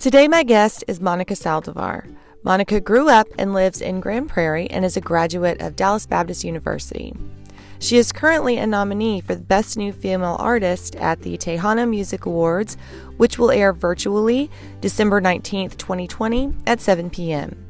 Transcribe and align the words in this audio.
Today, 0.00 0.28
my 0.28 0.44
guest 0.44 0.82
is 0.88 0.98
Monica 0.98 1.34
Saldivar. 1.34 2.10
Monica 2.42 2.80
grew 2.80 3.10
up 3.10 3.28
and 3.38 3.52
lives 3.52 3.82
in 3.82 4.00
Grand 4.00 4.30
Prairie 4.30 4.70
and 4.70 4.82
is 4.82 4.96
a 4.96 5.00
graduate 5.02 5.60
of 5.60 5.76
Dallas 5.76 6.06
Baptist 6.06 6.42
University. 6.42 7.14
She 7.80 7.98
is 7.98 8.10
currently 8.10 8.56
a 8.56 8.66
nominee 8.66 9.20
for 9.20 9.34
the 9.34 9.42
Best 9.42 9.76
New 9.76 9.92
Female 9.92 10.38
Artist 10.40 10.96
at 10.96 11.20
the 11.20 11.36
Tejano 11.36 11.86
Music 11.86 12.24
Awards, 12.24 12.78
which 13.18 13.38
will 13.38 13.50
air 13.50 13.74
virtually 13.74 14.50
December 14.80 15.20
19th, 15.20 15.76
2020 15.76 16.54
at 16.66 16.80
7 16.80 17.10
p.m. 17.10 17.69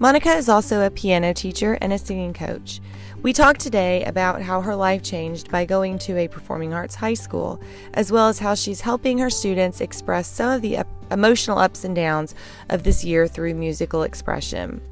Monica 0.00 0.32
is 0.32 0.48
also 0.48 0.84
a 0.84 0.90
piano 0.90 1.32
teacher 1.32 1.78
and 1.80 1.92
a 1.92 1.98
singing 1.98 2.34
coach. 2.34 2.80
We 3.22 3.32
talked 3.32 3.60
today 3.60 4.04
about 4.04 4.42
how 4.42 4.60
her 4.60 4.74
life 4.74 5.04
changed 5.04 5.52
by 5.52 5.64
going 5.64 5.98
to 6.00 6.18
a 6.18 6.26
performing 6.26 6.74
arts 6.74 6.96
high 6.96 7.14
school, 7.14 7.60
as 7.94 8.10
well 8.10 8.28
as 8.28 8.40
how 8.40 8.56
she's 8.56 8.80
helping 8.80 9.18
her 9.18 9.30
students 9.30 9.80
express 9.80 10.26
some 10.26 10.50
of 10.50 10.62
the 10.62 10.80
emotional 11.12 11.58
ups 11.58 11.84
and 11.84 11.94
downs 11.94 12.34
of 12.70 12.82
this 12.82 13.04
year 13.04 13.28
through 13.28 13.54
musical 13.54 14.02
expression. 14.02 14.82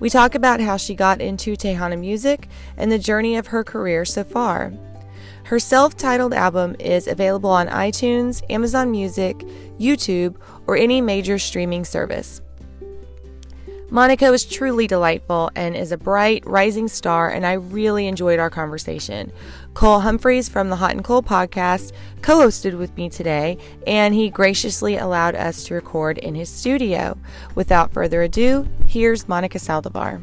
We 0.00 0.10
talk 0.10 0.34
about 0.34 0.60
how 0.60 0.76
she 0.76 0.96
got 0.96 1.20
into 1.20 1.54
Tejano 1.54 1.98
music 1.98 2.48
and 2.76 2.90
the 2.90 2.98
journey 2.98 3.36
of 3.36 3.46
her 3.48 3.62
career 3.62 4.04
so 4.04 4.24
far. 4.24 4.72
Her 5.44 5.60
self 5.60 5.96
titled 5.96 6.34
album 6.34 6.74
is 6.80 7.06
available 7.06 7.50
on 7.50 7.68
iTunes, 7.68 8.42
Amazon 8.50 8.90
Music, 8.90 9.38
YouTube, 9.78 10.36
or 10.66 10.76
any 10.76 11.00
major 11.00 11.38
streaming 11.38 11.84
service. 11.84 12.40
Monica 13.92 14.30
was 14.30 14.44
truly 14.44 14.86
delightful 14.86 15.50
and 15.56 15.74
is 15.74 15.90
a 15.90 15.96
bright, 15.96 16.46
rising 16.46 16.86
star, 16.86 17.28
and 17.28 17.44
I 17.44 17.54
really 17.54 18.06
enjoyed 18.06 18.38
our 18.38 18.48
conversation. 18.48 19.32
Cole 19.74 19.98
Humphreys 19.98 20.48
from 20.48 20.70
the 20.70 20.76
Hot 20.76 20.92
N 20.92 21.02
Cole 21.02 21.24
podcast 21.24 21.90
co 22.22 22.38
hosted 22.38 22.78
with 22.78 22.96
me 22.96 23.10
today, 23.10 23.58
and 23.88 24.14
he 24.14 24.30
graciously 24.30 24.96
allowed 24.96 25.34
us 25.34 25.64
to 25.64 25.74
record 25.74 26.18
in 26.18 26.36
his 26.36 26.48
studio. 26.48 27.18
Without 27.56 27.92
further 27.92 28.22
ado, 28.22 28.64
here's 28.86 29.28
Monica 29.28 29.58
Saldivar. 29.58 30.22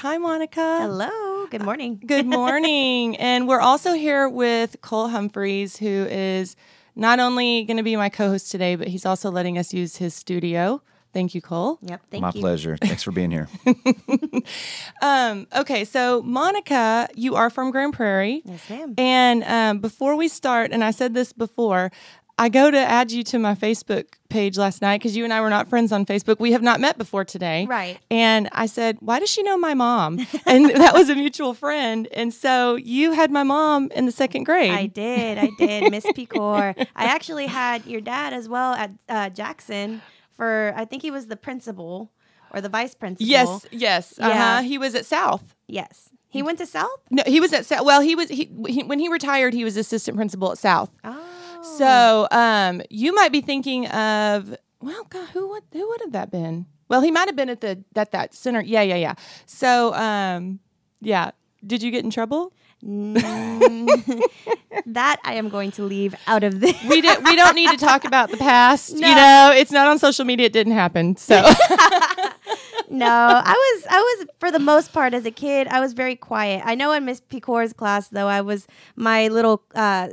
Hi, 0.00 0.16
Monica. 0.18 0.78
Hello. 0.80 1.46
Good 1.50 1.64
morning. 1.64 2.00
Good 2.06 2.26
morning. 2.26 3.16
and 3.18 3.48
we're 3.48 3.60
also 3.60 3.94
here 3.94 4.28
with 4.28 4.76
Cole 4.80 5.08
Humphreys, 5.08 5.76
who 5.76 5.88
is 5.88 6.54
not 6.98 7.20
only 7.20 7.62
going 7.64 7.76
to 7.76 7.82
be 7.82 7.96
my 7.96 8.08
co-host 8.08 8.50
today, 8.50 8.74
but 8.74 8.88
he's 8.88 9.06
also 9.06 9.30
letting 9.30 9.56
us 9.56 9.72
use 9.72 9.96
his 9.96 10.14
studio. 10.14 10.82
Thank 11.14 11.34
you, 11.34 11.40
Cole. 11.40 11.78
Yep. 11.82 12.02
Thank 12.10 12.22
My 12.22 12.32
you. 12.34 12.40
pleasure. 12.40 12.76
Thanks 12.76 13.02
for 13.02 13.12
being 13.12 13.30
here. 13.30 13.48
um, 15.02 15.46
okay, 15.56 15.84
so 15.84 16.20
Monica, 16.22 17.08
you 17.14 17.34
are 17.34 17.48
from 17.48 17.70
Grand 17.70 17.94
Prairie. 17.94 18.42
Yes, 18.44 18.68
ma'am. 18.68 18.94
And 18.98 19.44
um, 19.44 19.78
before 19.78 20.16
we 20.16 20.28
start, 20.28 20.70
and 20.70 20.84
I 20.84 20.90
said 20.90 21.14
this 21.14 21.32
before, 21.32 21.90
I 22.38 22.48
go 22.48 22.70
to 22.70 22.78
add 22.78 23.10
you 23.10 23.24
to 23.24 23.38
my 23.38 23.54
Facebook 23.54 24.14
page 24.28 24.56
last 24.56 24.80
night 24.80 25.00
because 25.00 25.16
you 25.16 25.24
and 25.24 25.32
I 25.32 25.40
were 25.40 25.50
not 25.50 25.68
friends 25.68 25.90
on 25.90 26.06
Facebook. 26.06 26.38
We 26.38 26.52
have 26.52 26.62
not 26.62 26.80
met 26.80 26.96
before 26.96 27.24
today. 27.24 27.66
Right. 27.66 27.98
And 28.10 28.48
I 28.52 28.66
said, 28.66 28.98
Why 29.00 29.18
does 29.18 29.28
she 29.28 29.42
know 29.42 29.58
my 29.58 29.74
mom? 29.74 30.24
And 30.46 30.70
that 30.76 30.94
was 30.94 31.08
a 31.10 31.16
mutual 31.16 31.52
friend. 31.52 32.06
And 32.12 32.32
so 32.32 32.76
you 32.76 33.12
had 33.12 33.30
my 33.32 33.42
mom 33.42 33.90
in 33.90 34.06
the 34.06 34.12
second 34.12 34.44
grade. 34.44 34.70
I 34.70 34.86
did. 34.86 35.38
I 35.38 35.50
did. 35.58 35.90
Miss 35.90 36.06
Picor. 36.06 36.74
I 36.94 37.04
actually 37.04 37.46
had 37.46 37.84
your 37.86 38.00
dad 38.00 38.32
as 38.32 38.48
well 38.48 38.74
at 38.74 38.90
uh, 39.08 39.30
Jackson 39.30 40.00
for, 40.32 40.72
I 40.76 40.84
think 40.84 41.02
he 41.02 41.10
was 41.10 41.26
the 41.26 41.36
principal 41.36 42.12
or 42.52 42.60
the 42.60 42.68
vice 42.68 42.94
principal. 42.94 43.26
Yes, 43.26 43.66
yes. 43.72 44.14
Yeah. 44.18 44.28
Uh-huh. 44.28 44.62
He 44.62 44.78
was 44.78 44.94
at 44.94 45.04
South. 45.04 45.54
Yes. 45.66 46.10
He 46.30 46.42
went 46.42 46.58
to 46.58 46.66
South? 46.66 47.00
No, 47.10 47.22
he 47.26 47.40
was 47.40 47.52
at 47.52 47.64
South. 47.64 47.84
Well, 47.84 48.02
he 48.02 48.14
was 48.14 48.28
he, 48.28 48.50
he 48.68 48.82
when 48.82 48.98
he 48.98 49.08
retired, 49.08 49.54
he 49.54 49.64
was 49.64 49.76
assistant 49.78 50.16
principal 50.16 50.52
at 50.52 50.58
South. 50.58 50.90
Oh. 51.02 51.27
So, 51.62 52.28
um, 52.30 52.82
you 52.90 53.14
might 53.14 53.32
be 53.32 53.40
thinking 53.40 53.86
of 53.86 54.56
well, 54.80 55.04
God, 55.10 55.28
who 55.30 55.48
would 55.48 55.64
who 55.72 55.88
would 55.88 56.00
have 56.00 56.12
that 56.12 56.30
been? 56.30 56.66
Well, 56.88 57.00
he 57.00 57.10
might 57.10 57.28
have 57.28 57.36
been 57.36 57.50
at 57.50 57.60
the 57.60 57.82
at 57.96 58.12
that 58.12 58.34
center. 58.34 58.62
Yeah, 58.62 58.82
yeah, 58.82 58.96
yeah. 58.96 59.14
So, 59.46 59.94
um, 59.94 60.60
yeah. 61.00 61.32
Did 61.66 61.82
you 61.82 61.90
get 61.90 62.04
in 62.04 62.10
trouble? 62.10 62.52
Mm, 62.84 64.20
that 64.86 65.18
I 65.24 65.34
am 65.34 65.48
going 65.48 65.72
to 65.72 65.82
leave 65.82 66.14
out 66.28 66.44
of 66.44 66.60
this. 66.60 66.80
We 66.84 67.00
did. 67.00 67.24
We 67.24 67.34
don't 67.34 67.56
need 67.56 67.70
to 67.70 67.76
talk 67.76 68.04
about 68.04 68.30
the 68.30 68.36
past. 68.36 68.94
No. 68.98 69.08
You 69.08 69.14
know, 69.14 69.52
it's 69.54 69.70
not 69.72 69.86
on 69.88 69.98
social 69.98 70.24
media. 70.24 70.46
It 70.46 70.52
didn't 70.52 70.72
happen. 70.74 71.16
So, 71.16 71.34
no, 72.90 73.06
I 73.06 73.52
was 73.52 73.86
I 73.90 74.00
was 74.00 74.26
for 74.38 74.50
the 74.50 74.58
most 74.58 74.92
part 74.92 75.14
as 75.14 75.24
a 75.26 75.30
kid, 75.30 75.66
I 75.68 75.80
was 75.80 75.92
very 75.92 76.16
quiet. 76.16 76.62
I 76.64 76.74
know 76.74 76.92
in 76.92 77.04
Miss 77.04 77.20
Picor's 77.20 77.72
class 77.72 78.08
though, 78.08 78.28
I 78.28 78.40
was 78.40 78.66
my 78.96 79.28
little 79.28 79.62
uh 79.74 80.08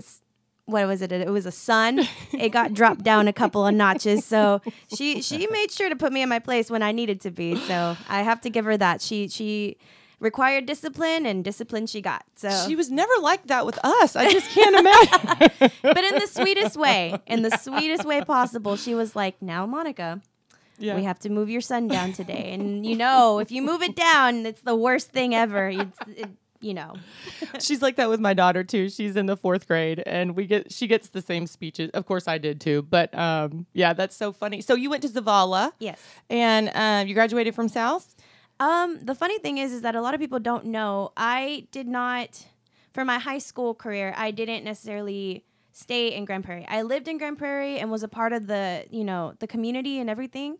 what 0.66 0.88
was 0.88 1.02
it? 1.02 1.12
It 1.12 1.30
was 1.30 1.46
a 1.46 1.52
sun. 1.52 2.02
It 2.34 2.50
got 2.50 2.74
dropped 2.74 3.04
down 3.04 3.28
a 3.28 3.34
couple 3.34 3.66
of 3.66 3.74
notches. 3.74 4.26
So 4.26 4.62
she 4.94 5.22
she 5.22 5.48
made 5.48 5.72
sure 5.72 5.90
to 5.90 5.96
put 5.96 6.12
me 6.12 6.22
in 6.22 6.30
my 6.30 6.40
place 6.40 6.70
when 6.70 6.84
I 6.84 6.92
needed 6.92 7.22
to 7.22 7.32
be. 7.32 7.56
So 7.56 7.96
I 8.10 8.24
have 8.24 8.42
to 8.42 8.50
give 8.50 8.66
her 8.66 8.76
that. 8.78 9.02
She 9.02 9.30
she 9.30 9.78
required 10.20 10.66
discipline 10.66 11.26
and 11.26 11.44
discipline 11.44 11.88
she 11.88 12.02
got. 12.02 12.26
So 12.36 12.50
she 12.68 12.76
was 12.76 12.92
never 12.92 13.14
like 13.22 13.48
that 13.48 13.66
with 13.66 13.80
us. 13.84 14.16
I 14.16 14.32
just 14.32 14.50
can't 14.52 14.76
imagine. 14.84 15.72
but 15.82 16.04
in 16.04 16.16
the 16.16 16.28
sweetest 16.28 16.76
way, 16.76 17.20
in 17.26 17.42
the 17.42 17.58
sweetest 17.58 18.06
way 18.06 18.22
possible, 18.22 18.76
she 18.76 18.94
was 18.96 19.16
like, 19.16 19.42
"Now, 19.42 19.66
Monica, 19.66 20.22
yeah. 20.78 20.96
we 20.96 21.04
have 21.04 21.20
to 21.20 21.30
move 21.30 21.50
your 21.50 21.62
sun 21.62 21.88
down 21.88 22.14
today. 22.14 22.52
And 22.54 22.86
you 22.86 22.96
know, 22.96 23.40
if 23.40 23.52
you 23.52 23.62
move 23.62 23.82
it 23.82 23.96
down, 23.96 24.46
it's 24.46 24.62
the 24.62 24.76
worst 24.76 25.12
thing 25.12 25.34
ever. 25.34 25.70
It's, 25.70 26.00
it, 26.16 26.30
you 26.66 26.74
know, 26.74 26.96
She's 27.60 27.82
like 27.82 27.96
that 27.98 28.10
with 28.10 28.20
my 28.20 28.34
daughter 28.34 28.64
too. 28.64 28.90
She's 28.90 29.16
in 29.16 29.28
the 29.28 29.38
fourth 29.38 29.68
grade, 29.68 30.02
and 30.06 30.36
we 30.36 30.48
get 30.48 30.72
she 30.72 30.88
gets 30.88 31.10
the 31.10 31.22
same 31.22 31.46
speeches. 31.46 31.92
Of 31.92 32.06
course, 32.06 32.28
I 32.28 32.40
did 32.40 32.60
too. 32.60 32.82
But 32.82 33.16
um, 33.18 33.68
yeah, 33.74 33.94
that's 33.94 34.16
so 34.16 34.34
funny. 34.34 34.62
So 34.62 34.74
you 34.74 34.90
went 34.90 35.04
to 35.04 35.10
Zavala, 35.10 35.74
yes. 35.80 36.02
and 36.30 36.70
uh, 36.74 37.06
you 37.08 37.14
graduated 37.14 37.54
from 37.54 37.68
South. 37.70 38.16
Um, 38.60 39.00
the 39.02 39.14
funny 39.14 39.38
thing 39.40 39.58
is, 39.58 39.74
is 39.74 39.82
that 39.82 39.96
a 39.96 40.02
lot 40.02 40.14
of 40.14 40.20
people 40.20 40.40
don't 40.40 40.66
know. 40.66 41.12
I 41.16 41.68
did 41.72 41.88
not, 41.88 42.46
for 42.94 43.06
my 43.06 43.20
high 43.20 43.38
school 43.38 43.76
career, 43.76 44.14
I 44.18 44.32
didn't 44.32 44.64
necessarily 44.64 45.44
stay 45.74 46.16
in 46.16 46.24
Grand 46.24 46.46
Prairie. 46.46 46.66
I 46.70 46.84
lived 46.84 47.08
in 47.10 47.18
Grand 47.18 47.38
Prairie 47.38 47.80
and 47.80 47.92
was 47.92 48.02
a 48.02 48.08
part 48.08 48.32
of 48.32 48.48
the, 48.48 48.86
you 48.90 49.04
know, 49.04 49.34
the 49.40 49.48
community 49.48 50.00
and 50.00 50.10
everything. 50.10 50.58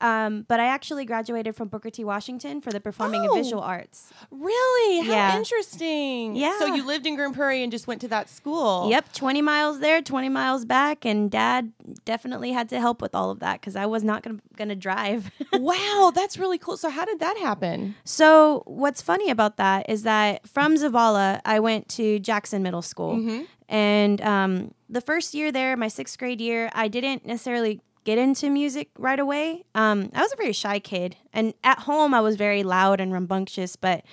Um, 0.00 0.44
but 0.46 0.60
I 0.60 0.66
actually 0.66 1.04
graduated 1.04 1.56
from 1.56 1.68
Booker 1.68 1.90
T. 1.90 2.04
Washington 2.04 2.60
for 2.60 2.70
the 2.70 2.80
performing 2.80 3.22
and 3.22 3.30
Oh. 3.30 3.34
visual 3.34 3.62
arts. 3.62 4.12
Really? 4.30 5.00
How 5.06 5.12
Yeah. 5.12 5.36
interesting. 5.36 6.36
Yeah. 6.36 6.56
So 6.58 6.66
you 6.74 6.84
lived 6.86 7.06
in 7.06 7.16
Grand 7.16 7.34
Prairie 7.34 7.62
and 7.62 7.72
just 7.72 7.86
went 7.86 8.00
to 8.02 8.08
that 8.08 8.28
school. 8.30 8.88
Yep, 8.90 9.12
20 9.12 9.42
miles 9.42 9.80
there, 9.80 10.00
20 10.00 10.28
miles 10.28 10.64
back. 10.64 11.04
And 11.04 11.30
dad 11.30 11.72
definitely 12.04 12.52
had 12.52 12.68
to 12.70 12.80
help 12.80 13.02
with 13.02 13.14
all 13.14 13.30
of 13.30 13.40
that 13.40 13.60
because 13.60 13.74
I 13.74 13.86
was 13.86 14.04
not 14.04 14.22
going 14.22 14.68
to 14.68 14.76
drive. 14.76 15.30
wow, 15.52 16.12
that's 16.14 16.38
really 16.38 16.58
cool. 16.58 16.76
So 16.76 16.90
how 16.90 17.04
did 17.04 17.18
that 17.20 17.36
happen? 17.38 17.96
so, 18.04 18.62
what's 18.66 19.02
funny 19.02 19.30
about 19.30 19.56
that 19.56 19.88
is 19.88 20.02
that 20.04 20.46
from 20.46 20.74
Zavala, 20.76 21.40
I 21.44 21.58
went 21.60 21.88
to 21.90 22.18
Jackson 22.20 22.62
Middle 22.62 22.82
School. 22.82 23.16
Mm-hmm. 23.16 23.42
And 23.68 24.20
um, 24.22 24.74
the 24.88 25.00
first 25.00 25.34
year 25.34 25.52
there, 25.52 25.76
my 25.76 25.88
sixth 25.88 26.18
grade 26.18 26.40
year, 26.40 26.70
I 26.72 26.88
didn't 26.88 27.26
necessarily 27.26 27.80
get 28.04 28.18
into 28.18 28.50
music 28.50 28.90
right 28.98 29.18
away. 29.18 29.64
Um, 29.74 30.10
I 30.14 30.22
was 30.22 30.32
a 30.32 30.36
very 30.36 30.52
shy 30.52 30.78
kid. 30.78 31.16
And 31.32 31.54
at 31.64 31.80
home, 31.80 32.14
I 32.14 32.20
was 32.20 32.36
very 32.36 32.62
loud 32.62 33.00
and 33.00 33.12
rambunctious. 33.12 33.76
But 33.76 34.04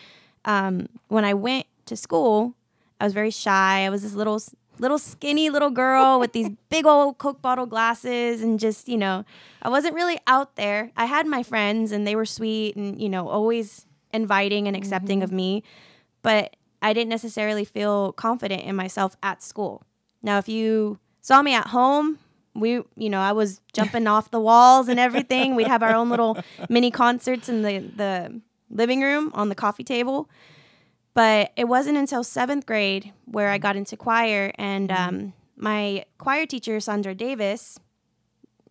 um, 0.43 0.87
when 1.07 1.25
I 1.25 1.33
went 1.33 1.65
to 1.85 1.95
school, 1.95 2.55
I 2.99 3.05
was 3.05 3.13
very 3.13 3.31
shy. 3.31 3.85
I 3.85 3.89
was 3.89 4.03
this 4.03 4.13
little, 4.13 4.41
little 4.79 4.97
skinny 4.97 5.49
little 5.49 5.69
girl 5.69 6.19
with 6.19 6.33
these 6.33 6.49
big 6.69 6.85
old 6.85 7.17
Coke 7.17 7.41
bottle 7.41 7.65
glasses, 7.65 8.41
and 8.41 8.59
just 8.59 8.87
you 8.87 8.97
know, 8.97 9.25
I 9.61 9.69
wasn't 9.69 9.95
really 9.95 10.17
out 10.27 10.55
there. 10.55 10.91
I 10.95 11.05
had 11.05 11.27
my 11.27 11.43
friends, 11.43 11.91
and 11.91 12.07
they 12.07 12.15
were 12.15 12.25
sweet, 12.25 12.75
and 12.75 12.99
you 13.01 13.09
know, 13.09 13.27
always 13.27 13.85
inviting 14.13 14.67
and 14.67 14.75
accepting 14.77 15.21
of 15.23 15.31
me, 15.31 15.61
but 16.21 16.55
I 16.81 16.93
didn't 16.93 17.09
necessarily 17.09 17.65
feel 17.65 18.13
confident 18.13 18.63
in 18.63 18.75
myself 18.75 19.17
at 19.21 19.43
school. 19.43 19.83
Now, 20.23 20.37
if 20.37 20.47
you 20.47 20.99
saw 21.21 21.41
me 21.41 21.53
at 21.53 21.67
home, 21.67 22.19
we, 22.55 22.81
you 22.95 23.09
know, 23.09 23.19
I 23.19 23.33
was 23.33 23.59
jumping 23.73 24.07
off 24.07 24.31
the 24.31 24.39
walls 24.39 24.87
and 24.87 24.99
everything. 24.99 25.55
We'd 25.55 25.67
have 25.67 25.83
our 25.83 25.93
own 25.93 26.09
little 26.09 26.37
mini 26.69 26.89
concerts 26.91 27.49
in 27.49 27.61
the 27.61 27.79
the 27.95 28.41
living 28.69 29.01
room 29.01 29.31
on 29.33 29.49
the 29.49 29.55
coffee 29.55 29.83
table. 29.83 30.29
But 31.13 31.51
it 31.55 31.65
wasn't 31.65 31.97
until 31.97 32.23
seventh 32.23 32.65
grade 32.65 33.13
where 33.25 33.49
I 33.49 33.57
got 33.57 33.75
into 33.75 33.95
choir, 33.95 34.51
and 34.55 34.91
um, 34.91 35.33
my 35.55 36.03
choir 36.17 36.45
teacher, 36.45 36.79
Sandra 36.81 37.15
Davis, 37.15 37.79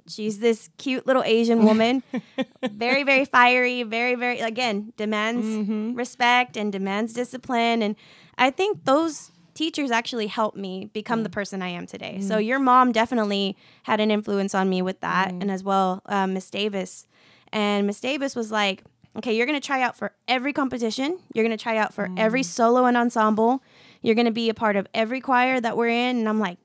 she's 0.06 0.40
this 0.40 0.68
cute 0.76 1.06
little 1.06 1.22
Asian 1.24 1.64
woman, 1.64 2.02
very, 2.70 3.02
very 3.02 3.24
fiery, 3.24 3.82
very, 3.82 4.14
very, 4.14 4.40
again, 4.40 4.92
demands 4.98 5.46
Mm-hmm. 5.46 5.94
respect 5.94 6.56
and 6.58 6.70
demands 6.70 7.14
discipline. 7.14 7.82
And 7.82 7.96
I 8.36 8.50
think 8.50 8.84
those 8.84 9.30
teachers 9.54 9.90
actually 9.90 10.26
helped 10.26 10.56
me 10.56 10.90
become 10.92 11.22
the 11.22 11.28
mm. 11.28 11.34
person 11.34 11.62
I 11.62 11.68
am 11.68 11.86
today. 11.86 12.20
So 12.20 12.36
mm. 12.36 12.46
your 12.46 12.58
mom 12.58 12.92
definitely 12.92 13.56
had 13.84 14.00
an 14.00 14.10
influence 14.10 14.54
on 14.54 14.68
me 14.68 14.82
with 14.82 15.00
that, 15.00 15.30
mm. 15.30 15.42
and 15.42 15.50
as 15.50 15.62
well, 15.62 16.02
uh, 16.06 16.26
Miss 16.26 16.50
Davis. 16.50 17.06
And 17.52 17.86
Miss 17.86 18.00
Davis 18.00 18.34
was 18.34 18.50
like, 18.50 18.82
okay, 19.16 19.36
you're 19.36 19.46
going 19.46 19.60
to 19.60 19.66
try 19.66 19.80
out 19.80 19.96
for 19.96 20.12
every 20.26 20.52
competition. 20.52 21.18
You're 21.34 21.44
going 21.44 21.56
to 21.56 21.62
try 21.62 21.76
out 21.76 21.94
for 21.94 22.10
every 22.16 22.42
solo 22.42 22.84
and 22.86 22.96
ensemble. 22.96 23.62
You're 24.02 24.16
going 24.16 24.26
to 24.26 24.32
be 24.32 24.48
a 24.48 24.54
part 24.54 24.76
of 24.76 24.86
every 24.92 25.20
choir 25.20 25.60
that 25.60 25.76
we're 25.76 25.88
in. 25.88 26.18
And 26.18 26.28
I'm 26.28 26.40
like, 26.40 26.58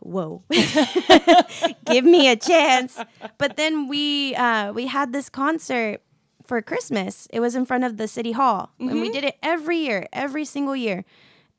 whoa, 0.00 0.42
give 1.84 2.04
me 2.04 2.28
a 2.28 2.36
chance. 2.36 2.98
But 3.38 3.56
then 3.56 3.88
we 3.88 4.34
uh, 4.36 4.72
we 4.72 4.86
had 4.86 5.12
this 5.12 5.28
concert 5.28 6.00
for 6.46 6.60
Christmas. 6.62 7.26
It 7.32 7.40
was 7.40 7.54
in 7.54 7.66
front 7.66 7.84
of 7.84 7.96
the 7.96 8.06
city 8.06 8.32
hall, 8.32 8.70
and 8.78 8.92
we 8.92 9.04
mm-hmm. 9.04 9.12
did 9.12 9.24
it 9.24 9.36
every 9.42 9.78
year, 9.78 10.06
every 10.12 10.44
single 10.44 10.76
year. 10.76 11.04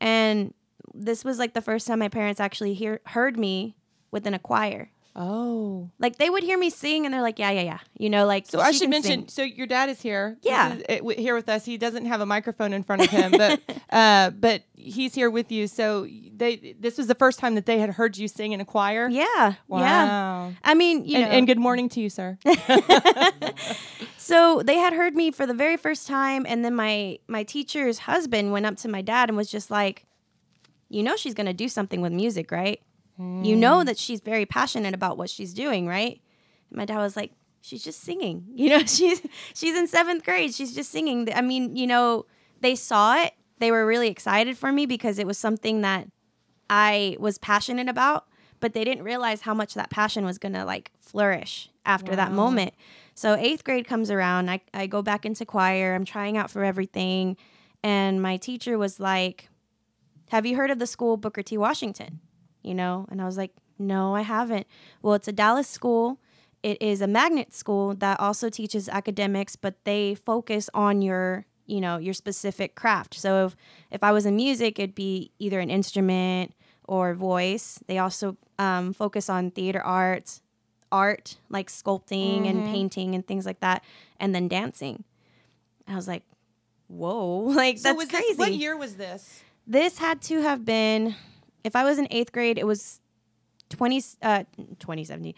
And 0.05 0.53
this 0.93 1.25
was 1.25 1.39
like 1.39 1.53
the 1.53 1.61
first 1.61 1.87
time 1.87 1.99
my 1.99 2.09
parents 2.09 2.39
actually 2.39 2.73
hear 2.73 3.01
heard 3.07 3.37
me 3.37 3.75
within 4.11 4.33
a 4.33 4.39
choir. 4.39 4.91
Oh. 5.17 5.89
Like 5.97 6.17
they 6.17 6.29
would 6.29 6.43
hear 6.43 6.57
me 6.57 6.69
sing, 6.69 7.05
and 7.05 7.13
they're 7.13 7.21
like, 7.21 7.39
"Yeah, 7.39 7.51
yeah, 7.51 7.61
yeah," 7.61 7.79
you 7.97 8.09
know, 8.09 8.25
like. 8.25 8.47
So 8.47 8.59
I 8.59 8.71
should 8.71 8.89
mention. 8.89 9.27
sing. 9.27 9.29
So 9.29 9.43
your 9.43 9.65
dad 9.65 9.89
is 9.89 10.01
here. 10.01 10.37
Yeah. 10.41 10.75
is, 10.89 10.97
w- 10.97 11.17
here 11.17 11.35
with 11.35 11.47
us. 11.47 11.63
He 11.63 11.77
doesn't 11.77 12.05
have 12.05 12.19
a 12.19 12.25
microphone 12.25 12.73
in 12.73 12.83
front 12.83 13.03
of 13.03 13.09
him, 13.09 13.31
but 13.31 13.61
uh, 13.89 14.31
but 14.31 14.63
he's 14.75 15.15
here 15.15 15.29
with 15.29 15.53
you. 15.53 15.67
So 15.67 16.05
they 16.35 16.75
this 16.77 16.97
was 16.97 17.07
the 17.07 17.15
first 17.15 17.39
time 17.39 17.55
that 17.55 17.65
they 17.65 17.79
had 17.79 17.91
heard 17.91 18.17
you 18.17 18.27
sing 18.27 18.51
in 18.51 18.59
a 18.59 18.65
choir. 18.65 19.07
Yeah, 19.09 19.23
yeah. 19.37 19.55
Wow. 19.69 20.53
I 20.65 20.73
mean, 20.73 21.05
you 21.05 21.17
and, 21.17 21.25
know, 21.25 21.31
and 21.31 21.47
good 21.47 21.59
morning 21.59 21.87
to 21.89 22.01
you, 22.01 22.09
sir. 22.09 22.37
So 24.25 24.63
they 24.63 24.77
had 24.77 24.91
heard 24.91 25.13
me 25.13 25.29
for 25.29 25.45
the 25.45 25.53
very 25.53 25.77
first 25.77 26.07
time, 26.07 26.47
and 26.49 26.65
then 26.65 26.73
my 26.73 27.19
my 27.27 27.43
teacher's 27.43 27.99
husband 27.99 28.51
went 28.51 28.65
up 28.65 28.75
to 28.77 28.87
my 28.87 29.03
dad 29.03 29.29
and 29.29 29.37
was 29.37 29.51
just 29.51 29.69
like, 29.69 30.07
"You 30.89 31.03
know, 31.03 31.15
she's 31.15 31.35
gonna 31.35 31.53
do 31.53 31.69
something 31.69 32.01
with 32.01 32.11
music, 32.11 32.49
right? 32.49 32.81
You 33.19 33.55
know 33.55 33.81
mm. 33.81 33.85
that 33.85 33.99
she's 33.99 34.21
very 34.21 34.47
passionate 34.47 34.95
about 34.95 35.19
what 35.19 35.29
she's 35.29 35.53
doing, 35.53 35.85
right?" 35.85 36.19
And 36.71 36.77
my 36.77 36.85
dad 36.85 36.97
was 36.97 37.15
like, 37.15 37.33
"She's 37.61 37.83
just 37.83 38.01
singing. 38.01 38.47
You 38.55 38.69
know, 38.69 38.79
she's 38.79 39.21
she's 39.53 39.77
in 39.77 39.85
seventh 39.85 40.25
grade. 40.25 40.55
She's 40.55 40.73
just 40.73 40.89
singing. 40.89 41.31
I 41.31 41.41
mean, 41.41 41.75
you 41.75 41.85
know, 41.85 42.25
they 42.61 42.73
saw 42.73 43.21
it. 43.21 43.33
They 43.59 43.69
were 43.69 43.85
really 43.85 44.07
excited 44.07 44.57
for 44.57 44.71
me 44.71 44.87
because 44.87 45.19
it 45.19 45.27
was 45.27 45.37
something 45.37 45.81
that 45.81 46.07
I 46.67 47.15
was 47.19 47.37
passionate 47.37 47.89
about, 47.89 48.25
but 48.59 48.73
they 48.73 48.83
didn't 48.83 49.03
realize 49.03 49.41
how 49.41 49.53
much 49.53 49.75
that 49.75 49.91
passion 49.91 50.25
was 50.25 50.39
gonna 50.39 50.65
like 50.65 50.89
flourish 50.99 51.69
after 51.85 52.15
that 52.15 52.31
moment. 52.31 52.73
So 53.15 53.33
eighth 53.35 53.63
grade 53.63 53.87
comes 53.87 54.11
around, 54.11 54.51
I, 54.51 54.59
I 54.73 54.87
go 54.87 55.01
back 55.01 55.25
into 55.25 55.45
choir, 55.45 55.95
I'm 55.95 56.03
trying 56.03 56.35
out 56.35 56.51
for 56.51 56.65
everything, 56.65 57.37
and 57.81 58.21
my 58.21 58.35
teacher 58.35 58.77
was 58.77 58.99
like, 58.99 59.49
Have 60.29 60.45
you 60.45 60.57
heard 60.57 60.69
of 60.69 60.79
the 60.79 60.87
school 60.87 61.15
Booker 61.15 61.41
T. 61.41 61.57
Washington? 61.57 62.19
You 62.61 62.73
know? 62.75 63.07
And 63.09 63.21
I 63.21 63.25
was 63.25 63.37
like, 63.37 63.51
No, 63.79 64.13
I 64.13 64.21
haven't. 64.21 64.67
Well, 65.01 65.13
it's 65.13 65.29
a 65.29 65.31
Dallas 65.31 65.69
school. 65.69 66.19
It 66.61 66.81
is 66.81 66.99
a 66.99 67.07
magnet 67.07 67.53
school 67.53 67.95
that 67.95 68.19
also 68.19 68.49
teaches 68.49 68.89
academics, 68.89 69.55
but 69.55 69.75
they 69.85 70.15
focus 70.15 70.69
on 70.73 71.01
your 71.01 71.45
you 71.67 71.81
know 71.81 71.97
your 71.97 72.13
specific 72.13 72.75
craft 72.75 73.15
so 73.15 73.47
if 73.47 73.55
if 73.89 74.03
i 74.03 74.11
was 74.11 74.27
in 74.27 74.35
music 74.35 74.77
it'd 74.77 74.93
be 74.93 75.31
either 75.39 75.59
an 75.59 75.71
instrument 75.71 76.53
or 76.87 77.15
voice 77.15 77.79
they 77.87 77.97
also 77.97 78.37
um, 78.59 78.93
focus 78.93 79.29
on 79.29 79.49
theater 79.49 79.81
arts 79.81 80.41
art 80.95 81.37
like 81.49 81.67
sculpting 81.69 82.47
and 82.49 82.65
painting 82.65 83.15
and 83.15 83.25
things 83.27 83.45
like 83.45 83.59
that 83.59 83.83
and 84.19 84.33
then 84.35 84.47
dancing 84.47 85.03
i 85.87 85.95
was 85.95 86.07
like 86.07 86.23
whoa 86.87 87.37
like 87.61 87.77
so 87.77 87.89
that's 87.89 87.97
was 87.97 88.09
crazy 88.09 88.27
this 88.29 88.37
what 88.37 88.53
year 88.53 88.75
was 88.77 88.95
this? 88.95 89.41
this 89.67 89.97
had 89.97 90.21
to 90.21 90.41
have 90.41 90.63
been 90.63 91.15
if 91.63 91.75
i 91.75 91.83
was 91.83 91.97
in 91.99 92.07
eighth 92.11 92.31
grade 92.31 92.57
it 92.57 92.67
was 92.67 92.99
20 93.69 93.97
uh 94.21 94.43
2017 94.79 95.33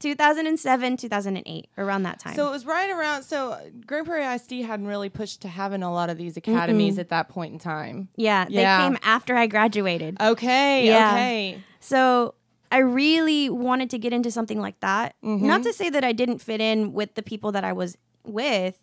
2007 0.00 0.96
2008 0.96 1.68
around 1.78 2.02
that 2.02 2.18
time 2.18 2.34
So 2.34 2.48
it 2.48 2.50
was 2.50 2.66
right 2.66 2.90
around. 2.90 3.22
So 3.22 3.58
Grand 3.86 4.06
Prairie 4.06 4.26
ISD 4.34 4.52
hadn't 4.66 4.86
really 4.86 5.08
pushed 5.08 5.40
to 5.42 5.48
having 5.48 5.82
a 5.82 5.92
lot 5.92 6.10
of 6.10 6.18
these 6.18 6.36
academies 6.36 6.98
at 6.98 7.08
that 7.08 7.28
point 7.28 7.52
in 7.54 7.58
time. 7.58 8.08
yeah 8.16 8.44
they 8.44 8.64
came 8.64 8.98
after 9.02 9.34
i 9.34 9.46
graduated 9.46 10.20
Okay. 10.20 10.86
Yeah. 10.86 11.12
Okay. 11.12 11.60
So 11.80 12.34
I 12.74 12.78
really 12.78 13.48
wanted 13.50 13.90
to 13.90 13.98
get 13.98 14.12
into 14.12 14.32
something 14.32 14.60
like 14.60 14.80
that. 14.80 15.14
Mm-hmm. 15.22 15.46
Not 15.46 15.62
to 15.62 15.72
say 15.72 15.90
that 15.90 16.02
I 16.02 16.10
didn't 16.10 16.40
fit 16.40 16.60
in 16.60 16.92
with 16.92 17.14
the 17.14 17.22
people 17.22 17.52
that 17.52 17.62
I 17.62 17.72
was 17.72 17.96
with. 18.24 18.76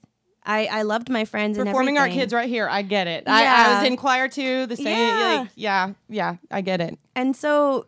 I, 0.45 0.67
I 0.67 0.81
loved 0.83 1.09
my 1.09 1.25
friends 1.25 1.57
and 1.57 1.67
Performing 1.67 1.97
everything. 1.97 2.19
kids 2.19 2.33
right 2.33 2.47
here. 2.47 2.69
I 2.69 2.83
get 2.83 3.07
it. 3.07 3.25
I, 3.27 3.45
I 3.45 3.79
was 3.79 3.87
in 3.87 3.97
choir 3.97 4.29
too. 4.29 4.65
The 4.65 4.77
same. 4.77 4.87
Yeah. 4.87 5.39
Like, 5.41 5.49
yeah. 5.55 5.93
Yeah. 6.07 6.35
I 6.49 6.61
get 6.61 6.79
it. 6.79 6.97
And 7.17 7.35
so 7.35 7.87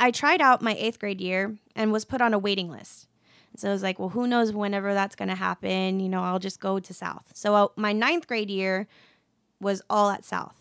I 0.00 0.10
tried 0.10 0.40
out 0.40 0.62
my 0.62 0.74
eighth 0.78 0.98
grade 0.98 1.20
year 1.20 1.54
and 1.74 1.92
was 1.92 2.06
put 2.06 2.22
on 2.22 2.32
a 2.32 2.38
waiting 2.38 2.70
list. 2.70 3.06
And 3.52 3.60
so 3.60 3.68
I 3.68 3.72
was 3.72 3.82
like, 3.82 3.98
well, 3.98 4.08
who 4.08 4.26
knows 4.26 4.54
whenever 4.54 4.94
that's 4.94 5.16
going 5.16 5.28
to 5.28 5.34
happen? 5.34 6.00
You 6.00 6.08
know, 6.08 6.22
I'll 6.22 6.38
just 6.38 6.60
go 6.60 6.80
to 6.80 6.94
South. 6.94 7.30
So 7.34 7.54
uh, 7.54 7.68
my 7.76 7.92
ninth 7.92 8.26
grade 8.26 8.48
year 8.48 8.88
was 9.60 9.82
all 9.90 10.08
at 10.08 10.24
South. 10.24 10.56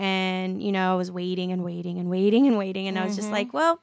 And, 0.00 0.60
you 0.60 0.72
know, 0.72 0.94
I 0.94 0.96
was 0.96 1.12
waiting 1.12 1.52
and 1.52 1.64
waiting 1.64 1.98
and 2.00 2.10
waiting 2.10 2.48
and 2.48 2.58
waiting. 2.58 2.88
And 2.88 2.98
I 2.98 3.04
was 3.04 3.14
just 3.14 3.30
like, 3.30 3.54
well, 3.54 3.80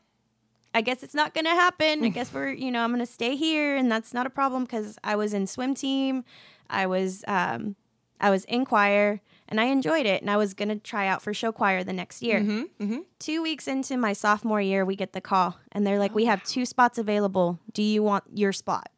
I 0.73 0.81
guess 0.81 1.03
it's 1.03 1.13
not 1.13 1.33
going 1.33 1.45
to 1.45 1.51
happen. 1.51 2.03
I 2.03 2.09
guess 2.09 2.33
we're, 2.33 2.49
you 2.51 2.71
know, 2.71 2.81
I'm 2.83 2.91
going 2.91 2.99
to 3.05 3.11
stay 3.11 3.35
here. 3.35 3.75
And 3.75 3.91
that's 3.91 4.13
not 4.13 4.25
a 4.25 4.29
problem 4.29 4.63
because 4.63 4.97
I 5.03 5.15
was 5.15 5.33
in 5.33 5.45
swim 5.47 5.73
team. 5.75 6.23
I 6.69 6.85
was, 6.87 7.23
um, 7.27 7.75
I 8.21 8.29
was 8.29 8.45
in 8.45 8.63
choir 8.65 9.19
and 9.49 9.59
I 9.59 9.65
enjoyed 9.65 10.05
it. 10.05 10.21
And 10.21 10.31
I 10.31 10.37
was 10.37 10.53
going 10.53 10.69
to 10.69 10.77
try 10.77 11.07
out 11.07 11.21
for 11.21 11.33
show 11.33 11.51
choir 11.51 11.83
the 11.83 11.91
next 11.91 12.21
year 12.21 12.39
Mm-hmm. 12.39 12.99
two 13.19 13.41
weeks 13.43 13.67
into 13.67 13.97
my 13.97 14.13
sophomore 14.13 14.61
year, 14.61 14.85
we 14.85 14.95
get 14.95 15.11
the 15.11 15.19
call 15.21 15.57
and 15.73 15.85
they're 15.85 15.99
like, 15.99 16.15
We 16.15 16.25
have 16.25 16.41
two 16.43 16.65
spots 16.65 16.97
available. 16.97 17.59
Do 17.73 17.83
you 17.83 18.01
want 18.01 18.23
your 18.33 18.53
spot? 18.53 18.89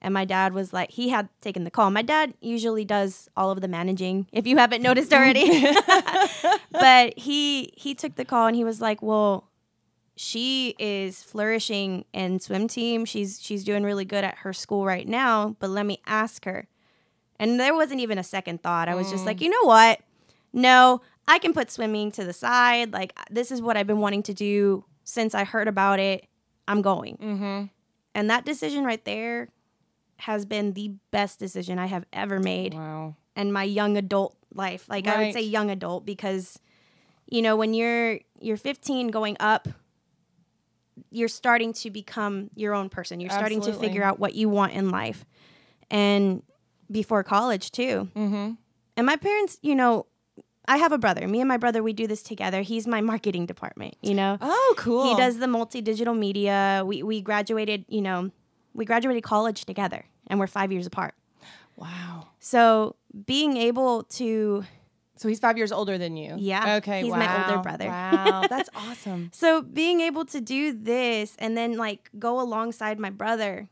And 0.00 0.12
my 0.12 0.26
dad 0.26 0.52
was 0.52 0.72
like, 0.74 0.90
he 0.90 1.08
had 1.08 1.30
taken 1.40 1.64
the 1.64 1.70
call. 1.70 1.90
My 1.90 2.02
dad 2.02 2.34
usually 2.42 2.84
does 2.84 3.26
all 3.38 3.50
of 3.50 3.62
the 3.62 3.68
managing, 3.68 4.26
if 4.32 4.46
you 4.46 4.58
haven't 4.58 4.82
noticed 4.82 5.14
already. 5.14 5.64
but 6.70 7.18
he 7.18 7.72
he 7.76 7.94
took 7.94 8.14
the 8.16 8.24
call 8.24 8.46
and 8.46 8.54
he 8.56 8.64
was 8.64 8.80
like, 8.80 9.02
Well, 9.02 9.48
she 10.16 10.74
is 10.78 11.22
flourishing 11.22 12.04
in 12.12 12.38
swim 12.40 12.68
team. 12.68 13.04
She's 13.04 13.40
she's 13.42 13.64
doing 13.64 13.82
really 13.84 14.04
good 14.04 14.24
at 14.24 14.36
her 14.38 14.52
school 14.52 14.84
right 14.84 15.06
now, 15.08 15.56
but 15.58 15.70
let 15.70 15.86
me 15.86 16.00
ask 16.06 16.44
her. 16.44 16.68
And 17.38 17.58
there 17.58 17.74
wasn't 17.74 18.00
even 18.00 18.16
a 18.18 18.22
second 18.22 18.62
thought. 18.62 18.88
I 18.88 18.94
was 18.94 19.10
just 19.10 19.26
like, 19.26 19.40
you 19.40 19.48
know 19.50 19.62
what? 19.64 20.00
No, 20.52 21.00
I 21.26 21.38
can 21.40 21.52
put 21.52 21.70
swimming 21.70 22.12
to 22.12 22.24
the 22.24 22.32
side. 22.32 22.92
Like 22.92 23.12
this 23.30 23.50
is 23.50 23.60
what 23.60 23.76
I've 23.76 23.88
been 23.88 23.98
wanting 24.00 24.22
to 24.24 24.34
do 24.34 24.84
since 25.02 25.34
I 25.34 25.44
heard 25.44 25.66
about 25.68 25.98
it. 25.98 26.26
I'm 26.68 26.80
going. 26.80 27.16
Mm-hmm. 27.16 27.64
And 28.14 28.30
that 28.30 28.44
decision 28.46 28.84
right 28.84 29.04
there 29.04 29.48
has 30.18 30.46
been 30.46 30.74
the 30.74 30.92
best 31.10 31.40
decision 31.40 31.78
I 31.80 31.86
have 31.86 32.06
ever 32.12 32.38
made 32.38 32.72
Wow. 32.74 33.16
in 33.36 33.52
my 33.52 33.64
young 33.64 33.96
adult 33.96 34.36
life. 34.54 34.88
Like 34.88 35.08
I 35.08 35.18
would 35.24 35.32
say 35.34 35.40
young 35.42 35.70
adult 35.70 36.06
because 36.06 36.58
you 37.28 37.42
know, 37.42 37.56
when 37.56 37.74
you're 37.74 38.20
you're 38.38 38.56
15 38.56 39.08
going 39.08 39.36
up, 39.40 39.66
you're 41.10 41.28
starting 41.28 41.72
to 41.74 41.90
become 41.90 42.50
your 42.54 42.74
own 42.74 42.88
person. 42.88 43.20
You're 43.20 43.30
starting 43.30 43.60
to 43.62 43.72
figure 43.72 44.02
out 44.02 44.18
what 44.18 44.34
you 44.34 44.48
want 44.48 44.72
in 44.72 44.90
life. 44.90 45.24
And 45.90 46.42
before 46.90 47.22
college 47.22 47.70
too. 47.70 48.08
Mm-hmm. 48.14 48.52
And 48.96 49.06
my 49.06 49.16
parents, 49.16 49.58
you 49.62 49.74
know, 49.74 50.06
I 50.66 50.78
have 50.78 50.92
a 50.92 50.98
brother. 50.98 51.26
Me 51.28 51.40
and 51.40 51.48
my 51.48 51.56
brother, 51.56 51.82
we 51.82 51.92
do 51.92 52.06
this 52.06 52.22
together. 52.22 52.62
He's 52.62 52.86
my 52.86 53.00
marketing 53.00 53.46
department, 53.46 53.96
you 54.00 54.14
know. 54.14 54.38
Oh, 54.40 54.74
cool. 54.78 55.08
He 55.08 55.16
does 55.16 55.38
the 55.38 55.46
multi 55.46 55.80
digital 55.82 56.14
media. 56.14 56.82
We 56.86 57.02
we 57.02 57.20
graduated, 57.20 57.84
you 57.88 58.00
know, 58.00 58.30
we 58.72 58.84
graduated 58.84 59.22
college 59.22 59.64
together 59.66 60.06
and 60.28 60.38
we're 60.38 60.46
5 60.46 60.72
years 60.72 60.86
apart. 60.86 61.14
Wow. 61.76 62.28
So, 62.40 62.96
being 63.26 63.56
able 63.56 64.04
to 64.04 64.64
So 65.16 65.28
he's 65.28 65.38
five 65.40 65.56
years 65.56 65.70
older 65.72 65.96
than 65.96 66.16
you. 66.16 66.34
Yeah, 66.38 66.76
Okay. 66.76 67.02
he's 67.02 67.10
wow. 67.12 67.18
my 67.18 67.48
older 67.48 67.62
brother. 67.62 67.86
Wow. 67.86 68.44
That's 68.50 68.68
awesome. 68.74 69.30
so 69.32 69.62
being 69.62 70.00
able 70.00 70.24
to 70.26 70.40
do 70.40 70.72
this 70.72 71.36
and 71.38 71.56
then 71.56 71.76
like 71.76 72.10
go 72.18 72.40
alongside 72.40 72.98
my 72.98 73.10
brother 73.10 73.68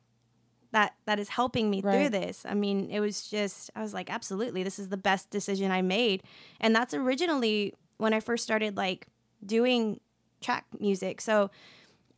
that 0.70 0.94
that 1.04 1.18
is 1.18 1.28
helping 1.28 1.68
me 1.70 1.80
through 1.82 2.08
this. 2.08 2.46
I 2.48 2.54
mean, 2.54 2.88
it 2.90 3.00
was 3.00 3.28
just 3.28 3.70
I 3.76 3.82
was 3.82 3.92
like, 3.92 4.10
absolutely, 4.10 4.62
this 4.62 4.78
is 4.78 4.88
the 4.88 4.96
best 4.96 5.30
decision 5.30 5.70
I 5.70 5.82
made. 5.82 6.22
And 6.60 6.74
that's 6.74 6.94
originally 6.94 7.74
when 7.98 8.14
I 8.14 8.20
first 8.20 8.42
started 8.44 8.76
like 8.76 9.06
doing 9.44 10.00
track 10.40 10.64
music. 10.80 11.20
So 11.20 11.50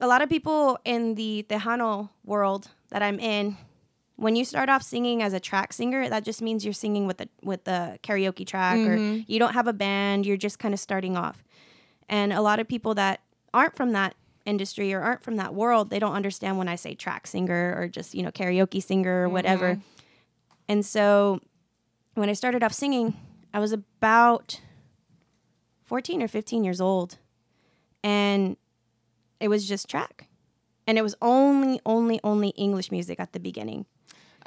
a 0.00 0.06
lot 0.06 0.22
of 0.22 0.28
people 0.28 0.78
in 0.84 1.14
the 1.16 1.44
Tejano 1.48 2.10
world 2.24 2.68
that 2.90 3.02
I'm 3.02 3.18
in, 3.18 3.56
when 4.16 4.36
you 4.36 4.44
start 4.44 4.68
off 4.68 4.82
singing 4.82 5.22
as 5.22 5.32
a 5.32 5.40
track 5.40 5.72
singer, 5.72 6.08
that 6.08 6.24
just 6.24 6.40
means 6.40 6.64
you're 6.64 6.72
singing 6.72 7.06
with 7.06 7.18
the 7.18 7.28
with 7.42 7.64
the 7.64 7.98
karaoke 8.02 8.46
track 8.46 8.78
or 8.78 8.96
mm-hmm. 8.96 9.22
you 9.26 9.38
don't 9.38 9.54
have 9.54 9.66
a 9.66 9.72
band, 9.72 10.24
you're 10.26 10.36
just 10.36 10.58
kind 10.58 10.72
of 10.72 10.80
starting 10.80 11.16
off. 11.16 11.44
And 12.08 12.32
a 12.32 12.40
lot 12.40 12.60
of 12.60 12.68
people 12.68 12.94
that 12.94 13.20
aren't 13.52 13.76
from 13.76 13.92
that 13.92 14.14
industry 14.44 14.92
or 14.92 15.00
aren't 15.00 15.22
from 15.22 15.36
that 15.36 15.54
world, 15.54 15.90
they 15.90 15.98
don't 15.98 16.12
understand 16.12 16.58
when 16.58 16.68
I 16.68 16.76
say 16.76 16.94
track 16.94 17.26
singer 17.26 17.74
or 17.76 17.88
just, 17.88 18.14
you 18.14 18.22
know, 18.22 18.30
karaoke 18.30 18.82
singer 18.82 19.24
or 19.24 19.28
whatever. 19.28 19.74
Mm-hmm. 19.74 19.80
And 20.68 20.86
so 20.86 21.40
when 22.14 22.28
I 22.28 22.34
started 22.34 22.62
off 22.62 22.72
singing, 22.72 23.16
I 23.52 23.58
was 23.58 23.72
about 23.72 24.60
14 25.84 26.22
or 26.22 26.28
15 26.28 26.64
years 26.64 26.80
old. 26.80 27.18
And 28.02 28.56
it 29.40 29.48
was 29.48 29.66
just 29.66 29.88
track. 29.88 30.28
And 30.86 30.98
it 30.98 31.02
was 31.02 31.14
only, 31.22 31.80
only, 31.86 32.20
only 32.22 32.48
English 32.50 32.90
music 32.90 33.18
at 33.18 33.32
the 33.32 33.40
beginning. 33.40 33.86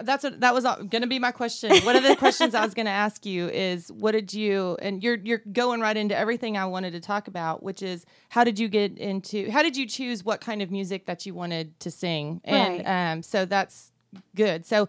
That's 0.03 0.23
what 0.23 0.39
that 0.41 0.53
was 0.53 0.63
going 0.63 1.01
to 1.01 1.07
be 1.07 1.19
my 1.19 1.31
question. 1.31 1.71
One 1.85 1.95
of 1.95 2.03
the 2.03 2.15
questions 2.15 2.53
I 2.53 2.63
was 2.63 2.73
going 2.73 2.85
to 2.85 2.91
ask 2.91 3.25
you 3.25 3.47
is, 3.49 3.91
what 3.91 4.11
did 4.11 4.33
you? 4.33 4.77
And 4.81 5.01
you're 5.01 5.15
you're 5.17 5.41
going 5.51 5.81
right 5.81 5.97
into 5.97 6.15
everything 6.15 6.57
I 6.57 6.65
wanted 6.65 6.91
to 6.91 6.99
talk 6.99 7.27
about, 7.27 7.63
which 7.63 7.81
is 7.81 8.05
how 8.29 8.43
did 8.43 8.59
you 8.59 8.67
get 8.67 8.97
into? 8.97 9.49
How 9.51 9.63
did 9.63 9.75
you 9.75 9.87
choose 9.87 10.23
what 10.23 10.41
kind 10.41 10.61
of 10.61 10.69
music 10.71 11.05
that 11.07 11.25
you 11.25 11.33
wanted 11.33 11.79
to 11.81 11.91
sing? 11.91 12.41
And 12.43 12.85
Right. 12.85 13.11
um, 13.11 13.23
so 13.23 13.45
that's 13.45 13.91
good. 14.35 14.65
So 14.65 14.87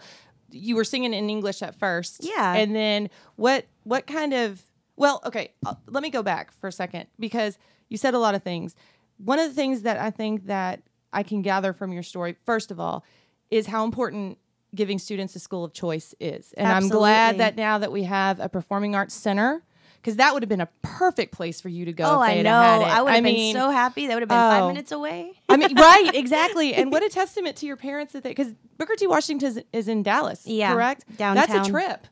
you 0.50 0.76
were 0.76 0.84
singing 0.84 1.12
in 1.14 1.28
English 1.28 1.62
at 1.62 1.74
first, 1.74 2.20
Yeah. 2.24 2.54
And 2.54 2.74
then 2.74 3.10
what? 3.36 3.66
What 3.84 4.06
kind 4.06 4.32
of? 4.34 4.62
Well, 4.96 5.20
okay. 5.24 5.52
uh, 5.64 5.74
Let 5.86 6.02
me 6.02 6.10
go 6.10 6.22
back 6.22 6.52
for 6.60 6.66
a 6.68 6.72
second 6.72 7.06
because 7.18 7.56
you 7.88 7.96
said 7.96 8.14
a 8.14 8.18
lot 8.18 8.34
of 8.34 8.42
things. 8.42 8.74
One 9.18 9.38
of 9.38 9.48
the 9.48 9.54
things 9.54 9.82
that 9.82 9.96
I 9.98 10.10
think 10.10 10.46
that 10.46 10.82
I 11.12 11.22
can 11.22 11.40
gather 11.42 11.72
from 11.72 11.92
your 11.92 12.02
story, 12.02 12.36
first 12.44 12.70
of 12.70 12.78
all, 12.78 13.04
is 13.50 13.66
how 13.66 13.84
important 13.84 14.38
giving 14.74 14.98
students 14.98 15.34
a 15.36 15.38
school 15.38 15.64
of 15.64 15.72
choice 15.72 16.14
is. 16.20 16.52
And 16.56 16.68
I'm 16.68 16.88
glad 16.88 17.38
that 17.38 17.56
now 17.56 17.78
that 17.78 17.92
we 17.92 18.04
have 18.04 18.40
a 18.40 18.48
performing 18.48 18.94
arts 18.94 19.14
center, 19.14 19.62
because 20.00 20.16
that 20.16 20.32
would 20.32 20.42
have 20.42 20.48
been 20.48 20.60
a 20.60 20.68
perfect 20.82 21.32
place 21.34 21.60
for 21.60 21.68
you 21.68 21.84
to 21.84 21.92
go. 21.92 22.04
Oh, 22.04 22.22
if 22.22 22.28
they 22.28 22.40
I 22.40 22.42
know. 22.42 22.52
I 22.52 23.02
would 23.02 23.12
have 23.12 23.24
been 23.24 23.34
mean, 23.34 23.54
so 23.54 23.70
happy. 23.70 24.06
That 24.06 24.14
would 24.14 24.22
have 24.22 24.28
been 24.28 24.38
oh. 24.38 24.50
five 24.50 24.68
minutes 24.68 24.92
away. 24.92 25.32
I 25.48 25.56
mean, 25.56 25.74
right, 25.76 26.10
exactly. 26.14 26.74
And 26.74 26.92
what 26.92 27.02
a 27.02 27.08
testament 27.08 27.56
to 27.56 27.66
your 27.66 27.76
parents 27.76 28.12
that 28.12 28.22
they, 28.22 28.30
because 28.30 28.54
Booker 28.76 28.94
T. 28.96 29.06
Washington 29.06 29.48
is, 29.48 29.62
is 29.72 29.88
in 29.88 30.02
Dallas, 30.02 30.46
Yeah, 30.46 30.72
correct? 30.72 31.04
Downtown. 31.16 31.34
That's 31.34 31.68
a 31.68 31.70
trip. 31.70 32.06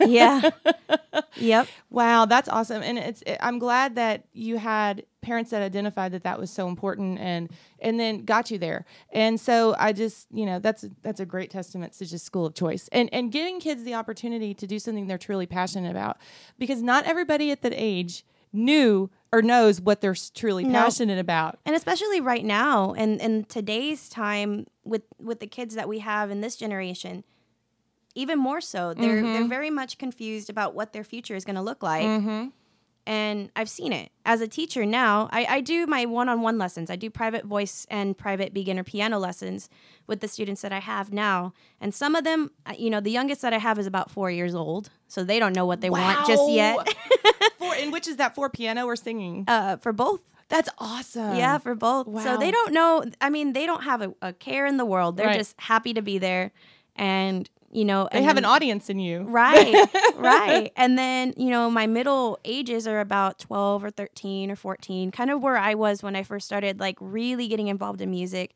Yeah. 0.00 0.50
yep. 1.36 1.68
Wow, 1.90 2.26
that's 2.26 2.48
awesome, 2.48 2.82
and 2.82 2.98
it's 2.98 3.22
it, 3.22 3.36
I'm 3.40 3.58
glad 3.58 3.96
that 3.96 4.24
you 4.32 4.58
had 4.58 5.04
parents 5.20 5.50
that 5.52 5.62
identified 5.62 6.12
that 6.12 6.24
that 6.24 6.38
was 6.38 6.50
so 6.50 6.68
important 6.68 7.18
and 7.20 7.48
and 7.80 7.98
then 8.00 8.24
got 8.24 8.50
you 8.50 8.58
there. 8.58 8.84
And 9.12 9.38
so 9.40 9.74
I 9.78 9.92
just 9.92 10.26
you 10.32 10.44
know 10.46 10.58
that's 10.58 10.84
that's 11.02 11.20
a 11.20 11.26
great 11.26 11.50
testament 11.50 11.92
to 11.94 12.06
just 12.06 12.24
school 12.24 12.46
of 12.46 12.54
choice 12.54 12.88
and 12.92 13.08
and 13.12 13.30
giving 13.30 13.60
kids 13.60 13.84
the 13.84 13.94
opportunity 13.94 14.52
to 14.54 14.66
do 14.66 14.78
something 14.78 15.06
they're 15.06 15.18
truly 15.18 15.46
passionate 15.46 15.90
about 15.90 16.18
because 16.58 16.82
not 16.82 17.04
everybody 17.04 17.50
at 17.50 17.62
that 17.62 17.72
age 17.74 18.24
knew 18.52 19.08
or 19.32 19.40
knows 19.40 19.80
what 19.80 20.00
they're 20.02 20.14
truly 20.34 20.62
No. 20.64 20.72
passionate 20.82 21.18
about. 21.18 21.58
and 21.64 21.74
especially 21.74 22.20
right 22.20 22.44
now 22.44 22.92
and 22.92 23.18
in 23.20 23.44
today's 23.44 24.08
time 24.10 24.66
with 24.84 25.02
with 25.18 25.40
the 25.40 25.46
kids 25.46 25.74
that 25.76 25.88
we 25.88 26.00
have 26.00 26.30
in 26.30 26.40
this 26.42 26.56
generation 26.56 27.24
even 28.14 28.38
more 28.38 28.60
so 28.60 28.94
they're 28.94 29.16
Mm-hmm. 29.22 29.32
they're 29.32 29.48
very 29.48 29.70
much 29.70 29.98
confused 29.98 30.50
about 30.50 30.74
what 30.74 30.92
their 30.92 31.04
future 31.04 31.34
is 31.36 31.44
going 31.44 31.56
to 31.56 31.62
look 31.62 31.82
like 31.82 32.04
and 33.04 33.50
i've 33.56 33.68
seen 33.68 33.92
it 33.92 34.12
as 34.24 34.40
a 34.40 34.46
teacher 34.46 34.86
now 34.86 35.28
I, 35.32 35.44
I 35.56 35.60
do 35.60 35.86
my 35.86 36.04
one-on-one 36.06 36.56
lessons 36.56 36.88
i 36.90 36.94
do 36.96 37.10
private 37.10 37.44
voice 37.44 37.84
and 37.90 38.16
private 38.16 38.54
beginner 38.54 38.84
piano 38.84 39.18
lessons 39.18 39.68
with 40.06 40.20
the 40.20 40.28
students 40.28 40.62
that 40.62 40.72
i 40.72 40.78
have 40.78 41.12
now 41.12 41.52
and 41.80 41.92
some 41.94 42.14
of 42.14 42.22
them 42.24 42.50
uh, 42.64 42.74
you 42.78 42.90
know 42.90 43.00
the 43.00 43.10
youngest 43.10 43.42
that 43.42 43.52
i 43.52 43.58
have 43.58 43.78
is 43.78 43.86
about 43.86 44.10
four 44.10 44.30
years 44.30 44.54
old 44.54 44.90
so 45.08 45.24
they 45.24 45.38
don't 45.40 45.54
know 45.54 45.66
what 45.66 45.80
they 45.80 45.90
want 45.90 46.26
just 46.26 46.48
yet 46.50 46.76
Wow. 46.86 47.48
for, 47.58 47.74
and 47.74 47.92
which 47.92 48.06
is 48.06 48.16
that 48.16 48.34
for 48.36 48.48
piano 48.48 48.86
or 48.86 48.94
singing? 48.96 49.44
uh, 49.48 49.76
for 49.78 49.92
both 49.92 50.20
That's 50.48 50.68
awesome. 50.78 51.34
Yeah, 51.36 51.56
for 51.58 51.74
both. 51.74 52.06
Wow. 52.06 52.22
So 52.22 52.36
they 52.36 52.50
don't 52.50 52.72
know. 52.74 53.04
I 53.22 53.30
mean, 53.30 53.54
they 53.54 53.64
don't 53.64 53.84
have 53.84 54.02
a, 54.02 54.12
a 54.20 54.32
care 54.34 54.66
in 54.66 54.76
the 54.76 54.84
world. 54.84 55.16
They're 55.16 55.28
Right. 55.28 55.38
just 55.38 55.54
happy 55.58 55.94
to 55.94 56.02
be 56.02 56.18
there, 56.18 56.52
and 56.94 57.48
you 57.72 57.84
know, 57.84 58.08
they 58.12 58.22
have 58.22 58.36
an 58.36 58.44
audience 58.44 58.88
in 58.90 58.98
you. 58.98 59.22
Right, 59.22 59.74
right. 60.16 60.70
And 60.76 60.96
then 60.98 61.34
you 61.36 61.50
know, 61.50 61.70
my 61.70 61.86
middle 61.86 62.38
ages 62.44 62.86
are 62.86 63.00
about 63.00 63.38
twelve 63.38 63.82
or 63.82 63.90
thirteen 63.90 64.50
or 64.50 64.56
fourteen, 64.56 65.10
kind 65.10 65.30
of 65.30 65.42
where 65.42 65.56
I 65.56 65.74
was 65.74 66.02
when 66.02 66.14
I 66.14 66.22
first 66.22 66.46
started, 66.46 66.78
like 66.80 66.96
really 67.00 67.48
getting 67.48 67.68
involved 67.68 68.00
in 68.00 68.10
music. 68.10 68.54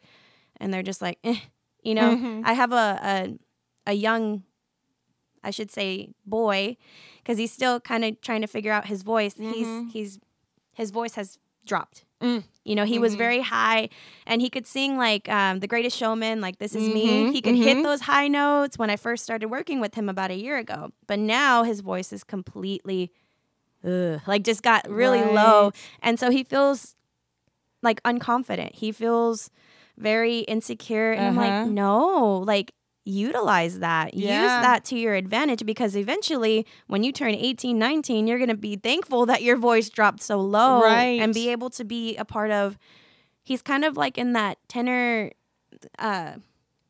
And 0.58 0.73
they're 0.73 0.82
just 0.82 1.02
like, 1.02 1.18
eh, 1.25 1.37
you 1.82 1.94
know, 1.94 2.16
Mhm. 2.16 2.42
I 2.44 2.52
have 2.54 2.73
a 2.73 3.00
a, 3.87 3.90
a 3.90 3.92
young, 3.92 4.42
I 5.44 5.50
should 5.50 5.70
say, 5.70 6.14
boy, 6.25 6.76
because 7.18 7.37
he's 7.38 7.52
still 7.52 7.78
kind 7.80 8.04
of 8.04 8.20
trying 8.23 8.40
to 8.40 8.46
figure 8.49 8.73
out 8.73 8.87
his 8.87 9.02
voice. 9.02 9.35
Mhm. 9.35 9.52
He's 9.52 9.92
he's 9.92 10.18
his 10.73 10.90
voice 10.90 11.14
has 11.16 11.38
dropped. 11.66 12.04
Mm. 12.23 12.44
You 12.64 12.75
know, 12.75 12.85
he 12.85 12.99
was 12.99 13.14
Mhm. 13.14 13.18
very 13.18 13.40
high 13.40 13.88
and 14.26 14.40
he 14.40 14.50
could 14.50 14.66
sing 14.66 14.96
like 14.96 15.28
um, 15.28 15.61
The 15.61 15.66
Greatest 15.68 15.96
Showman, 15.96 16.40
like 16.40 16.58
This 16.58 16.75
Is 16.75 16.88
Mhm, 16.88 16.92
Me. 16.92 17.32
He 17.32 17.42
could 17.42 17.54
mhm. 17.54 17.62
hit 17.62 17.82
those 17.82 18.00
high 18.02 18.26
notes 18.28 18.78
when 18.78 18.90
I 18.90 18.96
first 18.96 19.23
started 19.25 19.49
working 19.49 19.80
with 19.80 19.94
him 19.94 20.08
about 20.08 20.30
a 20.30 20.35
year 20.35 20.56
ago. 20.58 20.90
But 21.06 21.18
now 21.18 21.62
his 21.62 21.80
voice 21.80 22.12
is 22.12 22.25
completely, 22.25 23.12
ugh, 23.85 24.20
like 24.26 24.42
just 24.44 24.62
got 24.62 24.88
really 24.88 25.25
low. 25.25 25.73
And 26.02 26.18
so 26.18 26.30
he 26.30 26.44
feels 26.44 26.94
like 27.82 28.02
unconfident. 28.04 28.75
He 28.75 28.92
feels 28.92 29.50
very 29.99 30.40
insecure. 30.40 31.12
And 31.12 31.26
I'm 31.26 31.37
Uh-huh. 31.37 31.46
like, 31.62 31.66
no, 31.66 32.38
like 32.38 32.73
utilize 33.08 33.78
that. 33.78 34.14
Use 34.14 34.52
that 34.62 34.84
to 34.86 34.98
your 34.98 35.14
advantage 35.14 35.64
because 35.64 35.96
eventually 35.96 36.66
when 36.88 37.02
you 37.04 37.12
turn 37.12 37.34
18, 37.34 37.78
19, 37.78 38.26
you're 38.26 38.38
going 38.38 38.48
to 38.50 38.56
be 38.56 38.76
thankful 38.76 39.25
that 39.26 39.42
your 39.42 39.56
voice 39.56 39.88
dropped 39.88 40.22
so 40.22 40.38
low 40.40 40.80
Right. 40.82 41.20
and 41.20 41.32
be 41.32 41.48
able 41.50 41.70
to 41.70 41.84
be 41.84 42.16
a 42.16 42.25
part 42.25 42.50
of 42.50 42.76
he's 43.44 43.62
kind 43.62 43.84
of 43.84 43.96
like 43.96 44.18
in 44.18 44.32
that 44.32 44.58
tenor 44.68 45.30
uh 45.98 46.32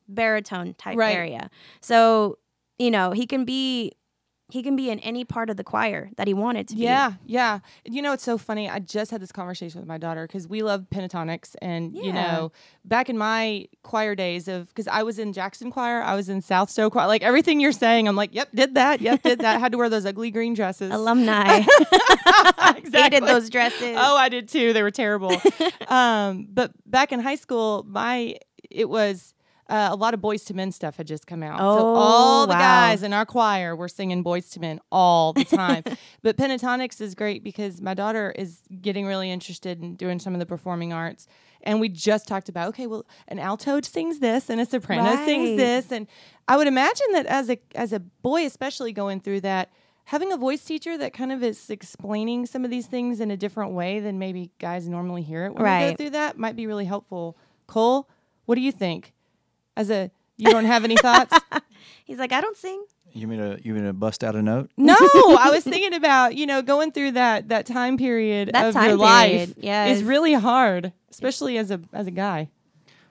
baritone 0.09 0.75
type 0.75 0.97
Right. 0.97 1.17
area. 1.17 1.51
So, 1.81 2.39
you 2.79 2.91
know, 2.91 3.11
he 3.11 3.27
can 3.27 3.45
be 3.45 3.93
he 4.49 4.63
can 4.63 4.77
be 4.77 4.91
in 4.91 5.01
any 5.01 5.25
part 5.25 5.51
of 5.51 5.57
the 5.57 5.65
choir 5.65 6.11
that 6.17 6.29
he 6.29 6.35
wanted 6.35 6.69
to 6.69 6.77
be. 6.77 6.83
Yeah, 6.83 7.15
yeah. 7.25 7.59
You 7.85 8.01
know, 8.01 8.13
it's 8.13 8.23
so 8.23 8.39
funny. 8.39 8.71
I 8.71 8.79
just 8.79 9.11
had 9.11 9.21
this 9.21 9.33
conversation 9.33 9.81
with 9.81 9.89
my 9.89 9.99
daughter 9.99 10.27
because 10.27 10.47
we 10.47 10.63
love 10.63 10.87
Pentatonix, 10.93 11.57
and 11.61 11.93
you 11.97 12.13
know, 12.13 12.53
back 12.85 13.09
in 13.09 13.19
my 13.19 13.67
choir 13.83 14.15
days 14.15 14.47
of 14.47 14.69
because 14.69 14.87
I 14.87 15.03
was 15.03 15.19
in 15.19 15.33
Jackson 15.33 15.71
Choir, 15.71 16.01
I 16.01 16.15
was 16.15 16.29
in 16.29 16.43
South 16.43 16.73
Show 16.73 16.91
Choir. 16.91 17.09
Like 17.09 17.23
everything 17.23 17.59
you're 17.59 17.73
saying, 17.73 18.07
I'm 18.07 18.15
like, 18.15 18.35
yep, 18.35 18.49
did 18.55 18.75
that, 18.75 19.01
yep, 19.01 19.23
did 19.23 19.41
that. 19.41 19.59
had 19.59 19.73
to 19.73 19.79
wear 19.79 19.89
those 19.89 20.07
ugly 20.07 20.31
green 20.31 20.55
dresses. 20.55 20.93
Alumni 20.93 21.65
exactly. 22.77 23.01
hated 23.01 23.25
those 23.25 23.51
dresses. 23.51 23.97
Oh, 23.99 24.17
I 24.17 24.29
did 24.29 24.49
too. 24.49 24.73
They 24.73 24.83
were 24.83 24.93
terrible. 24.93 25.37
um, 25.89 26.47
but 26.53 26.73
back 26.89 27.11
in 27.11 27.19
high 27.19 27.35
school, 27.35 27.85
my 27.89 28.37
it 28.71 28.89
was 28.89 29.35
uh, 29.69 29.89
a 29.91 29.97
lot 29.97 30.15
of 30.15 30.21
Boyz 30.21 30.49
II 30.51 30.57
Men 30.57 30.73
stuff 30.73 30.97
had 30.97 31.07
just 31.07 31.27
come 31.27 31.43
out. 31.43 31.59
so 31.59 31.65
Oh, 31.65 31.95
all 31.95 32.47
the 32.47 32.53
wow. 32.55 32.59
guys 32.59 33.03
in 33.03 33.13
our 33.13 33.27
choir 33.27 33.75
were 33.75 33.89
singing 33.89 34.23
Boyz 34.23 34.57
II 34.57 34.61
Men 34.61 34.81
all 34.93 35.33
the 35.33 35.45
time. 35.45 35.83
but 36.23 36.37
Pentatonix 36.37 37.01
is 37.01 37.15
great 37.15 37.43
because 37.43 37.81
my 37.81 37.95
daughter 37.95 38.33
is 38.37 38.61
getting 38.81 39.07
really 39.07 39.31
interested 39.31 39.83
in 39.83 39.97
doing 39.97 40.19
some 40.19 40.35
of 40.35 40.39
the 40.39 40.47
performing 40.47 40.93
arts. 40.93 41.27
And 41.63 41.81
we 41.81 41.89
just 41.89 42.29
talked 42.29 42.49
about 42.49 42.69
okay, 42.69 42.87
well, 42.87 43.05
an 43.27 43.39
alto 43.41 43.81
sings 43.81 44.21
this 44.21 44.49
and 44.51 44.61
a 44.61 44.67
soprano 44.67 45.17
sings 45.25 45.57
this, 45.57 45.91
and 45.91 46.07
I 46.47 46.57
would 46.57 46.69
imagine 46.69 47.07
that 47.13 47.27
as 47.27 47.51
a 47.51 47.59
as 47.75 47.93
a 47.93 47.99
boy, 47.99 48.47
especially 48.47 48.93
going 48.93 49.21
through 49.21 49.41
that, 49.41 49.71
having 50.05 50.33
a 50.33 50.37
voice 50.37 50.63
teacher 50.65 50.97
that 50.99 51.13
kind 51.13 51.33
of 51.33 51.43
is 51.43 51.69
explaining 51.69 52.47
some 52.47 52.65
of 52.65 52.71
these 52.71 52.87
things 52.87 53.21
in 53.21 53.33
a 53.33 53.37
different 53.37 53.73
way 53.73 53.99
than 53.99 54.17
maybe 54.21 54.53
guys 54.61 54.87
normally 54.89 55.23
hear 55.23 55.47
it 55.47 55.55
when 55.55 55.65
they 55.65 55.91
go 55.91 55.97
through 55.97 56.11
that 56.11 56.39
might 56.39 56.55
be 56.55 56.69
really 56.69 56.85
helpful. 56.85 57.37
Cole, 57.67 58.09
what 58.45 58.55
do 58.55 58.61
you 58.61 58.71
think? 58.71 59.13
As 59.77 59.91
a 59.91 60.11
you 60.37 60.51
don't 60.51 60.65
have 60.65 60.85
any 60.85 60.97
thoughts? 60.97 61.39
He's 62.05 62.19
like, 62.19 62.33
I 62.33 62.41
don't 62.41 62.57
sing. 62.57 62.85
You 63.13 63.27
mean 63.27 63.39
to 63.39 63.59
you 63.63 63.73
mean 63.75 63.85
to 63.85 63.93
bust 63.93 64.23
out 64.23 64.37
a 64.37 64.43
note? 64.43 64.71
No, 64.77 64.95
I 65.39 65.49
was 65.51 65.65
thinking 65.65 65.95
about 65.95 66.35
you 66.37 66.47
know 66.47 66.61
going 66.63 66.93
through 66.93 67.13
that 67.13 67.49
that 67.49 67.65
time 67.67 67.97
period 67.97 68.51
That 68.53 68.67
of 68.67 68.75
time 68.75 68.89
your 68.91 68.99
life 68.99 69.55
Yeah, 69.57 69.87
yes. 69.87 69.99
is 69.99 70.05
really 70.05 70.35
hard, 70.35 70.93
especially 71.11 71.57
as 71.59 71.71
a 71.71 71.81
as 71.93 72.07
a 72.07 72.11
guy. 72.11 72.51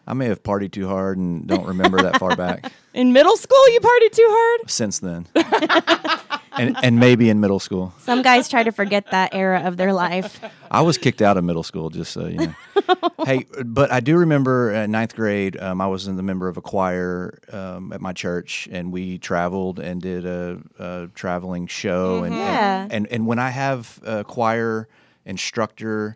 I 0.07 0.13
may 0.13 0.25
have 0.27 0.43
partied 0.43 0.71
too 0.71 0.87
hard 0.87 1.17
and 1.17 1.47
don't 1.47 1.65
remember 1.65 2.01
that 2.03 2.17
far 2.19 2.35
back 2.35 2.71
In 2.93 3.11
middle 3.11 3.35
school, 3.37 3.69
you 3.73 3.79
partied 3.81 4.11
too 4.11 4.27
hard. 4.29 4.69
since 4.69 4.99
then. 4.99 5.27
and 6.57 6.77
and 6.81 6.97
maybe 6.99 7.29
in 7.29 7.41
middle 7.41 7.59
school. 7.59 7.93
Some 7.99 8.21
guys 8.21 8.47
try 8.47 8.63
to 8.63 8.71
forget 8.71 9.11
that 9.11 9.33
era 9.35 9.61
of 9.65 9.75
their 9.77 9.91
life. 9.91 10.39
I 10.71 10.81
was 10.81 10.97
kicked 10.97 11.21
out 11.21 11.35
of 11.35 11.43
middle 11.43 11.63
school, 11.63 11.89
just 11.89 12.13
so 12.13 12.27
you 12.27 12.37
know. 12.37 12.55
hey, 13.25 13.45
but 13.65 13.91
I 13.91 13.99
do 13.99 14.15
remember 14.17 14.71
in 14.71 14.91
ninth 14.91 15.13
grade, 15.15 15.59
um, 15.59 15.81
I 15.81 15.87
was 15.87 16.07
in 16.07 16.15
the 16.15 16.23
member 16.23 16.47
of 16.47 16.55
a 16.55 16.61
choir 16.61 17.37
um, 17.51 17.91
at 17.91 17.99
my 17.99 18.13
church, 18.13 18.69
and 18.71 18.93
we 18.93 19.17
traveled 19.17 19.79
and 19.79 20.01
did 20.01 20.25
a, 20.25 20.61
a 20.79 21.07
traveling 21.15 21.67
show. 21.67 22.23
And, 22.23 22.33
Yeah. 22.35 22.87
and 22.89 23.07
and 23.11 23.27
when 23.27 23.39
I 23.39 23.49
have 23.49 23.99
a 24.05 24.23
choir 24.23 24.87
instructor 25.25 26.15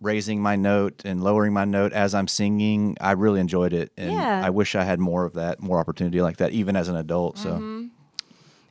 raising 0.00 0.40
my 0.40 0.54
note 0.56 1.02
and 1.04 1.22
lowering 1.22 1.52
my 1.52 1.64
note 1.64 1.92
as 1.92 2.14
I'm 2.14 2.28
singing, 2.28 2.96
I 3.00 3.12
really 3.12 3.40
enjoyed 3.40 3.72
it, 3.72 3.92
and 3.96 4.12
Yeah. 4.12 4.42
I 4.44 4.50
wish 4.50 4.74
I 4.74 4.84
had 4.84 5.00
more 5.00 5.24
of 5.24 5.34
that, 5.34 5.60
more 5.60 5.78
opportunity 5.80 6.20
like 6.22 6.36
that, 6.38 6.52
even 6.52 6.76
as 6.76 6.88
an 6.88 6.96
adult. 6.96 7.38
So. 7.38 7.50
Mm-hmm. 7.52 7.86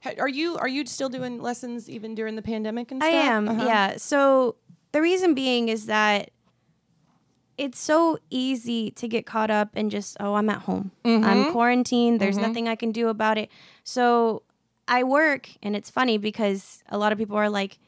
Ha- 0.03 0.13
Are 0.19 0.29
you 0.29 0.57
are 0.57 0.67
you 0.67 0.85
still 0.85 1.09
doing 1.09 1.41
lessons 1.41 1.89
even 1.89 2.15
during 2.15 2.35
the 2.35 2.41
pandemic 2.41 2.91
and 2.91 3.03
I 3.03 3.09
stuff? 3.09 3.25
am, 3.25 3.49
Uh-huh. 3.49 3.65
yeah. 3.65 3.97
So 3.97 4.55
the 4.93 5.01
reason 5.01 5.33
being 5.33 5.67
is 5.69 5.87
that 5.87 6.29
it's 7.57 7.79
so 7.79 8.19
easy 8.29 8.91
to 8.91 9.07
get 9.07 9.25
caught 9.25 9.49
up 9.49 9.75
in 9.75 9.89
just, 9.89 10.15
oh, 10.19 10.35
I'm 10.35 10.49
at 10.49 10.59
home. 10.61 10.91
Mm-hmm. 11.03 11.25
I'm 11.25 11.51
quarantined. 11.51 12.19
There's 12.19 12.37
nothing 12.37 12.67
I 12.67 12.75
can 12.75 12.91
do 12.91 13.07
about 13.09 13.37
it. 13.39 13.49
So 13.83 14.43
I 14.87 15.03
work, 15.03 15.49
and 15.63 15.75
it's 15.75 15.89
funny 15.89 16.19
because 16.19 16.83
a 16.89 16.97
lot 16.99 17.11
of 17.11 17.17
people 17.17 17.35
are 17.35 17.49
like, 17.49 17.79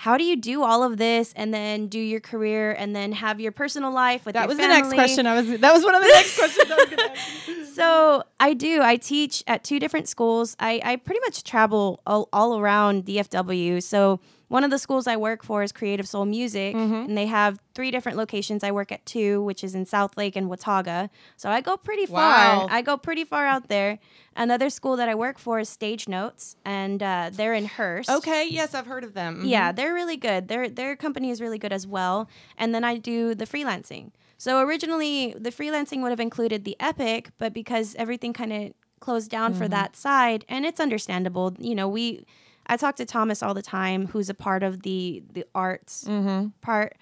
how 0.00 0.16
do 0.16 0.24
you 0.24 0.34
do 0.34 0.62
all 0.62 0.82
of 0.82 0.96
this 0.96 1.34
and 1.36 1.52
then 1.52 1.86
do 1.86 1.98
your 1.98 2.20
career 2.20 2.72
and 2.72 2.96
then 2.96 3.12
have 3.12 3.38
your 3.38 3.52
personal 3.52 3.92
life 3.92 4.24
with 4.24 4.32
That 4.32 4.48
was 4.48 4.56
the 4.56 4.66
next 4.66 4.94
question. 4.94 5.26
I 5.26 5.34
was 5.34 5.60
that 5.60 5.74
was 5.74 5.84
one 5.84 5.94
of 5.94 6.00
the 6.00 6.08
next 6.08 6.38
questions 6.38 6.70
I 6.70 6.74
was 6.74 6.84
going 6.86 6.96
to 6.96 7.10
ask. 7.10 7.74
so 7.74 8.22
I 8.40 8.54
do. 8.54 8.80
I 8.80 8.96
teach 8.96 9.44
at 9.46 9.62
two 9.62 9.78
different 9.78 10.08
schools. 10.08 10.56
I, 10.58 10.80
I 10.82 10.96
pretty 10.96 11.20
much 11.20 11.44
travel 11.44 12.00
all, 12.06 12.30
all 12.32 12.58
around 12.58 13.04
DFW. 13.04 13.82
So 13.82 14.20
one 14.50 14.64
of 14.64 14.70
the 14.70 14.78
schools 14.78 15.06
I 15.06 15.16
work 15.16 15.44
for 15.44 15.62
is 15.62 15.70
Creative 15.72 16.06
Soul 16.06 16.24
Music, 16.26 16.74
and 16.74 17.16
they 17.16 17.26
have 17.26 17.60
three 17.72 17.90
different 17.92 18.18
locations. 18.18 18.64
I 18.64 18.72
work 18.72 18.90
at 18.90 19.06
two, 19.06 19.42
which 19.42 19.62
is 19.62 19.74
in 19.76 19.86
Southlake 19.86 20.34
and 20.34 20.50
Watauga. 20.50 21.08
So 21.36 21.48
I 21.48 21.60
go 21.60 21.76
pretty 21.76 22.06
Wow. 22.10 22.18
far. 22.66 22.66
I 22.68 22.82
go 22.82 22.96
pretty 22.96 23.24
far 23.24 23.46
out 23.46 23.68
there. 23.68 23.98
Another 24.34 24.68
school 24.68 24.96
that 24.96 25.08
I 25.08 25.14
work 25.14 25.38
for 25.38 25.60
is 25.60 25.68
Stage 25.68 26.08
Notes, 26.08 26.56
and 26.64 27.00
uh, 27.02 27.30
they're 27.32 27.54
in 27.54 27.66
Hurst. 27.66 28.10
Okay, 28.10 28.46
yes, 28.50 28.74
I've 28.74 28.86
heard 28.86 29.04
of 29.04 29.14
them. 29.14 29.42
Mhm. 29.44 29.48
Yeah, 29.48 29.70
they're 29.72 29.94
really 29.94 30.16
good. 30.16 30.48
Their 30.48 30.68
their 30.68 30.96
company 30.96 31.30
is 31.30 31.40
really 31.40 31.58
good 31.58 31.72
as 31.72 31.86
well. 31.86 32.28
And 32.58 32.74
then 32.74 32.82
I 32.84 32.96
do 32.98 33.34
the 33.36 33.46
freelancing. 33.46 34.10
So 34.36 34.60
originally 34.60 35.32
the 35.38 35.50
freelancing 35.50 36.02
would 36.02 36.10
have 36.10 36.18
included 36.20 36.64
the 36.64 36.76
Epic, 36.80 37.30
but 37.38 37.52
because 37.52 37.94
everything 37.96 38.32
kind 38.32 38.52
of 38.52 38.72
closed 38.98 39.30
down 39.30 39.54
for 39.54 39.68
that 39.68 39.94
side, 39.96 40.44
and 40.48 40.66
it's 40.66 40.80
understandable. 40.80 41.54
You 41.58 41.74
know, 41.76 41.88
we 41.88 42.24
I 42.66 42.76
talk 42.76 42.96
to 42.96 43.04
Thomas 43.04 43.42
all 43.42 43.54
the 43.54 43.62
time, 43.62 44.06
who's 44.08 44.28
a 44.28 44.34
part 44.34 44.62
of 44.62 44.82
the 44.82 45.22
the 45.32 45.44
arts 45.54 46.04
mm-hmm. 46.04 46.48
part. 46.60 46.96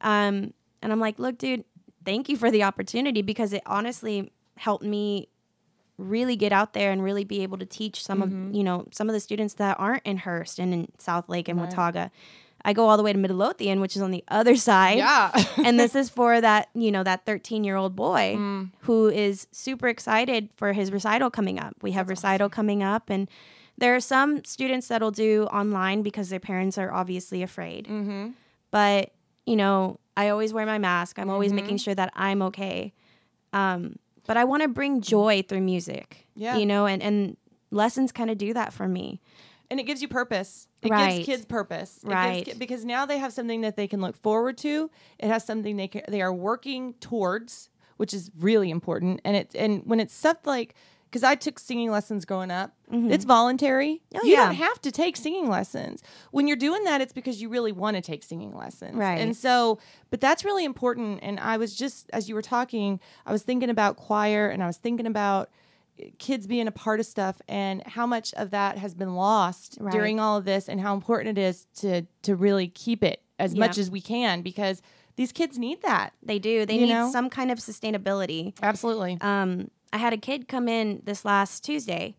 Um, 0.00 0.52
and 0.82 0.92
I'm 0.92 1.00
like, 1.00 1.18
look, 1.18 1.38
dude, 1.38 1.64
thank 2.04 2.28
you 2.28 2.36
for 2.36 2.50
the 2.50 2.62
opportunity 2.62 3.22
because 3.22 3.52
it 3.52 3.62
honestly 3.66 4.32
helped 4.56 4.84
me 4.84 5.28
really 5.96 6.36
get 6.36 6.52
out 6.52 6.72
there 6.72 6.90
and 6.90 7.02
really 7.02 7.24
be 7.24 7.42
able 7.42 7.58
to 7.58 7.66
teach 7.66 8.02
some 8.02 8.20
of 8.20 8.28
mm-hmm. 8.28 8.52
you 8.52 8.64
know 8.64 8.86
some 8.90 9.08
of 9.08 9.12
the 9.12 9.20
students 9.20 9.54
that 9.54 9.78
aren't 9.78 10.04
in 10.04 10.18
Hurst 10.18 10.58
and 10.58 10.74
in 10.74 10.88
Southlake 10.98 11.48
and 11.48 11.60
Watauga. 11.60 12.10
I 12.66 12.72
go 12.72 12.88
all 12.88 12.96
the 12.96 13.02
way 13.02 13.12
to 13.12 13.18
Midlothian, 13.18 13.80
which 13.80 13.94
is 13.94 14.00
on 14.00 14.10
the 14.10 14.24
other 14.28 14.56
side. 14.56 14.96
Yeah. 14.96 15.30
and 15.58 15.78
this 15.78 15.94
is 15.94 16.08
for 16.08 16.40
that 16.40 16.68
you 16.74 16.90
know 16.90 17.02
that 17.02 17.26
13 17.26 17.64
year 17.64 17.76
old 17.76 17.94
boy 17.94 18.34
mm. 18.36 18.70
who 18.80 19.08
is 19.08 19.46
super 19.52 19.88
excited 19.88 20.48
for 20.56 20.72
his 20.72 20.90
recital 20.90 21.30
coming 21.30 21.58
up. 21.58 21.74
We 21.82 21.92
have 21.92 22.08
recital 22.08 22.48
coming 22.48 22.82
up, 22.82 23.10
and 23.10 23.28
there 23.78 23.94
are 23.96 24.00
some 24.00 24.44
students 24.44 24.88
that'll 24.88 25.10
do 25.10 25.44
online 25.44 26.02
because 26.02 26.28
their 26.28 26.40
parents 26.40 26.78
are 26.78 26.92
obviously 26.92 27.42
afraid. 27.42 27.86
mm-hmm. 27.86 28.28
But 28.70 29.12
you 29.46 29.56
know, 29.56 29.98
I 30.16 30.28
always 30.30 30.52
wear 30.52 30.64
my 30.66 30.78
mask. 30.78 31.18
I'm 31.18 31.28
always 31.30 31.52
making 31.52 31.76
sure 31.78 31.94
that 31.94 32.12
I'm 32.16 32.40
okay. 32.42 32.92
Um, 33.52 33.96
but 34.26 34.36
I 34.36 34.44
want 34.44 34.62
to 34.62 34.68
bring 34.68 35.00
joy 35.00 35.44
through 35.46 35.60
music. 35.60 36.26
Yeah. 36.36 36.56
you 36.56 36.66
know, 36.66 36.86
and 36.86 37.02
and 37.02 37.36
lessons 37.70 38.10
kind 38.12 38.30
of 38.30 38.38
do 38.38 38.52
that 38.54 38.72
for 38.72 38.88
me. 38.88 39.20
and 39.70 39.80
it 39.80 39.84
gives 39.84 40.02
you 40.02 40.08
purpose. 40.08 40.68
It 40.82 40.90
Right. 40.90 41.14
gives 41.16 41.26
kids 41.26 41.44
purpose, 41.46 41.96
It 41.98 42.02
gives 42.08 42.14
Right. 42.14 42.44
ki- 42.44 42.52
because 42.58 42.84
now 42.84 43.06
they 43.06 43.18
have 43.18 43.32
something 43.32 43.62
that 43.62 43.76
they 43.76 43.88
can 43.88 44.00
look 44.00 44.14
forward 44.22 44.58
to. 44.58 44.90
It 45.18 45.28
has 45.28 45.44
something 45.44 45.76
they 45.76 45.88
ca- 45.88 46.02
they 46.06 46.20
are 46.20 46.32
working 46.32 46.92
towards, 47.00 47.70
which 47.96 48.12
is 48.12 48.30
really 48.38 48.70
important. 48.70 49.20
And 49.24 49.36
it 49.36 49.54
and 49.54 49.82
when 49.86 50.00
it's 50.00 50.14
stuff 50.14 50.36
like 50.44 50.74
because 51.14 51.22
I 51.22 51.36
took 51.36 51.60
singing 51.60 51.92
lessons 51.92 52.24
growing 52.24 52.50
up, 52.50 52.72
it's 52.90 53.24
voluntary. 53.24 54.02
Mm-hmm. 54.12 54.18
Oh, 54.20 54.26
you 54.26 54.32
yeah. 54.32 54.46
don't 54.46 54.56
have 54.56 54.80
to 54.82 54.90
take 54.90 55.16
singing 55.16 55.48
lessons. 55.48 56.02
When 56.32 56.48
you're 56.48 56.56
doing 56.56 56.82
that, 56.84 57.00
it's 57.00 57.12
because 57.12 57.40
you 57.40 57.48
really 57.48 57.70
want 57.70 57.94
to 57.96 58.00
take 58.00 58.24
singing 58.24 58.52
lessons, 58.52 58.96
Right. 58.96 59.20
And 59.20 59.36
so, 59.36 59.78
but 60.10 60.20
that's 60.20 60.44
really 60.44 60.64
important. 60.64 61.20
And 61.22 61.38
I 61.38 61.56
was 61.56 61.76
just 61.76 62.10
as 62.12 62.28
you 62.28 62.34
were 62.34 62.42
talking, 62.42 62.98
I 63.26 63.30
was 63.30 63.44
thinking 63.44 63.70
about 63.70 63.94
choir, 63.96 64.48
and 64.48 64.60
I 64.60 64.66
was 64.66 64.76
thinking 64.76 65.06
about 65.06 65.50
kids 66.18 66.48
being 66.48 66.66
a 66.66 66.72
part 66.72 66.98
of 66.98 67.06
stuff 67.06 67.40
and 67.46 67.80
how 67.86 68.06
much 68.06 68.34
of 68.34 68.50
that 68.50 68.76
has 68.78 68.92
been 68.94 69.14
lost 69.14 69.78
Right. 69.80 69.92
during 69.92 70.18
all 70.18 70.36
of 70.36 70.44
this 70.44 70.68
and 70.68 70.80
how 70.80 70.94
important 70.94 71.38
it 71.38 71.40
is 71.40 71.66
to 71.76 72.02
to 72.22 72.34
really 72.34 72.66
keep 72.66 73.04
it 73.04 73.22
as 73.38 73.54
much 73.54 73.78
as 73.78 73.88
we 73.88 74.00
can 74.00 74.42
because 74.42 74.82
these 75.14 75.30
kids 75.30 75.58
need 75.60 75.80
that. 75.82 76.12
They 76.24 76.40
do. 76.40 76.66
They 76.66 76.74
You 76.74 76.86
need 76.86 76.92
know? 76.92 77.12
some 77.12 77.30
kind 77.30 77.52
of 77.52 77.58
sustainability. 77.58 78.52
Absolutely. 78.60 79.16
um, 79.20 79.70
I 79.94 79.98
had 79.98 80.12
a 80.12 80.16
kid 80.18 80.48
come 80.48 80.68
in 80.68 81.02
this 81.04 81.24
last 81.24 81.62
Tuesday 81.64 82.16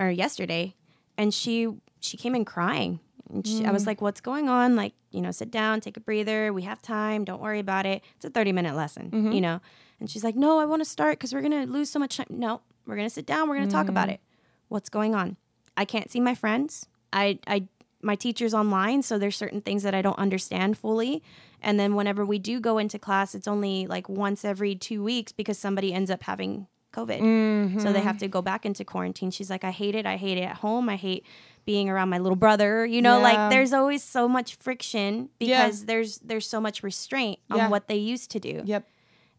or 0.00 0.10
yesterday, 0.10 0.74
and 1.16 1.32
she 1.32 1.68
she 2.00 2.16
came 2.16 2.34
in 2.34 2.44
crying. 2.44 2.98
And 3.32 3.46
she, 3.46 3.64
I 3.64 3.70
was 3.70 3.84
mm. 3.84 3.86
like, 3.86 4.00
"What's 4.02 4.20
going 4.20 4.48
on? 4.48 4.74
Like, 4.74 4.94
you 5.12 5.20
know, 5.20 5.30
sit 5.30 5.52
down, 5.52 5.80
take 5.80 5.96
a 5.96 6.00
breather. 6.00 6.52
We 6.52 6.62
have 6.62 6.82
time. 6.82 7.24
Don't 7.24 7.40
worry 7.40 7.60
about 7.60 7.86
it. 7.86 8.02
It's 8.16 8.24
a 8.24 8.30
thirty 8.30 8.50
minute 8.50 8.74
lesson, 8.74 9.10
you 9.12 9.18
mm-hmm. 9.20 9.38
know." 9.38 9.60
And 10.00 10.10
she's 10.10 10.24
like, 10.24 10.34
"No, 10.34 10.58
I 10.58 10.64
want 10.64 10.80
to 10.82 10.84
start 10.84 11.18
because 11.18 11.32
we're 11.32 11.40
gonna 11.40 11.66
lose 11.66 11.88
so 11.88 12.00
much 12.00 12.16
time." 12.16 12.26
No, 12.30 12.62
we're 12.84 12.96
gonna 12.96 13.08
sit 13.08 13.26
down. 13.26 13.48
We're 13.48 13.58
gonna 13.58 13.70
talk 13.70 13.88
about 13.88 14.08
mm. 14.08 14.14
it. 14.14 14.20
What's 14.66 14.88
going 14.88 15.14
on? 15.14 15.36
I 15.76 15.84
can't 15.84 16.10
see 16.10 16.20
my 16.20 16.34
friends. 16.34 16.86
I 17.12 17.38
I 17.46 17.68
my 18.02 18.16
teacher's 18.16 18.54
online, 18.54 19.02
so 19.02 19.18
there's 19.18 19.36
certain 19.36 19.60
things 19.60 19.84
that 19.84 19.94
I 19.94 20.02
don't 20.02 20.18
understand 20.18 20.76
fully. 20.78 21.22
And 21.62 21.78
then 21.78 21.94
whenever 21.94 22.26
we 22.26 22.40
do 22.40 22.58
go 22.58 22.78
into 22.78 22.98
class, 22.98 23.36
it's 23.36 23.46
only 23.46 23.86
like 23.86 24.08
once 24.08 24.44
every 24.44 24.74
two 24.74 25.04
weeks 25.04 25.30
because 25.30 25.58
somebody 25.58 25.94
ends 25.94 26.10
up 26.10 26.24
having 26.24 26.66
COVID. 26.94 27.80
So 27.82 27.92
they 27.92 28.00
have 28.00 28.18
to 28.18 28.28
go 28.28 28.40
back 28.42 28.64
into 28.64 28.84
quarantine. 28.84 29.30
She's 29.30 29.50
like, 29.50 29.64
I 29.64 29.70
hate 29.70 29.94
it. 29.94 30.06
I 30.06 30.16
hate 30.16 30.38
it 30.38 30.42
at 30.42 30.56
home. 30.56 30.88
I 30.88 30.96
hate 30.96 31.26
being 31.66 31.88
around 31.88 32.08
my 32.10 32.18
little 32.18 32.36
brother. 32.36 32.84
You 32.86 33.02
know, 33.02 33.16
Yeah. 33.18 33.22
like 33.30 33.50
there's 33.50 33.72
always 33.72 34.02
so 34.02 34.28
much 34.28 34.56
friction 34.56 35.30
Yeah. 35.40 35.64
because 35.66 35.86
there's 35.86 36.18
there's 36.18 36.46
so 36.48 36.60
much 36.60 36.82
restraint 36.82 37.38
on 37.50 37.56
Yeah. 37.58 37.68
what 37.68 37.88
they 37.88 37.96
used 37.96 38.30
to 38.32 38.40
do. 38.40 38.62
Yep. 38.64 38.86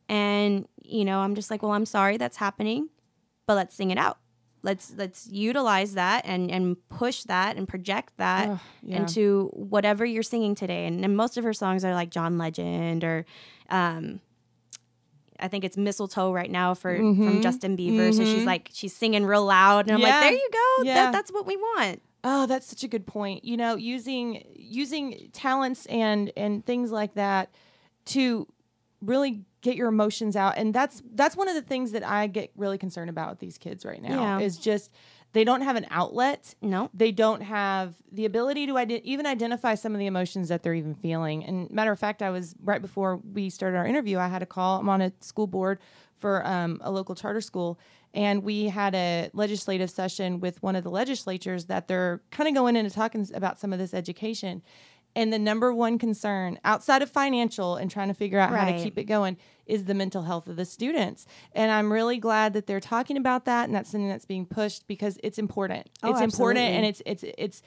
And 0.10 0.68
you 0.84 1.06
know, 1.06 1.20
I'm 1.20 1.36
just 1.36 1.50
like, 1.50 1.64
well, 1.64 1.72
I'm 1.72 1.86
sorry 1.86 2.18
that's 2.18 2.38
happening, 2.38 2.90
but 3.48 3.56
let's 3.56 3.76
sing 3.76 3.92
it 3.92 3.98
out. 3.98 4.18
Let's 4.64 4.94
let's 4.98 5.28
utilize 5.32 5.94
that 5.94 6.26
and 6.26 6.50
and 6.50 6.78
push 6.90 7.24
that 7.26 7.56
and 7.58 7.68
project 7.68 8.14
that 8.18 8.60
yeah. 8.82 8.98
into 8.98 9.50
whatever 9.54 10.04
you're 10.06 10.24
singing 10.24 10.56
today. 10.56 10.88
And, 10.88 11.04
and 11.06 11.16
most 11.16 11.38
of 11.38 11.44
her 11.44 11.54
songs 11.54 11.86
are 11.86 11.94
like 11.94 12.10
John 12.10 12.38
Legend 12.40 13.04
or 13.04 13.26
um 13.70 14.22
I 15.40 15.48
think 15.48 15.64
it's 15.64 15.78
mistletoe 15.78 16.32
right 16.32 16.50
now 16.50 16.74
for 16.74 16.96
from 16.96 17.42
Justin 17.42 17.76
Bieber. 17.78 18.14
So 18.14 18.24
she's 18.24 18.46
like 18.46 18.70
she's 18.74 18.96
singing 18.96 19.26
real 19.26 19.46
loud, 19.46 19.88
and 19.88 19.92
I'm 19.96 19.98
Mm-hmm. 20.00 20.08
Yeah. 20.08 20.14
like, 20.16 20.22
there 20.24 20.32
you 20.34 20.50
go. 20.52 20.84
Yeah. 20.84 20.94
That, 20.96 21.12
that's 21.14 21.32
what 21.32 21.46
we 21.46 21.58
want. 21.58 22.02
Oh, 22.24 22.46
that's 22.48 22.66
such 22.68 22.84
a 22.84 22.88
good 22.88 23.06
point. 23.06 23.46
You 23.46 23.56
know, 23.58 23.76
using 23.76 24.44
using 24.56 25.30
talents 25.34 25.86
and 25.88 26.32
and 26.36 26.66
things 26.66 26.92
like 26.92 27.14
that 27.16 27.54
to 28.06 28.48
really 29.02 29.42
get 29.62 29.76
your 29.76 29.90
emotions 29.90 30.36
out. 30.36 30.54
And 30.58 30.74
that's 30.74 31.02
that's 31.14 31.36
one 31.36 31.48
of 31.48 31.56
the 31.56 31.62
things 31.62 31.92
that 31.92 32.04
I 32.08 32.28
get 32.28 32.52
really 32.56 32.78
concerned 32.78 33.10
about 33.10 33.30
with 33.32 33.40
these 33.40 33.58
kids 33.58 33.86
right 33.86 34.02
now 34.02 34.40
Yeah. 34.40 34.40
is 34.46 34.58
just 34.58 34.92
they 35.36 35.44
don't 35.44 35.62
have 35.64 35.76
an 35.76 35.86
outlet. 35.90 36.56
No. 36.62 36.90
They 36.94 37.12
don't 37.12 37.42
have 37.42 37.96
the 38.10 38.24
ability 38.24 38.68
to 38.68 39.02
even 39.06 39.26
identify 39.26 39.76
some 39.76 39.92
of 39.92 40.00
the 40.00 40.06
emotions 40.06 40.48
that 40.48 40.64
they're 40.64 40.74
even 40.74 40.96
feeling. 40.96 41.44
And 41.44 41.70
matter 41.70 41.92
of 41.92 42.00
fact, 42.00 42.22
I 42.22 42.30
was 42.30 42.56
right 42.64 42.82
before 42.82 43.18
we 43.18 43.50
started 43.50 43.76
our 43.76 43.86
interview. 43.86 44.18
I 44.18 44.30
had 44.30 44.42
a 44.42 44.46
call. 44.46 44.80
I'm 44.80 44.88
on 44.88 45.02
a 45.02 45.12
school 45.20 45.46
board 45.46 45.80
for 46.20 46.48
um, 46.48 46.80
a 46.82 46.90
local 46.90 47.16
charter 47.16 47.42
school, 47.42 47.78
and 48.14 48.44
we 48.44 48.68
had 48.70 48.96
a 48.96 49.30
legislative 49.34 49.90
session 49.90 50.40
with 50.40 50.64
one 50.64 50.78
of 50.78 50.86
the 50.86 50.90
legislatures 50.90 51.66
that 51.66 51.90
they're 51.90 52.22
kind 52.32 52.48
of 52.48 52.56
going 52.56 52.78
into 52.78 52.90
talking 52.90 53.28
about 53.34 53.60
some 53.60 53.74
of 53.74 53.80
this 53.80 53.94
education. 53.94 54.62
And 55.16 55.32
the 55.32 55.40
number 55.40 55.74
one 55.74 55.98
concern 55.98 56.60
outside 56.66 57.02
of 57.02 57.10
financial 57.10 57.78
and 57.78 57.90
trying 57.90 58.10
to 58.10 58.14
figure 58.14 58.40
out 58.40 58.50
how 58.50 58.66
to 58.66 58.84
keep 58.84 58.98
it 58.98 59.06
going 59.06 59.38
is 59.66 59.86
the 59.86 59.94
mental 59.94 60.24
health 60.24 60.48
of 60.48 60.58
the 60.58 60.66
students. 60.66 61.26
And 61.54 61.72
I'm 61.72 61.92
really 61.92 62.18
glad 62.18 62.54
that 62.54 62.68
they're 62.68 62.80
talking 62.80 63.18
about 63.18 63.46
that 63.46 63.66
and 63.66 63.76
that's 63.76 63.90
something 63.90 64.10
that's 64.10 64.26
being 64.26 64.46
pushed 64.46 64.88
because 64.88 65.18
it's 65.24 65.40
important. 65.40 65.90
Oh, 66.04 66.12
it's 66.12 66.22
important 66.22 66.66
and 66.66 66.86
it's 66.86 67.02
it's 67.06 67.24
it's 67.38 67.62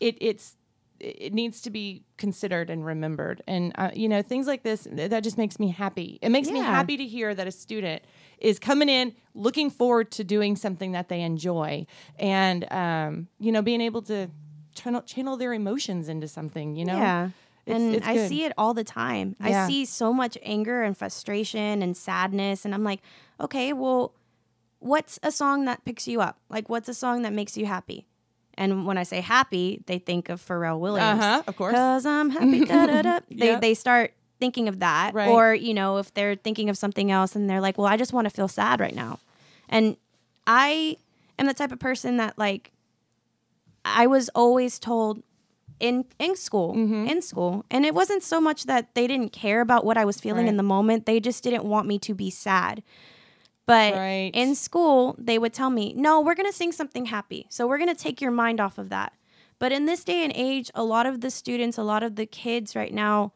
it 0.00 0.16
it's 0.20 0.56
it 1.00 1.32
needs 1.32 1.60
to 1.60 1.70
be 1.70 2.02
considered 2.16 2.70
and 2.70 2.84
remembered. 2.84 3.42
And 3.46 3.72
uh, 3.76 3.90
you 3.94 4.08
know 4.08 4.22
things 4.22 4.46
like 4.46 4.62
this 4.62 4.86
that 4.90 5.22
just 5.22 5.38
makes 5.38 5.58
me 5.58 5.68
happy. 5.68 6.18
It 6.20 6.30
makes 6.30 6.50
me 6.50 6.58
happy 6.58 6.96
to 6.96 7.06
hear 7.06 7.34
that 7.34 7.46
a 7.46 7.52
student 7.52 8.02
is 8.38 8.58
coming 8.58 8.88
in 8.88 9.14
looking 9.34 9.70
forward 9.70 10.10
to 10.12 10.24
doing 10.24 10.56
something 10.56 10.92
that 10.92 11.08
they 11.08 11.22
enjoy. 11.22 11.86
And 12.18 12.70
um, 12.72 13.28
you 13.38 13.52
know 13.52 13.62
being 13.62 13.80
able 13.80 14.02
to 14.02 14.28
channel, 14.78 15.02
channel 15.02 15.36
their 15.36 15.52
emotions 15.52 16.08
into 16.08 16.28
something 16.28 16.76
you 16.76 16.84
know 16.84 16.96
Yeah. 16.96 17.30
It's- 17.66 17.82
and 17.82 17.94
it's 17.96 18.06
I 18.06 18.26
see 18.28 18.44
it 18.44 18.52
all 18.56 18.72
the 18.72 18.84
time. 18.84 19.36
Yeah. 19.44 19.64
I 19.64 19.68
see 19.68 19.84
so 19.84 20.12
much 20.14 20.38
anger 20.42 20.82
and 20.82 20.96
frustration 20.96 21.82
and 21.82 21.94
sadness. 21.94 22.64
And 22.64 22.72
I'm 22.74 22.82
like, 22.82 23.00
okay, 23.38 23.74
well, 23.74 24.14
what's 24.78 25.18
a 25.22 25.30
song 25.30 25.66
that 25.66 25.84
picks 25.84 26.08
you 26.08 26.20
up? 26.22 26.38
Like, 26.48 26.70
what's 26.70 26.88
a 26.88 26.94
song 26.94 27.22
that 27.22 27.32
makes 27.34 27.58
you 27.58 27.66
happy? 27.66 28.06
And 28.54 28.86
when 28.86 28.96
I 28.96 29.02
say 29.02 29.20
happy, 29.20 29.82
they 29.86 29.98
think 29.98 30.30
of 30.30 30.40
Pharrell 30.40 30.78
Williams. 30.80 31.20
Uh-huh, 31.22 31.42
of 31.46 31.56
course. 31.56 31.74
Cause 31.74 32.06
I'm 32.06 32.30
happy. 32.30 32.64
da, 32.64 32.86
da, 32.86 33.02
da. 33.02 33.20
They, 33.30 33.46
Yep. 33.48 33.60
they 33.60 33.74
start 33.74 34.14
thinking 34.40 34.68
of 34.68 34.78
that. 34.80 35.12
Right. 35.12 35.28
Or, 35.28 35.54
you 35.54 35.74
know, 35.74 35.98
if 35.98 36.14
they're 36.14 36.36
thinking 36.36 36.70
of 36.70 36.78
something 36.78 37.10
else 37.10 37.36
and 37.36 37.50
they're 37.50 37.60
like, 37.60 37.76
well, 37.76 37.86
I 37.86 37.98
just 37.98 38.14
want 38.14 38.24
to 38.24 38.30
feel 38.30 38.48
sad 38.48 38.80
right 38.80 38.94
now. 38.94 39.18
And 39.68 39.96
I 40.46 40.96
am 41.38 41.46
the 41.46 41.54
type 41.54 41.70
of 41.72 41.78
person 41.80 42.16
that, 42.16 42.38
like, 42.38 42.72
I 43.96 44.06
was 44.06 44.28
always 44.34 44.78
told 44.78 45.22
in 45.80 46.04
in 46.18 46.34
school, 46.36 46.74
Mm-hmm. 46.74 47.06
in 47.06 47.22
school, 47.22 47.64
and 47.70 47.84
it 47.86 47.94
wasn't 47.94 48.22
so 48.22 48.40
much 48.40 48.64
that 48.64 48.94
they 48.94 49.06
didn't 49.06 49.30
care 49.32 49.60
about 49.60 49.84
what 49.84 49.96
I 49.96 50.04
was 50.04 50.20
feeling 50.20 50.48
in 50.48 50.56
the 50.56 50.62
moment. 50.62 51.06
They 51.06 51.20
just 51.20 51.44
didn't 51.44 51.64
want 51.64 51.86
me 51.86 51.98
to 52.00 52.14
be 52.14 52.30
sad. 52.30 52.82
But 53.66 53.94
Right. 53.94 54.30
in 54.34 54.54
school, 54.54 55.14
they 55.18 55.38
would 55.38 55.52
tell 55.52 55.70
me, 55.70 55.92
"No, 55.94 56.20
we're 56.20 56.34
going 56.34 56.50
to 56.50 56.56
sing 56.56 56.72
something 56.72 57.06
happy. 57.06 57.46
So 57.50 57.66
we're 57.66 57.78
going 57.78 57.94
to 57.94 58.02
take 58.02 58.20
your 58.20 58.30
mind 58.30 58.60
off 58.60 58.78
of 58.78 58.88
that." 58.88 59.12
But 59.58 59.72
in 59.72 59.86
this 59.86 60.04
day 60.04 60.24
and 60.24 60.32
age, 60.34 60.70
a 60.74 60.84
lot 60.84 61.06
of 61.06 61.20
the 61.20 61.30
students, 61.30 61.76
a 61.78 61.82
lot 61.82 62.02
of 62.02 62.16
the 62.16 62.26
kids 62.26 62.74
right 62.74 62.94
now, 62.94 63.32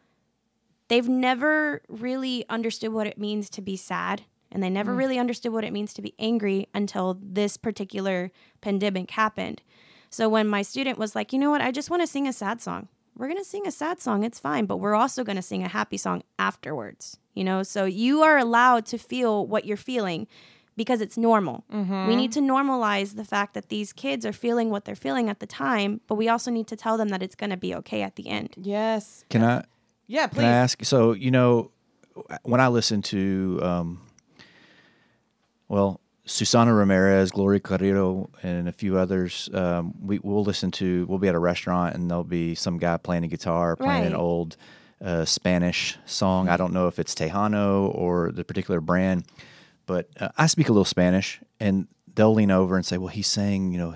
they've 0.89 1.09
never 1.09 1.83
really 1.89 2.45
understood 2.49 2.93
what 2.93 3.07
it 3.07 3.19
means 3.19 3.51
to 3.51 3.61
be 3.61 3.77
sad. 3.77 4.23
And 4.51 4.63
they 4.63 4.69
never 4.71 4.95
really 4.95 5.19
understood 5.19 5.53
what 5.53 5.65
it 5.65 5.73
means 5.73 5.95
to 5.95 6.03
be 6.03 6.15
angry 6.19 6.67
until 6.75 7.19
this 7.23 7.57
particular 7.57 8.31
pandemic 8.61 9.11
happened. 9.13 9.63
So 10.13 10.29
when 10.29 10.47
my 10.47 10.63
student 10.63 10.99
was 10.99 11.17
like, 11.17 11.33
you 11.33 11.39
know 11.39 11.51
what, 11.51 11.63
I 11.63 11.71
just 11.73 11.91
want 11.91 12.03
to 12.03 12.07
sing 12.07 12.29
a 12.29 12.33
sad 12.33 12.61
song. 12.61 12.89
We're 13.17 13.29
going 13.29 13.39
to 13.39 13.45
sing 13.49 13.67
a 13.67 13.73
sad 13.73 14.01
song. 14.01 14.25
It's 14.25 14.39
fine. 14.39 14.67
But 14.67 14.77
we're 14.77 14.95
also 14.95 15.25
going 15.25 15.37
to 15.37 15.43
sing 15.43 15.65
a 15.65 15.69
happy 15.69 15.97
song 15.97 16.23
afterwards. 16.39 17.19
You 17.35 17.45
know, 17.45 17.63
so 17.63 17.87
you 17.87 18.23
are 18.23 18.37
allowed 18.39 18.85
to 18.87 18.99
feel 18.99 19.47
what 19.47 19.65
you're 19.65 19.77
feeling 19.79 20.27
because 20.77 21.01
it's 21.01 21.17
normal. 21.19 21.65
We 21.71 22.15
need 22.17 22.33
to 22.33 22.41
normalize 22.41 23.17
the 23.17 23.25
fact 23.25 23.55
that 23.55 23.69
these 23.69 23.93
kids 23.93 24.25
are 24.25 24.33
feeling 24.33 24.71
what 24.71 24.85
they're 24.85 24.95
feeling 24.95 25.29
at 25.31 25.41
the 25.41 25.47
time, 25.47 26.01
but 26.07 26.15
we 26.17 26.29
also 26.29 26.51
need 26.51 26.67
to 26.69 26.77
tell 26.77 26.97
them 26.97 27.09
that 27.09 27.23
it's 27.23 27.35
going 27.35 27.51
to 27.51 27.57
be 27.59 27.75
okay 27.77 28.03
at 28.03 28.17
the 28.17 28.29
end. 28.29 28.55
Yes. 28.57 29.25
Can 29.31 29.43
I 29.43 29.65
Yeah, 30.07 30.27
can 30.29 30.37
please. 30.37 30.45
I 30.45 30.49
ask? 30.49 30.85
So 30.85 31.13
you 31.13 31.31
know, 31.31 31.71
when 32.43 32.61
I 32.61 32.69
listen 32.69 33.01
to, 33.03 33.61
um, 33.63 34.01
well, 35.69 36.01
Susana 36.25 36.73
Ramirez, 36.73 37.33
Gloria 37.33 37.61
Carrillo, 37.61 38.31
and 38.43 38.69
a 38.69 38.73
few 38.73 38.97
others, 38.97 39.51
um, 39.53 39.95
we 40.01 40.21
we'll 40.21 40.45
listen 40.45 40.71
to. 40.73 41.05
We'll 41.09 41.19
be 41.19 41.29
at 41.29 41.35
a 41.35 41.39
restaurant 41.39 41.97
and 41.97 42.09
there'll 42.09 42.23
be 42.23 42.55
some 42.55 42.79
guy 42.79 42.97
playing 42.97 43.25
a 43.25 43.29
guitar, 43.29 43.75
playing 43.75 44.07
an 44.07 44.15
old 44.15 44.57
uh, 45.03 45.25
Spanish 45.25 45.99
song. 46.07 46.49
I 46.49 46.57
don't 46.57 46.73
know 46.73 46.87
if 46.87 46.99
it's 46.99 47.15
Tejano 47.15 47.93
or 47.95 48.31
the 48.31 48.45
particular 48.45 48.81
brand, 48.81 49.25
but 49.87 50.09
uh, 50.21 50.29
I 50.39 50.47
speak 50.47 50.69
a 50.69 50.73
little 50.73 50.85
Spanish, 50.85 51.41
and 51.59 51.89
they'll 52.15 52.35
lean 52.35 52.53
over 52.53 52.77
and 52.77 52.87
say, 52.87 52.99
"Well, 52.99 53.09
he's 53.09 53.27
saying, 53.27 53.73
you 53.73 53.79
know, 53.79 53.95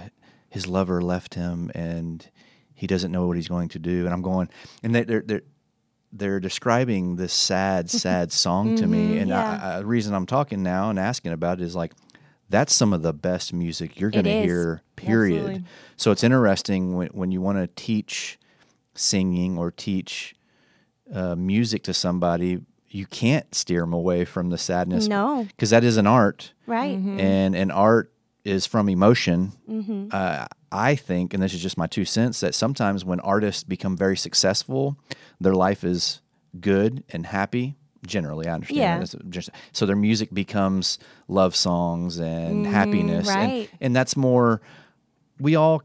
his 0.49 0.67
lover 0.67 1.01
left 1.01 1.35
him, 1.35 1.71
and 1.77 2.29
he 2.75 2.89
doesn't 2.89 3.13
know 3.13 3.29
what 3.29 3.37
he's 3.37 3.49
going 3.49 3.69
to 3.69 3.79
do." 3.79 4.05
And 4.05 4.13
I'm 4.13 4.23
going, 4.23 4.49
and 4.83 4.93
they, 4.93 5.05
they're 5.05 5.23
they're 5.25 5.43
they're 6.13 6.41
describing 6.41 7.17
this 7.17 7.33
sad, 7.33 7.89
sad 7.91 8.33
song 8.33 8.75
to 8.77 8.87
me, 8.87 9.19
and 9.19 9.29
yeah. 9.29 9.61
I, 9.63 9.77
I, 9.77 9.79
the 9.79 9.87
reason 9.87 10.13
I'm 10.15 10.27
talking 10.27 10.63
now 10.65 10.91
and 10.91 10.99
asking 10.99 11.33
about 11.33 11.61
it 11.61 11.65
is 11.65 11.77
like. 11.77 11.93
That's 12.49 12.73
some 12.75 12.93
of 12.93 13.03
the 13.03 13.13
best 13.13 13.53
music 13.53 13.99
you're 14.01 14.11
going 14.11 14.25
to 14.25 14.43
hear, 14.43 14.83
period. 14.95 15.39
Absolutely. 15.41 15.65
So 15.97 16.11
it's 16.13 16.23
interesting 16.25 16.95
when, 16.97 17.09
when 17.09 17.31
you 17.33 17.41
want 17.41 17.59
to 17.59 17.67
teach 17.83 18.39
singing 18.95 19.59
or 19.59 19.71
teach 19.71 20.35
uh, 21.13 21.35
music 21.37 21.83
to 21.85 21.95
somebody, 21.95 22.61
you 22.89 23.07
can't 23.07 23.53
steer 23.55 23.81
them 23.81 23.93
away 23.93 24.25
from 24.25 24.51
the 24.51 24.59
sadness. 24.59 25.09
No. 25.09 25.45
because 25.49 25.71
that 25.71 25.85
is 25.85 25.97
an 25.97 26.07
art, 26.07 26.53
Right. 26.67 26.97
and 26.97 27.55
and 27.57 27.71
art 27.73 28.13
is 28.45 28.65
from 28.67 28.89
emotion. 28.89 29.53
Uh, 30.13 30.47
I 30.71 30.95
think, 30.95 31.35
and 31.35 31.43
this 31.43 31.53
is 31.53 31.61
just 31.61 31.77
my 31.77 31.87
two 31.89 32.05
cents, 32.05 32.41
that 32.41 32.55
sometimes 32.55 33.05
when 33.05 33.19
artists 33.21 33.65
become 33.65 33.97
very 33.97 34.17
successful, 34.17 34.97
their 35.41 35.55
life 35.55 35.83
is 35.85 36.21
good 36.61 37.03
and 37.11 37.27
happy. 37.27 37.75
Generally, 38.07 38.49
I 38.49 38.53
understand. 38.55 38.79
Yeah. 39.13 39.21
Just, 39.31 39.51
so 39.73 39.87
their 39.87 39.97
music 39.97 40.33
becomes 40.35 40.99
love 41.29 41.55
songs 41.57 42.19
and 42.19 42.67
mm, 42.67 42.71
happiness, 42.71 43.29
and- 43.29 43.53
right. 43.53 43.71
and 43.81 43.95
that's 43.95 44.17
more 44.17 44.61
we 45.39 45.55
all 45.55 45.83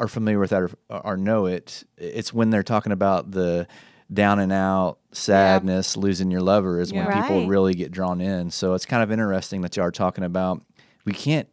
are 0.00 0.08
familiar 0.08 0.38
with 0.38 0.50
that 0.50 0.62
or, 0.62 0.70
or 0.88 1.16
know 1.18 1.44
it. 1.46 1.84
It's 1.98 2.32
when 2.32 2.48
they're 2.50 2.62
talking 2.62 2.92
about 2.92 3.30
the 3.30 3.66
down 4.12 4.38
and 4.38 4.52
out 4.52 4.98
sadness, 5.12 5.96
losing 5.96 6.30
your 6.30 6.40
lover, 6.40 6.80
is 6.80 6.92
when 6.92 7.04
Yeah. 7.04 7.20
people 7.22 7.46
really 7.46 7.74
get 7.74 7.90
drawn 7.92 8.20
in. 8.20 8.50
So 8.50 8.72
it's 8.74 8.86
kind 8.86 9.02
of 9.02 9.10
interesting 9.12 9.60
that 9.62 9.76
you 9.76 9.82
are 9.82 9.90
talking 9.90 10.24
about. 10.24 10.62
We 11.04 11.12
can't 11.12 11.48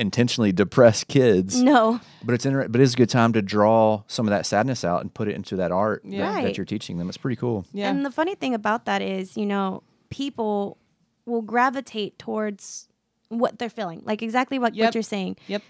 intentionally 0.00 0.50
depress 0.52 1.04
kids, 1.04 1.62
No. 1.62 2.00
but 2.24 2.34
it's 2.34 2.46
inter- 2.46 2.66
but 2.68 2.80
it's 2.80 2.94
a 2.94 2.96
good 2.96 3.10
time 3.10 3.32
to 3.34 3.42
draw 3.42 4.02
some 4.06 4.26
of 4.26 4.30
that 4.30 4.46
sadness 4.46 4.84
out 4.84 5.02
and 5.02 5.12
put 5.12 5.28
it 5.28 5.34
into 5.36 5.56
that 5.56 5.70
art 5.70 6.02
that, 6.04 6.18
Right. 6.20 6.42
that 6.44 6.56
you're 6.56 6.64
teaching 6.64 6.98
them. 6.98 7.08
It's 7.08 7.18
pretty 7.18 7.36
cool. 7.36 7.66
Yeah. 7.72 7.90
And 7.90 8.04
the 8.04 8.10
funny 8.10 8.34
thing 8.34 8.54
about 8.54 8.86
that 8.86 9.02
is, 9.02 9.36
you 9.36 9.46
know, 9.46 9.82
people 10.08 10.78
will 11.26 11.42
gravitate 11.42 12.18
towards 12.18 12.88
what 13.28 13.58
they're 13.58 13.68
feeling. 13.70 14.02
Like 14.04 14.22
exactly 14.22 14.58
what, 14.58 14.74
Yep. 14.74 14.86
what 14.88 14.94
you're 14.94 15.02
saying. 15.02 15.36
Yep. 15.46 15.62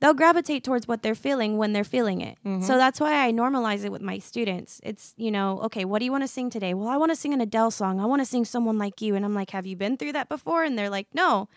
They'll 0.00 0.14
gravitate 0.14 0.62
towards 0.62 0.86
what 0.86 1.02
they're 1.02 1.16
feeling 1.16 1.58
when 1.58 1.72
they're 1.72 1.82
feeling 1.84 2.20
it. 2.20 2.38
Mm-hmm. 2.46 2.62
So 2.62 2.76
that's 2.76 3.00
why 3.00 3.26
I 3.26 3.32
normalize 3.32 3.84
it 3.84 3.90
with 3.90 4.00
my 4.02 4.18
students. 4.18 4.80
It's, 4.84 5.12
you 5.16 5.30
know, 5.32 5.58
okay, 5.64 5.84
what 5.84 5.98
do 5.98 6.04
you 6.04 6.12
want 6.12 6.22
to 6.22 6.28
sing 6.28 6.50
today? 6.50 6.72
Well, 6.72 6.88
I 6.88 6.96
want 6.96 7.10
to 7.10 7.16
sing 7.16 7.34
an 7.34 7.40
Adele 7.40 7.72
song. 7.72 7.98
I 8.00 8.06
want 8.06 8.20
to 8.20 8.24
sing 8.26 8.44
someone 8.44 8.78
like 8.78 9.02
you. 9.02 9.16
And 9.16 9.24
I'm 9.24 9.34
like, 9.34 9.50
have 9.50 9.66
you 9.66 9.74
been 9.76 9.96
through 9.96 10.12
that 10.12 10.28
before? 10.28 10.62
And 10.64 10.78
they're 10.78 10.88
like, 10.90 11.08
no. 11.12 11.48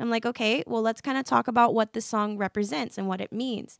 And 0.00 0.06
I'm 0.06 0.10
like, 0.10 0.24
okay, 0.24 0.64
well, 0.66 0.80
let's 0.80 1.02
kind 1.02 1.18
of 1.18 1.26
talk 1.26 1.46
about 1.46 1.74
what 1.74 1.92
the 1.92 2.00
song 2.00 2.38
represents 2.38 2.96
and 2.96 3.06
what 3.06 3.20
it 3.20 3.32
means. 3.34 3.78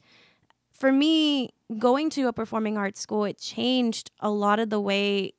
For 0.71 0.93
me, 0.93 1.49
going 1.79 2.11
to 2.11 2.29
a 2.29 2.33
performing 2.35 2.77
arts 2.77 3.01
school, 3.01 3.25
it 3.25 3.39
changed 3.39 4.11
a 4.21 4.29
lot 4.31 4.59
of 4.59 4.69
the 4.69 4.79
way 4.81 5.33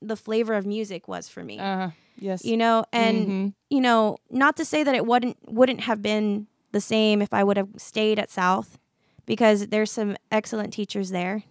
the 0.00 0.16
flavor 0.16 0.54
of 0.54 0.64
music 0.64 1.08
was 1.08 1.28
for 1.28 1.42
me. 1.42 1.58
Uh, 1.58 1.90
yes. 2.20 2.44
you 2.44 2.56
know, 2.56 2.84
and 2.92 3.26
Mhm. 3.26 3.54
you 3.68 3.80
know, 3.80 4.18
not 4.30 4.56
to 4.58 4.64
say 4.64 4.84
that 4.84 4.94
it 4.94 5.04
wouldn't 5.06 5.38
wouldn't 5.50 5.80
have 5.80 6.02
been 6.02 6.46
the 6.70 6.80
same 6.80 7.20
if 7.20 7.34
I 7.34 7.42
would 7.42 7.56
have 7.56 7.70
stayed 7.76 8.20
at 8.20 8.30
South, 8.30 8.78
because 9.24 9.66
there's 9.68 9.90
some 9.90 10.16
excellent 10.30 10.72
teachers 10.72 11.10
there. 11.10 11.42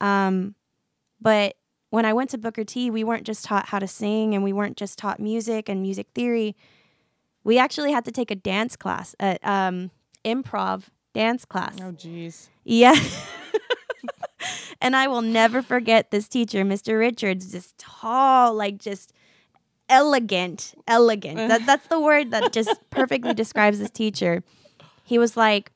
Um, 0.00 0.54
but 1.20 1.56
when 1.90 2.04
I 2.04 2.12
went 2.12 2.30
to 2.30 2.38
Booker 2.38 2.62
T, 2.62 2.90
we 2.90 3.02
weren't 3.02 3.24
just 3.26 3.44
taught 3.44 3.66
how 3.70 3.80
to 3.80 3.88
sing, 3.88 4.34
and 4.36 4.44
we 4.44 4.52
weren't 4.52 4.76
just 4.76 4.98
taught 4.98 5.18
music 5.18 5.68
and 5.68 5.82
music 5.82 6.06
theory. 6.14 6.54
We 7.44 7.58
actually 7.58 7.92
had 7.92 8.04
to 8.06 8.12
take 8.12 8.30
a 8.30 8.34
dance 8.34 8.74
class, 8.74 9.14
a 9.20 9.38
um, 9.42 9.90
improv 10.24 10.84
dance 11.12 11.44
class. 11.44 11.76
Oh, 11.80 11.92
jeez. 11.92 12.48
Yeah. 12.64 12.98
and 14.80 14.96
I 14.96 15.06
will 15.06 15.22
never 15.22 15.62
forget 15.62 16.10
this 16.10 16.28
teacher, 16.28 16.64
Mr. 16.64 16.98
Richards, 16.98 17.52
just 17.52 17.76
tall, 17.78 18.54
like 18.54 18.78
just 18.78 19.12
elegant, 19.88 20.74
elegant. 20.88 21.36
That, 21.36 21.66
that's 21.66 21.86
the 21.88 22.00
word 22.00 22.30
that 22.30 22.52
just 22.52 22.78
perfectly 22.90 23.34
describes 23.34 23.78
this 23.78 23.90
teacher. 23.90 24.42
He 25.04 25.18
was 25.18 25.36
like, 25.36 25.70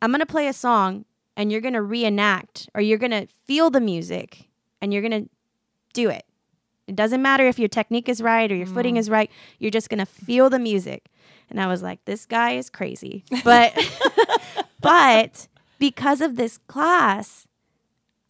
I'm 0.00 0.10
going 0.10 0.20
to 0.20 0.26
play 0.26 0.48
a 0.48 0.52
song 0.52 1.04
and 1.36 1.50
you're 1.50 1.60
going 1.60 1.74
to 1.74 1.82
reenact 1.82 2.68
or 2.74 2.80
you're 2.80 2.98
going 2.98 3.10
to 3.10 3.26
feel 3.26 3.70
the 3.70 3.80
music 3.80 4.48
and 4.80 4.92
you're 4.92 5.02
going 5.02 5.24
to 5.24 5.30
do 5.92 6.08
it. 6.08 6.24
It 6.90 6.96
doesn't 6.96 7.22
matter 7.22 7.46
if 7.46 7.56
your 7.56 7.68
technique 7.68 8.08
is 8.08 8.20
right 8.20 8.50
or 8.50 8.56
your 8.56 8.66
footing 8.66 8.96
mm. 8.96 8.98
is 8.98 9.08
right. 9.08 9.30
You're 9.60 9.70
just 9.70 9.88
going 9.88 10.00
to 10.00 10.06
feel 10.06 10.50
the 10.50 10.58
music. 10.58 11.06
And 11.48 11.60
I 11.60 11.68
was 11.68 11.84
like, 11.84 12.04
this 12.04 12.26
guy 12.26 12.52
is 12.52 12.68
crazy. 12.68 13.24
But 13.44 13.72
but 14.80 15.46
because 15.78 16.20
of 16.20 16.34
this 16.34 16.58
class, 16.66 17.46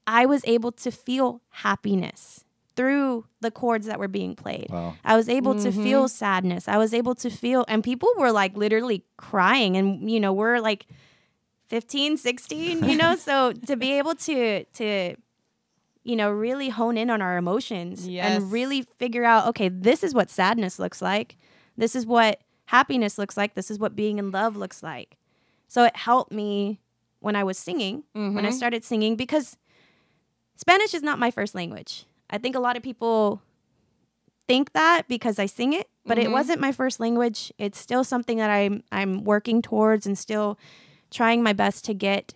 I 0.07 0.27
was 0.27 0.43
able 0.45 0.73
to 0.73 0.91
feel 0.91 1.41
happiness 1.49 2.45
through 2.77 3.25
the 3.41 3.51
chords 3.51 3.87
that 3.87 3.99
were 3.99 4.09
being 4.09 4.35
played. 4.35 4.67
Wow. 4.69 4.95
I 5.07 5.17
was 5.17 5.31
able 5.31 5.55
to 5.55 5.71
mm-hmm. 5.71 5.83
feel 5.83 6.07
sadness. 6.09 6.69
I 6.69 6.77
was 6.77 6.93
able 6.93 7.15
to 7.17 7.31
feel, 7.31 7.65
and 7.67 7.83
people 7.83 8.11
were 8.19 8.31
like 8.31 8.55
literally 8.57 9.05
crying. 9.17 9.79
And, 9.79 10.11
you 10.11 10.21
know, 10.21 10.35
we're 10.35 10.61
like 10.61 10.87
15, 11.69 12.19
16, 12.19 12.85
you 12.85 12.97
know? 12.97 13.17
so 13.29 13.53
to 13.53 13.77
be 13.77 13.93
able 13.93 14.15
to, 14.17 14.65
to, 14.65 15.17
you 16.03 16.17
know, 16.17 16.31
really 16.31 16.71
hone 16.71 16.97
in 16.97 17.11
on 17.11 17.21
our 17.21 17.37
emotions 17.37 18.09
Yes. 18.09 18.27
and 18.31 18.53
really 18.53 18.83
figure 18.99 19.25
out, 19.25 19.47
okay, 19.49 19.69
this 19.69 20.03
is 20.03 20.15
what 20.15 20.31
sadness 20.31 20.79
looks 20.79 21.03
like. 21.03 21.37
This 21.77 21.95
is 21.95 22.07
what 22.07 22.41
happiness 22.67 23.19
looks 23.19 23.37
like. 23.37 23.55
This 23.55 23.71
is 23.71 23.79
what 23.79 23.97
being 23.97 24.19
in 24.19 24.31
love 24.31 24.57
looks 24.57 24.83
like. 24.83 25.17
So 25.69 25.85
it 25.85 25.97
helped 25.97 26.33
me 26.33 26.81
when 27.21 27.37
I 27.37 27.45
was 27.45 27.59
singing, 27.59 28.05
when 28.13 28.39
I 28.39 28.49
mm-hmm. 28.49 28.57
started 28.57 28.85
singing, 28.85 29.15
because 29.15 29.57
Spanish 30.57 30.95
is 30.95 31.03
not 31.03 31.19
my 31.19 31.31
first 31.31 31.55
language. 31.55 32.07
I 32.29 32.39
think 32.39 32.57
a 32.57 32.61
lot 32.61 32.77
of 32.77 32.83
people 32.83 33.43
think 34.47 34.73
that 34.73 35.07
because 35.07 35.39
I 35.39 35.47
sing 35.47 35.73
it, 35.73 35.89
but 36.05 36.19
it 36.19 36.25
mm-hmm. 36.25 36.33
wasn't 36.33 36.61
my 36.61 36.73
first 36.73 36.99
language. 36.99 37.53
It's 37.59 37.79
still 37.79 38.05
something 38.05 38.39
that 38.39 38.51
I'm 38.51 38.83
I'm 38.91 39.25
working 39.25 39.63
towards 39.63 40.07
and 40.07 40.19
still 40.19 40.59
trying 41.11 41.43
my 41.43 41.53
best 41.53 41.85
to 41.85 41.95
get 41.95 42.35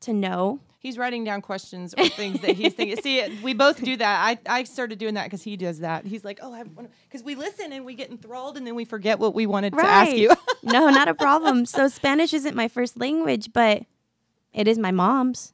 to 0.00 0.12
know. 0.12 0.60
He's 0.80 0.96
writing 0.96 1.24
down 1.24 1.42
questions 1.42 1.94
or 1.96 2.08
things 2.08 2.40
that 2.40 2.56
he's 2.56 2.72
thinking. 2.72 2.96
See, 3.02 3.38
we 3.42 3.52
both 3.52 3.84
do 3.84 3.98
that. 3.98 4.38
I, 4.46 4.60
I 4.60 4.64
started 4.64 4.98
doing 4.98 5.12
that 5.12 5.24
because 5.24 5.42
he 5.42 5.58
does 5.58 5.80
that. 5.80 6.06
He's 6.06 6.24
like, 6.24 6.40
oh, 6.42 6.54
I 6.54 6.64
because 7.04 7.22
we 7.22 7.34
listen 7.34 7.70
and 7.74 7.84
we 7.84 7.94
get 7.94 8.10
enthralled 8.10 8.56
and 8.56 8.66
then 8.66 8.74
we 8.74 8.86
forget 8.86 9.18
what 9.18 9.34
we 9.34 9.44
wanted 9.46 9.74
to 9.74 9.84
ask 9.84 10.16
you. 10.16 10.30
no, 10.62 10.88
not 10.88 11.06
a 11.06 11.14
problem. 11.14 11.66
So 11.66 11.88
Spanish 11.88 12.32
isn't 12.32 12.56
my 12.56 12.66
first 12.66 12.98
language, 12.98 13.52
but 13.52 13.84
it 14.54 14.66
is 14.66 14.78
my 14.78 14.90
mom's. 14.90 15.52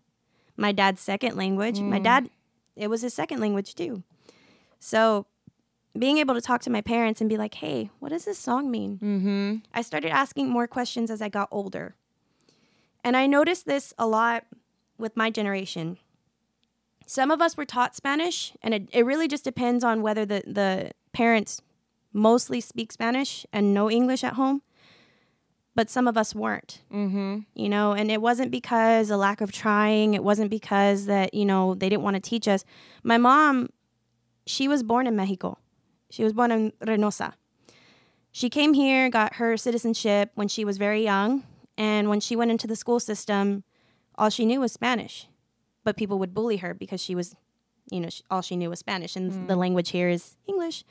My 0.57 0.71
dad's 0.71 1.01
second 1.01 1.37
language. 1.37 1.81
My 1.81 1.99
dad, 1.99 2.31
it 2.77 2.89
was 2.89 3.03
his 3.03 3.13
second 3.13 3.41
language 3.41 3.75
too. 3.75 4.05
So 4.79 5.27
being 5.99 6.19
able 6.19 6.35
to 6.35 6.41
talk 6.41 6.61
to 6.63 6.71
my 6.71 6.83
parents 6.83 7.21
and 7.21 7.29
be 7.29 7.37
like, 7.37 7.55
hey, 7.55 7.91
what 7.99 8.11
does 8.11 8.27
this 8.27 8.39
song 8.39 8.71
mean? 8.71 8.99
mm-hmm. 9.03 9.57
I 9.75 9.83
started 9.83 10.13
asking 10.13 10.49
more 10.49 10.69
questions 10.69 11.11
as 11.11 11.21
I 11.21 11.29
got 11.29 11.49
older. 11.51 11.97
And 13.03 13.17
I 13.17 13.27
noticed 13.27 13.67
this 13.67 13.93
a 13.99 14.07
lot 14.07 14.45
with 14.99 15.17
my 15.17 15.31
generation. 15.31 15.99
Some 17.07 17.31
of 17.31 17.41
us 17.41 17.57
were 17.57 17.65
taught 17.65 17.95
Spanish, 17.95 18.53
and 18.63 18.75
it, 18.75 18.89
it 18.93 19.07
really 19.07 19.29
just 19.29 19.45
depends 19.45 19.85
on 19.85 20.03
whether 20.03 20.27
the, 20.27 20.43
the 20.47 20.91
parents 21.13 21.63
mostly 22.13 22.61
speak 22.61 22.91
Spanish 22.93 23.47
and 23.53 23.73
know 23.73 23.91
English 23.91 24.25
at 24.25 24.35
home. 24.35 24.63
but 25.77 25.91
some 25.91 26.09
of 26.09 26.17
us 26.17 26.35
weren't. 26.35 26.81
Mm-hmm. 26.93 27.41
You 27.55 27.69
know, 27.69 27.93
and 27.93 28.11
it 28.11 28.21
wasn't 28.21 28.51
because 28.51 29.11
a 29.11 29.17
lack 29.17 29.41
of 29.41 29.53
trying. 29.53 30.15
It 30.15 30.25
wasn't 30.25 30.51
because 30.51 31.07
that 31.07 31.35
you 31.35 31.45
know 31.45 31.75
they 31.75 31.89
didn't 31.89 32.03
want 32.03 32.17
to 32.17 32.21
teach 32.21 32.49
us. 32.49 32.65
My 33.05 33.19
mom, 33.19 33.69
she 34.47 34.67
was 34.67 34.83
born 34.83 35.07
in 35.07 35.15
Mexico. 35.15 35.59
She 36.11 36.25
was 36.25 36.33
born 36.33 36.51
in 36.51 36.73
Reynosa. 36.81 37.35
She 38.33 38.49
came 38.51 38.75
here, 38.75 39.09
got 39.11 39.35
her 39.35 39.57
citizenship 39.57 40.31
when 40.35 40.49
she 40.49 40.65
was 40.65 40.79
very 40.79 41.05
young, 41.05 41.45
and 41.77 42.09
when 42.09 42.21
she 42.21 42.37
went 42.37 42.51
into 42.51 42.67
the 42.67 42.77
school 42.77 42.99
system, 43.01 43.63
all 44.19 44.31
she 44.31 44.47
knew 44.47 44.61
was 44.61 44.73
Spanish. 44.73 45.29
But 45.85 45.97
people 45.97 46.19
would 46.19 46.35
bully 46.35 46.57
her 46.59 46.75
because 46.75 47.01
she 47.01 47.15
was, 47.15 47.35
you 47.91 48.01
know, 48.01 48.09
sh 48.09 48.21
all 48.31 48.43
she 48.43 48.57
knew 48.57 48.71
was 48.71 48.81
Spanish, 48.81 49.15
and 49.17 49.49
the 49.49 49.55
mm. 49.55 49.59
language 49.59 49.91
here 49.91 50.09
is 50.09 50.37
English. 50.49 50.85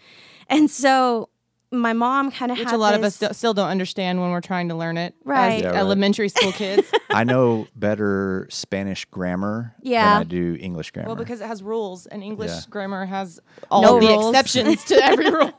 And 0.47 0.69
so 0.71 1.29
my 1.71 1.91
mom 1.91 2.31
kind 2.31 2.51
of 2.51 2.57
Which 2.57 2.67
had 2.67 2.75
a 2.75 2.77
lot 2.77 2.93
of 2.93 3.03
us 3.03 3.17
this- 3.17 3.29
do- 3.29 3.33
still 3.33 3.53
don't 3.53 3.67
understand 3.67 4.21
when 4.21 4.31
we're 4.31 4.39
trying 4.39 4.69
to 4.69 4.75
learn 4.75 4.97
it. 4.97 5.13
Right. 5.25 5.55
As 5.55 5.61
Yeah, 5.63 5.67
right. 5.69 5.75
elementary 5.77 6.29
school 6.29 6.53
kids. 6.53 6.89
I 7.09 7.25
know 7.25 7.67
better 7.75 8.47
Spanish 8.49 9.03
grammar 9.05 9.75
Yeah. 9.81 10.13
than 10.13 10.21
I 10.21 10.23
do 10.23 10.57
English 10.61 10.91
grammar. 10.91 11.07
well, 11.07 11.15
because 11.17 11.41
it 11.41 11.47
has 11.47 11.61
rules, 11.61 12.05
and 12.05 12.23
English 12.23 12.51
Yeah. 12.51 12.61
grammar 12.69 13.05
has 13.05 13.41
all 13.69 13.81
No 13.81 13.99
the 13.99 14.07
rules. 14.07 14.29
exceptions 14.29 14.85
to 14.85 14.95
every 15.03 15.29
rule. 15.29 15.51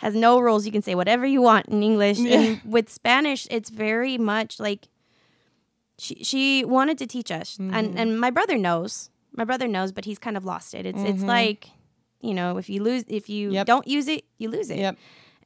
has 0.00 0.14
no 0.14 0.38
rules. 0.38 0.66
You 0.66 0.70
can 0.72 0.82
say 0.82 0.94
whatever 0.94 1.26
you 1.26 1.42
want 1.42 1.66
in 1.66 1.82
English. 1.82 2.20
And 2.20 2.60
with 2.64 2.88
Spanish, 2.90 3.48
it's 3.50 3.70
very 3.70 4.18
much 4.18 4.60
like 4.60 4.86
she 5.98 6.22
she 6.24 6.64
wanted 6.64 6.98
to 6.98 7.06
teach 7.06 7.30
us, 7.30 7.56
Mm-hmm. 7.58 7.74
and 7.74 7.98
and 7.98 8.20
my 8.20 8.30
brother 8.30 8.56
knows. 8.58 9.10
My 9.36 9.44
brother 9.44 9.66
knows, 9.66 9.90
but 9.92 10.04
he's 10.04 10.18
kind 10.18 10.36
of 10.36 10.44
lost 10.44 10.74
it. 10.74 10.86
It's 10.86 11.00
it's 11.02 11.18
Mm-hmm. 11.18 11.26
like, 11.26 11.68
you 12.20 12.34
know, 12.34 12.56
if 12.58 12.68
you 12.70 12.82
lose, 12.82 13.04
if 13.08 13.28
you 13.28 13.50
Yep. 13.50 13.66
don't 13.66 13.86
use 13.86 14.06
it, 14.08 14.24
you 14.38 14.48
lose 14.48 14.70
it. 14.70 14.78
Yep. 14.78 14.96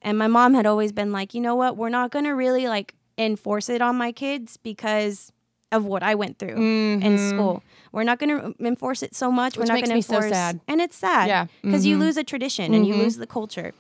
And 0.03 0.17
my 0.19 0.27
mom 0.29 0.55
had 0.55 0.67
always 0.67 0.93
been 0.93 1.11
like, 1.11 1.35
you 1.35 1.41
know 1.41 1.55
what, 1.57 1.77
we're 1.77 1.89
not 1.89 2.11
gonna 2.11 2.35
really 2.35 2.69
like 2.69 2.95
enforce 3.17 3.69
it 3.69 3.81
on 3.83 3.97
my 3.97 4.13
kids 4.13 4.57
because 4.59 5.33
of 5.73 5.85
what 5.85 6.03
I 6.03 6.15
went 6.15 6.39
through 6.39 6.57
in 6.57 7.19
school. 7.19 7.63
We're 7.93 8.05
not 8.05 8.19
gonna 8.19 8.53
enforce 8.61 9.03
it 9.03 9.15
so 9.15 9.31
much. 9.33 9.53
Mm-hmm. 9.55 9.61
Which 9.61 9.69
we're 9.69 9.75
not 9.75 9.81
makes 9.81 9.89
gonna 9.89 10.21
me 10.21 10.29
so 10.29 10.31
sad. 10.31 10.61
and 10.69 10.81
it's 10.81 10.97
sad, 10.97 11.29
Yeah. 11.29 11.47
because 11.63 11.85
you 11.85 11.97
Mhm. 11.97 12.01
lose 12.01 12.17
a 12.17 12.25
tradition 12.25 12.73
and 12.75 12.87
you 12.87 12.95
lose 12.95 13.17
the 13.17 13.27
culture. 13.27 13.73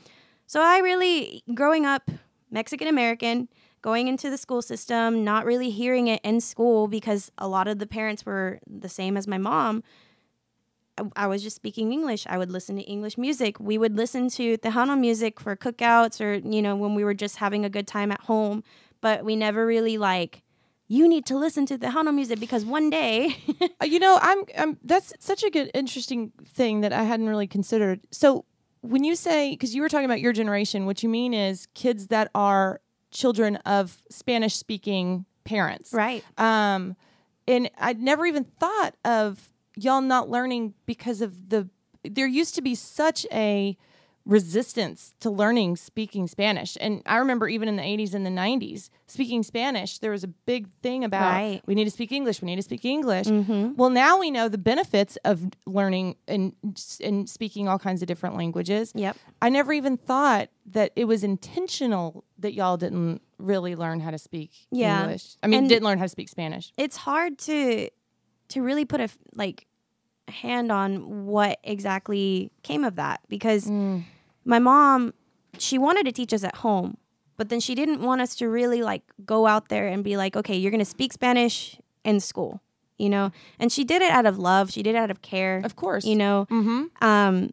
So 0.47 0.61
I 0.61 0.79
really, 0.79 1.43
growing 1.55 1.85
up 1.87 2.11
Mexican 2.51 2.89
American, 2.89 3.49
going 3.83 4.09
into 4.09 4.31
the 4.31 4.39
school 4.39 4.63
system, 4.63 5.25
not 5.25 5.45
really 5.45 5.71
hearing 5.71 6.09
it 6.09 6.21
in 6.25 6.41
school 6.41 6.89
because 6.89 7.31
a 7.39 7.49
lot 7.49 7.69
of 7.69 7.79
the 7.79 7.87
parents 7.87 8.27
were 8.27 8.59
the 8.67 8.89
same 8.89 9.17
as 9.17 9.27
my 9.27 9.39
mom. 9.39 9.83
I- 11.15 11.29
was 11.29 11.45
just 11.45 11.55
speaking 11.55 11.93
English. 11.93 12.27
I 12.29 12.39
would 12.39 12.51
listen 12.51 12.75
to 12.77 12.83
English 12.83 13.17
music. 13.17 13.61
We 13.61 13.79
would 13.79 13.97
listen 13.97 14.29
to 14.31 14.59
Tejano 14.59 14.99
music 14.99 15.39
for 15.39 15.55
cookouts 15.55 16.21
or, 16.21 16.35
you 16.35 16.61
know, 16.61 16.75
when 16.75 16.97
we 16.97 17.05
were 17.05 17.15
just 17.15 17.37
having 17.37 17.65
a 17.65 17.71
good 17.71 17.87
time 17.87 18.11
at 18.11 18.23
home. 18.23 18.65
But 19.01 19.25
we 19.25 19.37
never 19.37 19.65
really 19.65 19.97
like, 19.97 20.43
you 20.89 21.07
need 21.07 21.25
to 21.27 21.39
listen 21.39 21.67
to 21.67 21.79
Tejano 21.79 22.13
music 22.13 22.41
because 22.41 22.65
one 22.65 22.91
day, 22.91 23.37
Uh, 23.81 23.85
you 23.85 24.01
know, 24.01 24.19
I'm, 24.21 24.43
I'm. 24.57 24.79
That's 24.83 25.13
such 25.21 25.45
a 25.45 25.51
good, 25.51 25.71
interesting 25.73 26.33
thing 26.45 26.81
that 26.81 26.93
I 26.93 27.05
hadn't 27.05 27.29
really 27.29 27.47
considered. 27.47 28.01
So, 28.11 28.45
when 28.81 29.05
you 29.05 29.15
say, 29.15 29.51
because 29.51 29.73
you 29.75 29.83
were 29.83 29.89
talking 29.89 30.05
about 30.05 30.21
your 30.21 30.33
generation, 30.33 30.85
what 30.85 31.03
you 31.05 31.09
mean 31.09 31.33
is 31.33 31.69
kids 31.75 32.09
that 32.09 32.29
are 32.35 32.81
children 33.11 33.57
of 33.57 34.03
Spanish-speaking 34.11 35.25
parents, 35.45 35.93
right? 35.93 36.25
Um, 36.37 36.97
and 37.47 37.71
I'd 37.79 38.01
never 38.01 38.27
even 38.27 38.45
thought 38.45 38.95
of 39.05 39.53
y'all 39.77 40.01
not 40.01 40.29
learning 40.29 40.75
because 40.87 41.21
of 41.21 41.49
the. 41.51 41.69
There 42.05 42.27
used 42.27 42.55
to 42.55 42.63
be 42.63 42.75
such 42.75 43.27
a 43.33 43.77
resistance 44.29 45.15
to 45.21 45.31
learning 45.31 45.75
speaking 45.75 46.29
Spanish, 46.29 46.77
and 46.81 47.03
I 47.07 47.17
remember 47.17 47.49
even 47.49 47.67
in 47.67 47.77
the 47.77 47.83
'80s 47.83 48.13
and 48.15 48.25
the 48.27 48.31
'90s, 48.31 48.91
speaking 49.07 49.43
Spanish, 49.43 49.99
there 49.99 50.11
was 50.11 50.23
a 50.23 50.29
big 50.29 50.69
thing 50.83 51.03
about 51.03 51.33
Right. 51.33 51.63
we 51.67 51.75
need 51.75 51.85
to 51.85 51.91
speak 51.91 52.13
English, 52.13 52.43
we 52.43 52.47
need 52.47 52.57
to 52.57 52.63
speak 52.63 52.85
English. 52.85 53.27
Mm-hmm. 53.27 53.73
Well, 53.77 53.89
now 53.91 54.19
we 54.21 54.31
know 54.31 54.49
the 54.49 54.59
benefits 54.59 55.17
of 55.25 55.47
learning 55.67 56.17
and 56.29 56.53
and 57.03 57.29
speaking 57.29 57.69
all 57.69 57.79
kinds 57.79 58.03
of 58.03 58.07
different 58.07 58.37
languages. 58.37 58.93
Yep. 58.95 59.17
I 59.41 59.49
never 59.49 59.73
even 59.73 59.97
thought 59.97 60.51
that 60.67 60.93
it 60.95 61.07
was 61.07 61.25
intentional 61.25 62.23
that 62.39 62.53
y'all 62.53 62.77
didn't 62.77 63.23
really 63.39 63.75
learn 63.75 64.01
how 64.01 64.11
to 64.11 64.19
speak 64.19 64.51
Yeah. 64.71 65.01
English. 65.05 65.37
I 65.43 65.47
mean, 65.47 65.61
And- 65.61 65.69
didn't 65.71 65.85
learn 65.85 65.99
how 65.99 66.05
to 66.05 66.09
speak 66.11 66.29
Spanish. 66.29 66.71
it's 66.77 66.99
hard 66.99 67.39
to 67.39 67.89
to 68.49 68.63
really 68.63 68.85
put 68.85 69.01
a 69.01 69.09
like 69.35 69.67
hand 70.29 70.71
on 70.71 71.25
what 71.27 71.59
exactly 71.65 72.51
came 72.63 72.85
of 72.85 72.97
that 72.97 73.21
because 73.29 73.65
mm. 73.65 74.03
My 74.49 74.59
mom 74.59 75.13
she 75.59 75.77
wanted 75.79 76.05
to 76.09 76.13
teach 76.13 76.33
us 76.33 76.43
at 76.45 76.57
home 76.67 76.97
but 77.37 77.49
then 77.51 77.61
she 77.61 77.75
didn't 77.81 78.01
want 78.01 78.21
us 78.21 78.35
to 78.41 78.49
really 78.49 78.83
like 78.83 79.03
go 79.25 79.47
out 79.47 79.69
there 79.69 79.87
and 79.87 80.03
be 80.03 80.17
like 80.17 80.35
okay 80.41 80.57
you're 80.57 80.71
going 80.77 80.87
to 80.89 80.93
speak 80.97 81.13
spanish 81.13 81.79
in 82.05 82.19
school 82.21 82.61
you 82.99 83.09
know 83.09 83.31
and 83.61 83.71
she 83.71 83.85
did 83.85 84.01
it 84.03 84.11
out 84.11 84.27
of 84.27 84.39
love 84.39 84.71
she 84.73 84.83
did 84.83 84.95
it 84.95 84.99
out 84.99 85.11
of 85.11 85.21
care 85.23 85.61
Of 85.65 85.75
course. 85.77 86.05
you 86.05 86.17
know 86.17 86.47
Mm-hmm. 86.51 86.83
um, 87.11 87.51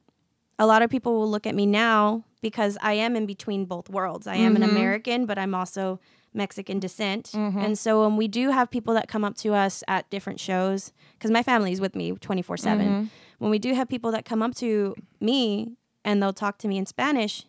a 0.58 0.66
lot 0.66 0.82
of 0.82 0.90
people 0.90 1.12
will 1.20 1.30
look 1.30 1.46
at 1.46 1.54
me 1.54 1.66
now 1.66 2.24
because 2.42 2.78
I 2.82 2.94
am 2.94 3.16
in 3.18 3.26
between 3.26 3.66
both 3.66 3.90
worlds. 3.90 4.26
I 4.26 4.36
am 4.38 4.56
an 4.56 4.64
American, 4.64 5.26
but 5.26 5.38
I'm 5.38 5.54
also 5.54 6.00
Mexican 6.34 6.80
descent. 6.80 7.32
And 7.34 7.78
so 7.78 8.04
when 8.04 8.16
we 8.16 8.28
do 8.30 8.52
have 8.52 8.70
people 8.72 8.94
that 8.94 9.08
come 9.10 9.26
up 9.26 9.36
to 9.44 9.54
us 9.54 9.84
at 9.90 10.10
different 10.10 10.40
shows, 10.40 10.94
because 11.18 11.30
my 11.32 11.44
family 11.44 11.72
is 11.74 11.82
with 11.82 11.94
me 11.94 12.12
24 12.14 12.56
7, 12.56 13.10
when 13.40 13.52
we 13.52 13.60
do 13.60 13.74
have 13.74 13.90
people 13.90 14.12
that 14.12 14.24
come 14.24 14.42
up 14.42 14.56
to 14.64 14.96
me 15.20 15.74
and 16.06 16.24
they'll 16.24 16.32
talk 16.32 16.58
to 16.60 16.70
me 16.70 16.78
in 16.78 16.86
Spanish, 16.86 17.44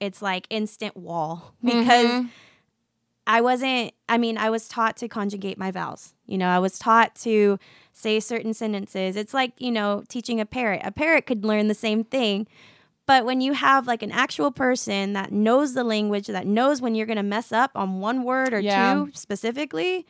it's 0.00 0.22
like 0.22 0.46
instant 0.48 0.96
wall 0.96 1.52
mm-hmm. 1.64 1.80
because 1.80 2.26
I 3.26 3.40
wasn't, 3.40 3.92
I 4.08 4.16
mean, 4.16 4.38
I 4.38 4.48
was 4.48 4.68
taught 4.68 4.96
to 4.98 5.08
conjugate 5.08 5.58
my 5.58 5.70
vowels. 5.70 6.14
You 6.26 6.38
know, 6.38 6.48
I 6.48 6.58
was 6.58 6.78
taught 6.78 7.14
to 7.16 7.58
say 7.92 8.20
certain 8.20 8.54
sentences. 8.54 9.16
It's 9.16 9.34
like, 9.34 9.52
you 9.58 9.72
know, 9.72 10.04
teaching 10.08 10.40
a 10.40 10.46
parrot. 10.46 10.82
A 10.84 10.92
parrot 10.92 11.26
could 11.26 11.44
learn 11.44 11.68
the 11.68 11.74
same 11.74 12.04
thing. 12.04 12.46
But 13.06 13.24
when 13.24 13.40
you 13.40 13.52
have 13.52 13.86
like 13.86 14.02
an 14.02 14.12
actual 14.12 14.50
person 14.50 15.12
that 15.12 15.32
knows 15.32 15.74
the 15.74 15.84
language, 15.84 16.26
that 16.28 16.46
knows 16.46 16.80
when 16.80 16.94
you're 16.94 17.06
going 17.06 17.16
to 17.16 17.22
mess 17.22 17.52
up 17.52 17.70
on 17.74 18.00
one 18.00 18.24
word 18.24 18.54
or 18.54 18.60
Yeah. 18.60 18.94
two 18.94 19.10
specifically, 19.14 20.06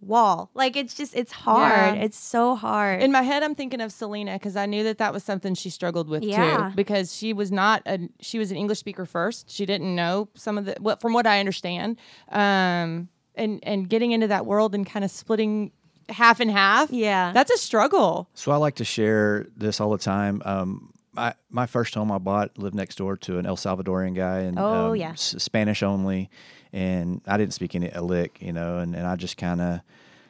wall. 0.00 0.50
Like 0.54 0.76
it's 0.76 0.94
just, 0.94 1.14
it's 1.16 1.32
hard. 1.32 1.96
Yeah. 1.96 2.02
It's 2.04 2.16
so 2.18 2.54
hard. 2.54 3.02
In 3.02 3.10
my 3.12 3.22
head, 3.22 3.42
I'm 3.42 3.54
thinking 3.54 3.80
of 3.80 3.92
Selena 3.92 4.34
because 4.34 4.56
I 4.56 4.66
knew 4.66 4.84
that 4.84 4.98
that 4.98 5.12
was 5.12 5.24
something 5.24 5.54
she 5.54 5.70
struggled 5.70 6.08
with 6.08 6.22
Yeah. 6.22 6.68
too. 6.70 6.76
Because 6.76 7.14
she 7.14 7.32
was 7.32 7.50
not 7.52 7.82
a 7.86 8.08
she 8.20 8.38
was 8.38 8.50
an 8.50 8.56
English 8.56 8.78
speaker 8.78 9.06
first. 9.06 9.50
She 9.50 9.66
didn't 9.66 9.94
know 9.94 10.28
some 10.34 10.56
of 10.58 10.64
the 10.66 10.76
what 10.80 11.00
from 11.00 11.12
what 11.12 11.26
I 11.26 11.40
understand. 11.40 11.98
Um, 12.30 13.08
and 13.34 13.60
and 13.62 13.88
getting 13.88 14.12
into 14.12 14.28
that 14.28 14.46
world 14.46 14.74
and 14.74 14.86
kind 14.86 15.04
of 15.04 15.10
splitting 15.10 15.72
half 16.08 16.40
and 16.40 16.50
half. 16.50 16.90
Yeah. 16.90 17.32
that's 17.32 17.50
a 17.50 17.58
struggle. 17.58 18.28
So 18.34 18.52
I 18.52 18.56
like 18.56 18.76
to 18.76 18.84
share 18.84 19.46
this 19.56 19.80
all 19.80 19.90
the 19.90 19.98
time. 19.98 20.42
Um, 20.44 20.92
my 21.12 21.34
my 21.50 21.66
first 21.66 21.94
home 21.94 22.12
I 22.12 22.18
bought 22.18 22.56
lived 22.58 22.74
next 22.74 22.96
door 22.96 23.16
to 23.18 23.38
an 23.38 23.46
El 23.46 23.56
Salvadorian 23.56 24.14
guy, 24.14 24.40
and 24.40 24.58
Oh, 24.58 24.90
um, 24.90 24.96
yeah. 24.96 25.10
s- 25.10 25.34
Spanish 25.38 25.82
only, 25.82 26.30
and 26.78 27.20
I 27.26 27.36
didn't 27.36 27.54
speak 27.54 27.74
any 27.74 27.88
a 27.90 28.00
lick, 28.00 28.38
you 28.40 28.52
know, 28.52 28.78
and, 28.78 28.94
and 28.94 29.04
I 29.04 29.16
just 29.16 29.36
kind 29.36 29.60
of, 29.60 29.80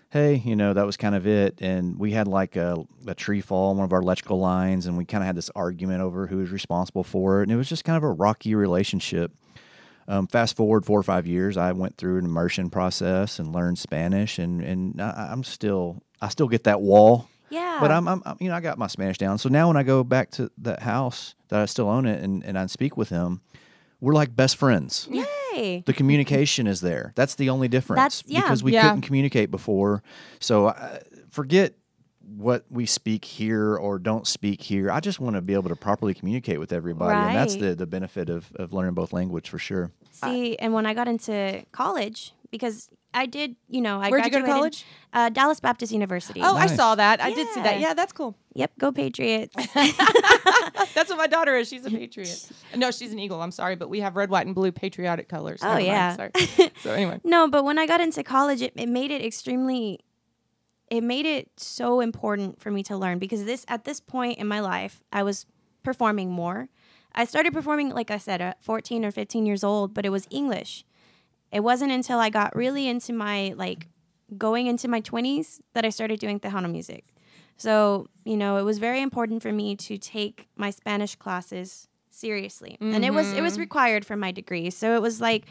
hey, 0.09 0.37
you 0.37 0.57
know, 0.57 0.73
that 0.73 0.87
was 0.87 0.97
kind 0.97 1.15
of 1.15 1.27
it. 1.27 1.61
And 1.61 1.99
we 1.99 2.13
had 2.13 2.27
like 2.27 2.57
a, 2.57 2.87
a 3.07 3.15
tree 3.15 3.43
fall 3.43 3.71
on 3.71 3.77
one 3.77 3.85
of 3.85 3.93
our 3.93 4.01
electrical 4.01 4.39
lines, 4.39 4.87
and 4.87 4.97
we 4.97 5.05
kind 5.05 5.23
of 5.23 5.27
had 5.27 5.37
this 5.37 5.51
argument 5.55 6.01
over 6.01 6.27
who 6.27 6.39
was 6.39 6.51
responsible 6.51 7.05
for 7.05 7.41
it, 7.41 7.43
and 7.45 7.53
it 7.53 7.57
was 7.57 7.69
just 7.69 7.85
kind 7.85 7.99
of 7.99 8.03
a 8.03 8.11
rocky 8.11 8.55
relationship. 8.55 9.31
Um, 10.09 10.27
fast 10.27 10.57
forward 10.57 10.87
four 10.87 10.99
or 10.99 11.03
five 11.03 11.27
years, 11.27 11.59
I 11.59 11.73
went 11.73 11.99
through 11.99 12.17
an 12.17 12.25
immersion 12.25 12.71
process 12.71 13.39
and 13.39 13.53
learned 13.53 13.79
Spanish, 13.79 14.39
and 14.39 14.63
and 14.63 15.03
I, 15.03 15.29
I'm 15.31 15.45
still 15.45 16.03
I 16.23 16.31
still 16.31 16.49
get 16.49 16.65
that 16.65 16.81
wall 16.81 17.29
yeah. 17.51 17.79
but 17.79 17.91
I'm, 17.91 18.09
I'm, 18.09 18.23
I'm, 18.25 18.37
you 18.41 18.49
know, 18.49 18.55
I 18.55 18.61
got 18.61 18.79
my 18.79 18.87
Spanish 18.87 19.19
down. 19.19 19.39
So 19.39 19.49
now 19.49 19.69
when 19.69 19.77
I 19.77 19.83
go 19.83 20.05
back 20.05 20.31
to 20.33 20.51
that 20.59 20.81
house 20.81 21.35
that 21.49 21.61
I 21.61 21.67
still 21.67 21.89
own 21.89 22.07
it 22.07 22.23
and, 22.23 22.45
and 22.45 22.59
I 22.59 22.67
speak 22.67 22.97
with 22.97 23.11
him, 23.11 23.41
we're 24.01 24.15
like 24.15 24.35
best 24.35 24.57
friends. 24.57 25.09
Yay. 25.59 25.83
The 25.87 25.93
communication 25.93 26.67
is 26.67 26.81
there. 26.81 27.13
That's 27.17 27.35
the 27.35 27.51
only 27.51 27.69
difference. 27.69 27.99
That's- 27.99 28.23
yeah. 28.27 28.43
Because 28.43 28.63
we 28.63 28.73
Yeah. 28.73 28.83
couldn't 28.83 29.03
communicate 29.03 29.51
before. 29.51 30.03
So 30.41 30.67
uh, 30.67 30.99
forget 31.31 31.75
what 32.37 32.65
we 32.71 32.85
speak 32.87 33.25
here 33.25 33.77
or 33.77 33.99
don't 33.99 34.27
speak 34.27 34.63
here. 34.63 34.91
I 34.91 35.01
just 35.01 35.19
want 35.19 35.37
to 35.37 35.41
be 35.43 35.55
able 35.55 35.71
to 35.71 35.77
properly 35.77 36.13
communicate 36.15 36.59
with 36.61 36.73
everybody. 36.73 37.17
And 37.19 37.35
that's 37.37 37.57
the, 37.57 37.75
the 37.75 37.87
benefit 37.87 38.29
of, 38.29 38.53
of 38.57 38.73
learning 38.73 38.95
both 38.95 39.13
language 39.13 39.49
for 39.49 39.59
sure. 39.59 39.91
See, 40.13 40.57
and 40.59 40.73
when 40.75 40.85
I 40.85 40.95
got 40.95 41.09
into 41.09 41.65
college, 41.73 42.33
because 42.51 42.91
I 43.15 43.27
did, 43.27 43.57
you 43.69 43.81
know, 43.81 44.01
I 44.01 44.11
Where'd 44.11 44.25
you 44.27 44.31
go 44.31 44.41
to 44.41 44.47
college? 44.47 44.85
Uh, 45.13 45.31
Dallas 45.31 45.61
Baptist 45.61 45.93
University. 45.93 46.41
Oh, 46.43 46.55
I 46.57 46.67
saw 46.67 46.95
that. 46.95 47.23
I 47.23 47.33
did 47.33 47.49
see 47.49 47.63
that. 47.63 47.81
Yeah. 47.81 47.89
Yeah, 47.89 47.95
that's 47.95 48.13
cool. 48.13 48.37
Yep, 48.55 48.73
go 48.79 48.93
Patriots. 48.93 49.55
That's 50.95 51.11
what 51.11 51.17
my 51.17 51.29
daughter 51.29 51.57
is. 51.57 51.69
She's 51.69 51.87
a 51.87 51.91
patriot. 51.91 52.51
No, 52.77 52.91
she's 52.91 53.13
an 53.13 53.19
eagle. 53.19 53.41
I'm 53.41 53.53
sorry, 53.53 53.77
but 53.77 53.89
we 53.89 54.01
have 54.01 54.17
red, 54.17 54.31
white, 54.31 54.47
and 54.47 54.55
blue 54.55 54.73
patriotic 54.73 55.29
colors. 55.29 55.61
Oh, 55.63 55.67
Never 55.69 55.77
mind. 55.79 55.87
yeah. 55.87 56.17
Sorry. 56.17 56.71
So 56.83 56.93
anyway, 56.93 57.21
no, 57.25 57.49
but 57.49 57.65
when 57.65 57.79
I 57.79 57.87
got 57.87 58.01
into 58.01 58.23
college, 58.25 58.63
it, 58.63 58.73
it 58.77 58.89
made 58.89 59.11
it 59.11 59.25
extremely. 59.25 60.01
It 60.91 61.03
made 61.03 61.25
it 61.27 61.51
so 61.57 62.01
important 62.01 62.61
for 62.61 62.71
me 62.71 62.83
to 62.85 62.97
learn 62.97 63.19
because 63.19 63.45
this 63.45 63.65
at 63.69 63.85
this 63.85 64.01
point 64.01 64.39
in 64.39 64.47
my 64.49 64.61
life, 64.61 65.03
I 65.13 65.23
was 65.23 65.47
performing 65.83 66.31
more. 66.31 66.69
I 67.15 67.25
started 67.25 67.53
performing, 67.53 67.91
like 67.91 68.11
I 68.11 68.19
said, 68.19 68.41
at 68.41 68.63
14 68.63 69.05
or 69.05 69.11
15 69.11 69.47
years 69.47 69.63
old, 69.65 69.95
but 69.95 70.05
it 70.05 70.11
was 70.11 70.27
English. 70.31 70.85
It 71.53 71.61
wasn't 71.61 71.93
until 71.93 72.19
I 72.19 72.31
got 72.31 72.55
really 72.55 72.89
into 72.89 73.13
my 73.13 73.55
like 73.57 73.89
going 74.37 74.67
into 74.67 74.89
my 74.89 75.01
20s 75.01 75.61
that 75.73 75.85
I 75.85 75.91
started 75.91 76.21
doing 76.21 76.39
Tejano 76.39 76.71
music. 76.71 77.05
So, 77.57 78.07
you 78.25 78.37
know, 78.37 78.57
it 78.57 78.63
was 78.63 78.79
very 78.79 79.03
important 79.03 79.43
for 79.43 79.53
me 79.53 79.75
to 79.77 79.99
take 79.99 80.49
my 80.57 80.71
Spanish 80.71 81.17
classes 81.17 81.89
seriously. 82.11 82.77
And 82.81 83.05
it 83.05 83.13
was 83.13 83.33
it 83.33 83.41
was 83.41 83.55
mm-hmm. 83.55 83.63
required 83.63 84.05
for 84.05 84.17
my 84.17 84.33
degree. 84.33 84.71
So 84.71 84.95
it 84.95 85.03
was 85.03 85.21
like, 85.21 85.45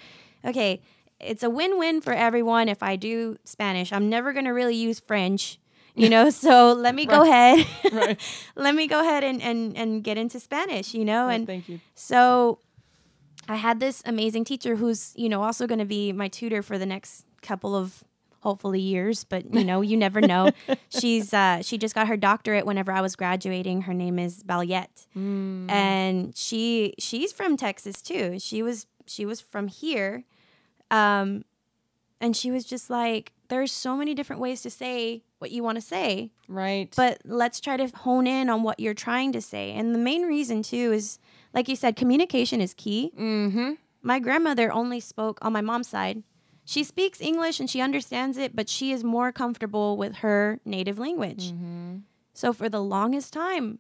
okay, 0.46 0.82
it's 1.20 1.44
a 1.44 1.50
win-win 1.50 2.02
for 2.02 2.14
everyone 2.14 2.70
if 2.70 2.84
I 2.84 2.96
do 2.96 3.38
Spanish. 3.44 3.92
I'm 3.92 4.10
never 4.10 4.34
going 4.34 4.46
to 4.46 4.52
really 4.52 4.76
use 4.76 5.00
French. 5.00 5.60
You 5.96 6.10
know, 6.10 6.30
so 6.30 6.74
let 6.78 6.94
me 6.94 7.08
go 7.08 7.24
ahead. 7.24 7.66
Right. 7.92 8.22
let 8.56 8.76
me 8.76 8.86
go 8.86 9.00
ahead 9.00 9.24
and, 9.24 9.42
and, 9.42 9.76
and 9.76 10.04
get 10.04 10.16
into 10.16 10.40
Spanish, 10.40 10.94
you 10.94 11.04
know? 11.04 11.28
And 11.28 11.48
thank 11.48 11.68
you. 11.68 11.80
so 11.96 12.60
I 13.50 13.56
had 13.56 13.80
this 13.80 14.02
amazing 14.06 14.44
teacher 14.46 14.76
who's, 14.76 15.14
you 15.16 15.30
know, 15.30 15.42
also 15.44 15.68
going 15.68 15.80
to 15.80 15.86
be 15.86 16.12
my 16.12 16.28
tutor 16.28 16.62
for 16.62 16.78
the 16.78 16.86
next 16.86 17.26
couple 17.42 17.76
of 17.76 18.04
hopefully 18.42 18.80
years, 18.80 19.24
but 19.24 19.54
you 19.54 19.64
know, 19.64 19.82
you 19.82 19.98
never 19.98 20.22
know. 20.22 20.52
She's 20.90 21.34
uh 21.34 21.62
she 21.62 21.78
just 21.78 21.96
got 21.96 22.08
her 22.08 22.16
doctorate 22.18 22.66
whenever 22.66 22.92
I 22.92 23.02
was 23.02 23.16
graduating. 23.16 23.82
Her 23.84 23.94
name 23.94 24.20
is 24.20 24.44
Balyette. 24.44 25.08
And 25.70 26.36
she 26.38 26.94
she's 27.00 27.34
from 27.34 27.58
Texas 27.58 28.02
too. 28.02 28.40
She 28.40 28.62
was 28.64 28.86
she 29.06 29.26
was 29.26 29.42
from 29.42 29.68
here. 29.68 30.24
Um 30.92 31.44
and 32.22 32.36
she 32.38 32.52
was 32.52 32.64
just 32.64 32.90
like 32.90 33.34
there's 33.50 33.72
so 33.72 33.96
many 33.98 34.14
different 34.14 34.42
ways 34.42 34.62
to 34.62 34.70
say 34.70 35.24
what 35.40 35.52
you 35.52 35.64
want 35.64 35.76
to 35.76 35.82
say 35.82 36.32
Right. 36.48 36.92
but 36.96 37.20
let's 37.26 37.60
try 37.60 37.78
to 37.78 37.88
hone 37.98 38.28
in 38.28 38.50
on 38.50 38.64
what 38.64 38.80
you're 38.80 38.94
trying 38.94 39.32
to 39.34 39.42
say. 39.42 39.72
And 39.74 39.94
the 39.94 40.00
main 40.00 40.24
reason 40.24 40.64
too 40.64 40.92
is, 40.94 41.20
like 41.54 41.68
you 41.68 41.76
said, 41.76 41.96
communication 41.96 42.62
is 42.62 42.74
key. 42.74 43.12
mm-hmm. 43.18 43.74
My 44.04 44.20
grandmother 44.20 44.72
only 44.72 45.00
spoke 45.00 45.40
on 45.42 45.52
my 45.54 45.62
mom's 45.62 45.88
side. 45.90 46.24
She 46.64 46.84
speaks 46.84 47.20
English 47.22 47.60
and 47.60 47.70
she 47.70 47.82
understands 47.82 48.38
it, 48.38 48.56
but 48.56 48.70
she 48.70 48.92
is 48.92 49.04
more 49.04 49.32
comfortable 49.32 49.98
with 49.98 50.18
her 50.18 50.60
native 50.66 51.00
language. 51.00 51.54
So 52.34 52.54
for 52.54 52.70
the 52.70 52.82
longest 52.82 53.34
time, 53.34 53.80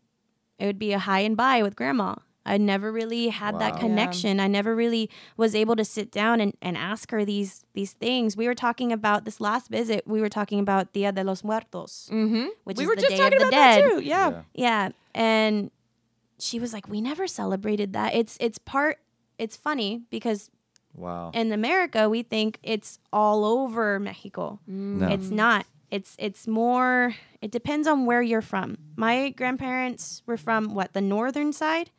it 0.57 0.65
would 0.65 0.79
be 0.79 0.91
a 0.93 0.99
hi 0.99 1.19
and 1.19 1.37
bye 1.37 1.61
with 1.63 1.75
grandma. 1.75 2.15
I 2.45 2.57
never 2.57 2.91
really 2.93 3.27
had 3.27 3.59
that 3.59 3.73
Wow. 3.73 3.79
connection. 3.79 4.39
I 4.39 4.47
never 4.47 4.73
really 4.73 5.09
was 5.35 5.53
able 5.53 5.75
to 5.75 5.83
sit 5.83 6.11
down 6.11 6.39
and, 6.39 6.53
and 6.61 6.77
ask 6.77 7.11
her 7.11 7.25
these 7.25 7.65
these 7.73 7.91
things. 7.91 8.37
We 8.37 8.47
were 8.47 8.55
talking 8.55 8.91
about 8.93 9.25
this 9.25 9.41
last 9.41 9.67
visit. 9.69 10.07
We 10.07 10.21
were 10.21 10.29
talking 10.29 10.59
about 10.59 10.93
Dia 10.93 11.11
de 11.11 11.23
los 11.25 11.43
Muertos, 11.43 12.09
Mm-hmm. 12.11 12.45
which 12.63 12.77
we 12.77 12.83
is 12.85 12.89
were 12.89 12.95
the 12.95 13.01
just 13.01 13.11
Day 13.11 13.17
talking 13.17 13.41
of 13.41 13.41
the 13.41 13.47
about 13.49 13.51
that 13.51 13.81
Dead. 13.81 13.89
too. 13.91 14.01
Yeah. 14.01 14.29
Yeah. 14.29 14.41
Yeah, 14.53 14.89
and 15.13 15.71
she 16.39 16.59
was 16.59 16.73
like, 16.73 16.87
"We 16.87 17.01
never 17.01 17.27
celebrated 17.27 17.93
that. 17.93 18.13
It's 18.15 18.37
it's 18.39 18.57
part. 18.57 18.97
It's 19.37 19.55
funny 19.55 20.01
because 20.09 20.49
Wow. 20.95 21.29
in 21.33 21.51
America 21.51 22.09
we 22.09 22.23
think 22.23 22.57
it's 22.63 22.97
all 23.13 23.45
over 23.45 23.99
Mexico. 23.99 24.59
Mm. 24.69 24.97
No. 24.97 25.07
It's 25.09 25.29
not. 25.29 25.65
It's 25.91 26.15
it's 26.19 26.47
more. 26.47 27.13
It 27.41 27.51
depends 27.51 27.87
on 27.87 28.05
where 28.05 28.21
you're 28.21 28.41
from. 28.41 28.77
My 28.95 29.29
grandparents 29.29 30.21
were 30.25 30.37
from 30.37 30.73
what 30.73 30.93
the 30.93 31.01
northern 31.01 31.53
side, 31.53 31.91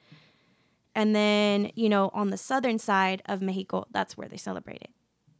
and 0.94 1.14
then 1.14 1.70
you 1.74 1.88
know 1.88 2.11
on 2.12 2.31
the 2.31 2.37
southern 2.37 2.79
side 2.79 3.22
of 3.27 3.40
Mexico, 3.40 3.87
that's 3.90 4.16
where 4.16 4.29
they 4.29 4.37
celebrate 4.37 4.83
it. 4.83 4.90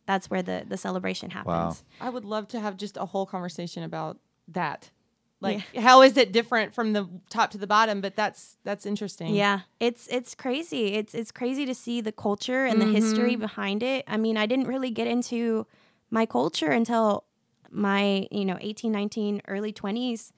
That's 0.07 0.31
where 0.31 0.43
the 0.43 0.65
the 0.67 0.77
celebration 0.77 1.31
happens. 1.31 1.83
Wow. 2.01 2.07
I 2.07 2.11
would 2.11 2.25
love 2.25 2.49
to 2.49 2.61
have 2.61 2.77
just 2.77 2.97
a 2.97 3.07
whole 3.07 3.27
conversation 3.27 3.83
about 3.83 4.19
that. 4.49 4.91
Like, 5.41 5.61
how 5.77 6.03
is 6.03 6.17
it 6.17 6.33
different 6.33 6.75
from 6.75 6.93
the 6.95 7.09
top 7.31 7.53
to 7.53 7.59
the 7.59 7.67
bottom? 7.67 8.01
But 8.01 8.17
that's 8.17 8.57
that's 8.65 8.85
interesting. 8.85 9.35
Yeah, 9.35 9.61
it's 9.79 10.09
it's 10.09 10.35
crazy. 10.35 10.95
It's 10.95 11.15
it's 11.15 11.31
crazy 11.31 11.65
to 11.67 11.75
see 11.75 12.01
the 12.01 12.13
culture 12.13 12.65
and 12.65 12.81
the 12.81 12.87
history 12.87 13.33
mm-hmm. 13.33 13.43
behind 13.43 13.83
it. 13.83 14.05
I 14.09 14.17
mean, 14.17 14.37
I 14.37 14.47
didn't 14.47 14.67
really 14.67 14.91
get 14.91 15.07
into 15.07 15.67
my 16.11 16.27
culture 16.27 16.71
until 16.71 17.25
my, 17.71 18.27
you 18.31 18.45
know, 18.45 18.57
18, 18.61 18.91
19, 18.91 19.43
early 19.47 19.73
20s. 19.73 20.33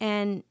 And 0.00 0.42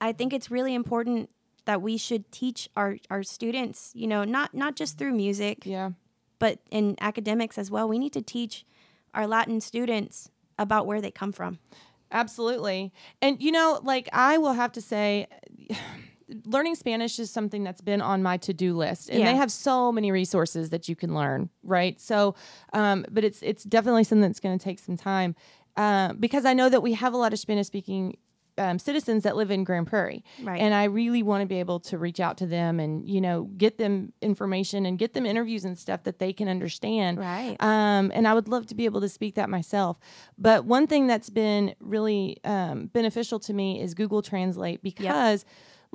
I 0.00 0.12
think 0.12 0.32
it's 0.32 0.50
really 0.50 0.74
important 0.74 1.30
that 1.64 1.80
we 1.82 1.96
should 1.96 2.30
teach 2.30 2.68
our 2.76 2.98
our 3.10 3.22
students, 3.22 3.92
you 3.94 4.06
know, 4.06 4.24
not 4.24 4.54
not 4.54 4.76
just 4.76 4.98
through 4.98 5.12
music, 5.12 5.64
Yeah. 5.64 5.90
but 6.38 6.60
in 6.70 6.96
academics 7.00 7.58
as 7.58 7.70
well. 7.70 7.88
We 7.88 7.98
need 7.98 8.12
to 8.12 8.22
teach 8.22 8.64
our 9.14 9.26
Latin 9.26 9.60
students 9.60 10.30
about 10.58 10.86
where 10.86 11.00
they 11.00 11.10
come 11.10 11.32
from. 11.32 11.58
Absolutely. 12.10 12.92
And 13.20 13.42
you 13.42 13.52
know, 13.52 13.80
like 13.82 14.08
I 14.12 14.38
will 14.38 14.52
have 14.52 14.72
to 14.72 14.80
say 14.80 15.26
learning 16.44 16.74
Spanish 16.74 17.18
is 17.18 17.30
something 17.30 17.62
that's 17.62 17.80
been 17.80 18.00
on 18.00 18.22
my 18.22 18.36
to-do 18.36 18.76
list. 18.76 19.08
And 19.10 19.20
Yeah. 19.20 19.32
they 19.32 19.36
have 19.36 19.52
so 19.52 19.92
many 19.92 20.10
resources 20.10 20.70
that 20.70 20.88
you 20.88 20.96
can 20.96 21.14
learn, 21.14 21.50
right? 21.62 22.00
So 22.00 22.34
um 22.72 23.04
but 23.10 23.24
it's 23.24 23.42
it's 23.42 23.64
definitely 23.64 24.04
something 24.04 24.28
that's 24.28 24.40
going 24.40 24.58
to 24.58 24.62
take 24.62 24.78
some 24.78 24.96
time. 24.96 25.34
Um, 25.78 26.16
because 26.18 26.46
I 26.46 26.54
know 26.54 26.70
that 26.70 26.82
we 26.82 26.94
have 26.94 27.12
a 27.12 27.18
lot 27.18 27.34
of 27.34 27.38
Spanish 27.38 27.66
speaking 27.66 28.16
um, 28.58 28.78
citizens 28.78 29.22
that 29.24 29.36
live 29.36 29.50
in 29.50 29.64
Grand 29.64 29.86
Prairie, 29.86 30.24
Right. 30.42 30.60
and 30.60 30.74
I 30.74 30.84
really 30.84 31.22
want 31.22 31.42
to 31.42 31.46
be 31.46 31.60
able 31.60 31.80
to 31.80 31.98
reach 31.98 32.20
out 32.20 32.36
to 32.38 32.46
them 32.46 32.80
and 32.80 33.08
you 33.08 33.20
know 33.20 33.44
get 33.56 33.78
them 33.78 34.12
information 34.22 34.86
and 34.86 34.98
get 34.98 35.12
them 35.14 35.26
interviews 35.26 35.64
and 35.64 35.78
stuff 35.78 36.02
that 36.04 36.18
they 36.18 36.32
can 36.32 36.48
understand. 36.48 37.18
Right. 37.18 37.56
Um, 37.60 38.10
and 38.14 38.26
I 38.26 38.34
would 38.34 38.48
love 38.48 38.66
to 38.68 38.74
be 38.74 38.84
able 38.86 39.00
to 39.02 39.08
speak 39.08 39.34
that 39.34 39.50
myself. 39.50 39.98
But 40.38 40.64
one 40.64 40.86
thing 40.86 41.06
that's 41.06 41.30
been 41.30 41.74
really 41.80 42.38
um, 42.44 42.86
beneficial 42.86 43.38
to 43.40 43.52
me 43.52 43.80
is 43.80 43.94
Google 43.94 44.22
Translate 44.22 44.82
because, 44.82 45.44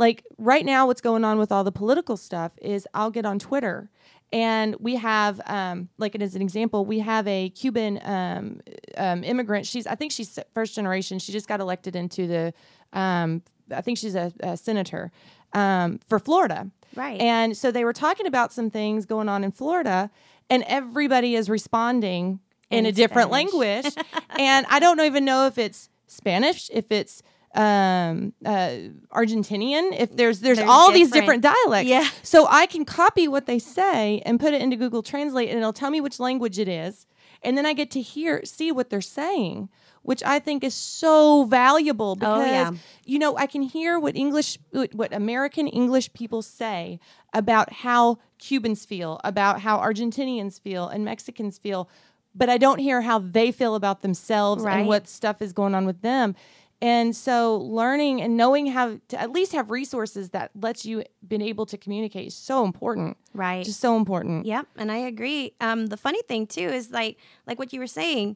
like, 0.01 0.25
right 0.39 0.65
now, 0.65 0.87
what's 0.87 0.99
going 0.99 1.23
on 1.23 1.37
with 1.37 1.51
all 1.51 1.63
the 1.63 1.71
political 1.71 2.17
stuff 2.17 2.53
is 2.59 2.87
I'll 2.95 3.11
get 3.11 3.23
on 3.23 3.37
Twitter. 3.37 3.91
And 4.33 4.75
we 4.79 4.95
have, 4.95 5.39
um, 5.45 5.89
like, 5.99 6.15
as 6.15 6.33
an 6.33 6.41
example, 6.41 6.85
we 6.85 6.99
have 6.99 7.27
a 7.27 7.49
Cuban 7.49 7.99
um, 8.03 8.61
um, 8.97 9.23
immigrant. 9.23 9.67
She's, 9.67 9.85
I 9.85 9.93
think 9.93 10.11
she's 10.11 10.39
first 10.55 10.73
generation. 10.73 11.19
She 11.19 11.31
just 11.31 11.47
got 11.47 11.59
elected 11.59 11.95
into 11.95 12.25
the, 12.25 12.51
um, 12.93 13.43
I 13.69 13.81
think 13.81 13.99
she's 13.99 14.15
a, 14.15 14.33
a 14.39 14.57
senator 14.57 15.11
um, 15.53 15.99
for 16.09 16.17
Florida. 16.17 16.71
Right. 16.95 17.21
And 17.21 17.55
so 17.55 17.69
they 17.69 17.83
were 17.83 17.93
talking 17.93 18.25
about 18.25 18.51
some 18.51 18.71
things 18.71 19.05
going 19.05 19.29
on 19.29 19.43
in 19.43 19.51
Florida, 19.51 20.09
and 20.49 20.63
everybody 20.63 21.35
is 21.35 21.47
responding 21.47 22.39
in, 22.71 22.79
In 22.79 22.85
a 22.87 22.91
different 22.91 23.29
language. 23.29 23.85
and 24.31 24.65
I 24.67 24.79
don't 24.79 24.99
even 25.01 25.25
know 25.25 25.45
if 25.45 25.59
it's 25.59 25.89
Spanish, 26.07 26.71
if 26.73 26.91
it's 26.91 27.21
um 27.55 28.33
uh 28.45 28.75
argentinian 29.13 29.91
if 29.99 30.15
there's 30.15 30.39
there's, 30.39 30.57
There's 30.57 30.69
all 30.69 30.91
these 30.91 31.11
different 31.11 31.41
different- 31.41 31.55
dialects 31.65 31.89
Yeah. 31.89 32.07
so 32.23 32.47
i 32.49 32.65
can 32.65 32.85
copy 32.85 33.27
what 33.27 33.45
they 33.45 33.59
say 33.59 34.21
and 34.25 34.39
put 34.39 34.53
it 34.53 34.61
into 34.61 34.77
google 34.77 35.03
translate 35.03 35.49
and 35.49 35.57
it'll 35.57 35.73
tell 35.73 35.89
me 35.89 35.99
which 36.01 36.19
language 36.19 36.57
it 36.59 36.67
is 36.69 37.05
and 37.43 37.57
then 37.57 37.65
i 37.65 37.73
get 37.73 37.91
to 37.91 38.01
hear 38.01 38.41
see 38.45 38.71
what 38.71 38.89
they're 38.89 39.01
saying 39.01 39.67
which 40.03 40.23
i 40.23 40.39
think 40.39 40.63
is 40.63 40.73
so 40.73 41.43
valuable 41.43 42.15
because 42.15 42.41
Oh, 42.47 42.51
yeah. 42.51 42.71
you 43.05 43.19
know 43.19 43.35
i 43.37 43.47
can 43.47 43.63
hear 43.63 43.99
what 43.99 44.15
english 44.15 44.57
what 44.71 44.93
what 44.93 45.13
american 45.13 45.67
english 45.67 46.13
people 46.13 46.41
say 46.41 46.99
about 47.33 47.73
how 47.73 48.19
cubans 48.37 48.85
feel 48.85 49.19
about 49.25 49.59
how 49.59 49.77
argentinians 49.77 50.59
feel 50.59 50.87
and 50.87 51.03
mexicans 51.03 51.57
feel 51.57 51.89
but 52.33 52.49
i 52.49 52.57
don't 52.57 52.79
hear 52.79 53.01
how 53.01 53.19
they 53.19 53.51
feel 53.51 53.75
about 53.75 54.01
themselves 54.03 54.63
Right. 54.63 54.79
and 54.79 54.87
what 54.87 55.07
stuff 55.09 55.41
is 55.41 55.51
going 55.51 55.75
on 55.75 55.85
with 55.85 56.01
them 56.01 56.33
and 56.81 57.15
so 57.15 57.57
learning 57.57 58.21
and 58.21 58.35
knowing 58.35 58.65
how 58.67 58.97
to 59.09 59.19
at 59.21 59.31
least 59.31 59.51
have 59.53 59.69
resources 59.69 60.29
that 60.31 60.49
lets 60.55 60.85
you 60.85 61.03
been 61.27 61.41
able 61.41 61.65
to 61.67 61.77
communicate 61.77 62.27
is 62.27 62.33
so 62.35 62.65
important 62.65 63.17
right. 63.33 63.63
just 63.65 63.79
so 63.79 63.95
important 63.95 64.45
Yep, 64.45 64.67
and 64.77 64.91
I 64.91 64.97
agree. 64.97 65.53
Um, 65.61 65.87
the 65.87 65.97
funny 65.97 66.21
thing 66.27 66.47
too 66.47 66.61
is 66.79 66.89
like 66.91 67.17
like 67.47 67.59
what 67.59 67.71
you 67.73 67.79
were 67.79 67.87
saying. 67.87 68.35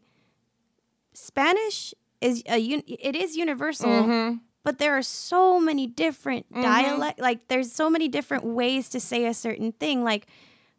Spanish 1.13 1.93
is 2.21 2.43
a 2.47 2.58
un- 2.60 2.84
it 2.88 3.15
is 3.15 3.36
universal, 3.38 3.89
Mm-hmm. 3.89 4.38
but 4.63 4.79
there 4.79 4.97
are 4.97 5.01
so 5.03 5.60
many 5.60 5.88
different 5.88 6.45
dialect. 6.51 7.19
Like 7.19 7.47
there's 7.47 7.71
so 7.71 7.89
many 7.89 8.08
different 8.08 8.43
ways 8.43 8.89
to 8.89 8.99
say 8.99 9.25
a 9.25 9.34
certain 9.34 9.71
thing. 9.71 10.03
Like 10.03 10.27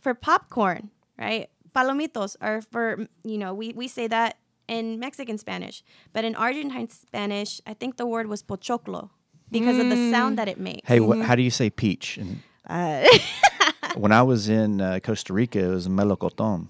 for 0.00 0.14
popcorn, 0.14 0.90
right? 1.18 1.48
Palomitos 1.74 2.36
are 2.40 2.60
for 2.62 3.06
you 3.24 3.38
know 3.38 3.54
we 3.54 3.72
we 3.72 3.88
say 3.88 4.06
that 4.08 4.36
in 4.68 4.98
Mexican 4.98 5.38
Spanish, 5.38 5.82
but 6.12 6.24
in 6.24 6.34
Argentine 6.34 6.88
Spanish, 6.88 7.60
I 7.66 7.74
think 7.74 7.96
the 7.96 8.06
word 8.06 8.26
was 8.26 8.42
pochoclo 8.42 9.10
because 9.50 9.78
of 9.78 9.88
the 9.88 10.10
sound 10.10 10.38
that 10.38 10.48
it 10.48 10.58
makes. 10.58 10.86
Hey, 10.88 10.98
wh- 10.98 11.22
how 11.22 11.34
do 11.36 11.42
you 11.42 11.50
say 11.50 11.70
peach? 11.70 12.18
And 12.18 12.42
Uh, 12.68 13.06
when 13.96 14.10
I 14.12 14.22
was 14.22 14.48
in 14.48 14.80
uh, 14.80 14.98
Costa 15.02 15.32
Rica, 15.32 15.60
it 15.60 15.68
was 15.68 15.86
melocoton, 15.88 16.68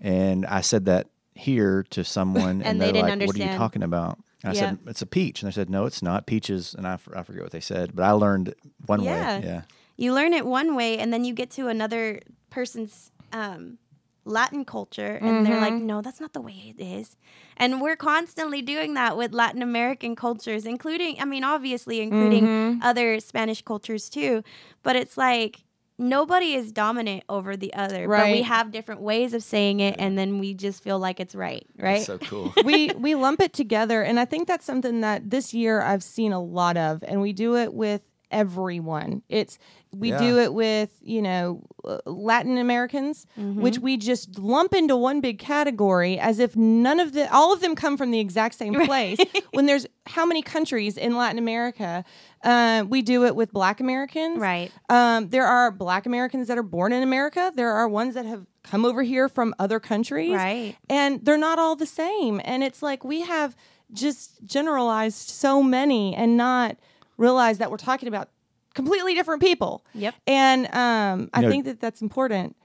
and 0.00 0.46
I 0.46 0.60
said 0.60 0.84
that 0.84 1.08
here 1.34 1.82
to 1.90 2.04
someone, 2.04 2.62
and, 2.62 2.62
Mm-hmm. 2.62 2.68
And 2.70 2.80
they 2.80 2.84
they're 2.92 2.92
didn't 3.02 3.18
like, 3.20 3.26
"What 3.26 3.36
are 3.36 3.38
you 3.38 3.44
understand. 3.44 3.58
talking 3.58 3.82
about?" 3.82 4.18
And 4.44 4.50
I 4.52 4.54
said, 4.54 4.78
"It's 4.86 5.02
a 5.02 5.06
peach," 5.06 5.42
and 5.42 5.50
they 5.50 5.54
said, 5.54 5.68
"No, 5.70 5.86
it's 5.86 6.02
not 6.02 6.26
peaches." 6.26 6.74
And 6.74 6.86
I, 6.86 6.94
f- 6.94 7.08
I 7.16 7.22
forget 7.24 7.42
what 7.42 7.50
they 7.52 7.60
said, 7.60 7.96
but 7.96 8.04
I 8.04 8.12
learned 8.12 8.54
one 8.86 9.02
Yeah. 9.02 9.38
way. 9.40 9.46
Yeah, 9.46 9.62
you 9.96 10.14
learn 10.14 10.32
it 10.34 10.46
one 10.46 10.76
way 10.76 10.98
and 10.98 11.12
then 11.12 11.24
you 11.24 11.34
get 11.34 11.50
to 11.52 11.66
another 11.68 12.20
person's 12.50 13.10
um, 13.32 13.78
latin 14.24 14.64
culture 14.64 15.18
and 15.20 15.46
they're 15.46 15.60
like 15.60 15.72
mm-hmm. 15.72 15.86
no 15.86 16.00
that's 16.00 16.20
not 16.20 16.32
the 16.32 16.40
way 16.40 16.74
it 16.76 16.82
is 16.82 17.16
and 17.56 17.80
we're 17.80 17.96
constantly 17.96 18.62
doing 18.62 18.94
that 18.94 19.16
with 19.16 19.32
latin 19.32 19.62
american 19.62 20.16
cultures 20.16 20.64
including 20.64 21.20
i 21.20 21.24
mean 21.24 21.44
obviously 21.44 22.00
including 22.00 22.44
mm-hmm. 22.44 22.82
other 22.82 23.20
spanish 23.20 23.62
cultures 23.62 24.08
too 24.08 24.42
but 24.82 24.96
it's 24.96 25.16
like 25.16 25.64
nobody 25.98 26.54
is 26.54 26.72
dominant 26.72 27.22
over 27.28 27.56
the 27.56 27.72
other, 27.74 28.08
but 28.08 28.30
we 28.32 28.42
have 28.42 28.72
different 28.72 29.00
ways 29.00 29.32
of 29.32 29.42
saying 29.42 29.80
it, 29.80 29.94
and 29.98 30.18
then 30.18 30.38
we 30.38 30.52
just 30.52 30.82
feel 30.82 30.98
like 30.98 31.20
it's 31.20 31.34
right, 31.36 31.64
right? 31.78 32.02
So 32.02 32.18
cool. 32.18 32.52
we 32.64 32.88
we 32.96 33.14
lump 33.14 33.40
it 33.40 33.52
together 33.52 34.02
and 34.02 34.18
i 34.18 34.24
think 34.24 34.48
that's 34.48 34.64
something 34.64 35.00
that 35.00 35.30
this 35.30 35.54
year 35.54 35.80
i've 35.82 36.02
seen 36.02 36.32
a 36.32 36.40
lot 36.40 36.76
of 36.76 37.02
and 37.06 37.20
we 37.20 37.32
do 37.32 37.56
it 37.56 37.72
with 37.72 38.02
everyone 38.34 39.22
it's 39.28 39.58
we 39.92 40.08
Yeah. 40.10 40.18
do 40.18 40.38
it 40.40 40.52
with 40.52 40.90
you 41.02 41.22
know 41.22 41.62
uh, 41.84 41.98
latin 42.06 42.58
americans 42.58 43.26
which 43.36 43.78
we 43.78 43.96
just 43.96 44.38
lump 44.38 44.74
into 44.74 44.96
one 44.96 45.20
big 45.20 45.38
category 45.38 46.18
as 46.18 46.38
if 46.40 46.56
none 46.56 46.98
of 47.00 47.12
the 47.12 47.32
all 47.32 47.52
of 47.52 47.60
them 47.60 47.74
come 47.76 47.96
from 47.96 48.10
the 48.10 48.18
exact 48.20 48.54
same 48.56 48.74
place 48.86 49.18
when 49.52 49.66
there's 49.66 49.86
how 50.06 50.26
many 50.26 50.42
countries 50.42 50.96
in 50.96 51.16
latin 51.16 51.38
america 51.38 52.04
uh, 52.42 52.84
we 52.88 53.00
do 53.02 53.24
it 53.24 53.34
with 53.36 53.52
black 53.52 53.78
americans 53.80 54.38
Right. 54.38 54.70
um, 54.90 55.28
there 55.30 55.46
are 55.46 55.70
black 55.70 56.04
Americans 56.06 56.48
that 56.48 56.58
are 56.58 56.62
born 56.76 56.92
in 56.92 57.02
America. 57.02 57.50
There 57.54 57.72
are 57.72 57.88
ones 57.88 58.14
that 58.14 58.26
have 58.26 58.44
come 58.62 58.84
over 58.84 59.02
here 59.02 59.28
from 59.30 59.54
other 59.58 59.80
countries. 59.80 60.32
Right. 60.34 60.76
And 60.90 61.24
they're 61.24 61.38
not 61.38 61.58
all 61.58 61.74
the 61.76 61.86
same. 61.86 62.40
And 62.44 62.62
it's 62.62 62.82
like 62.82 63.02
we 63.04 63.22
have 63.22 63.56
just 63.92 64.44
generalized 64.44 65.28
so 65.30 65.62
many 65.62 66.14
and 66.14 66.36
not 66.36 66.76
realized 67.16 67.60
that 67.60 67.70
we're 67.70 67.76
talking 67.76 68.08
about 68.08 68.28
completely 68.74 69.14
different 69.14 69.40
people. 69.42 69.84
Yep. 69.94 70.14
And 70.26 70.66
um, 70.74 71.30
I 71.32 71.42
know- 71.42 71.50
think 71.50 71.64
that 71.66 71.80
that's 71.80 72.02
important. 72.02 72.56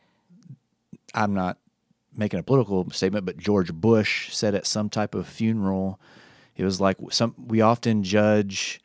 I'm 1.14 1.34
not 1.34 1.58
making 2.16 2.40
a 2.40 2.44
political 2.44 2.90
statement, 2.92 3.26
but 3.26 3.38
George 3.38 3.74
Bush 3.74 4.34
said 4.34 4.54
at 4.56 4.68
some 4.68 4.90
type 4.90 5.16
of 5.16 5.28
funeral, 5.28 6.00
it 6.56 6.64
was 6.64 6.80
like 6.82 6.98
some 7.10 7.34
we 7.38 7.62
often 7.62 8.04
judge 8.04 8.82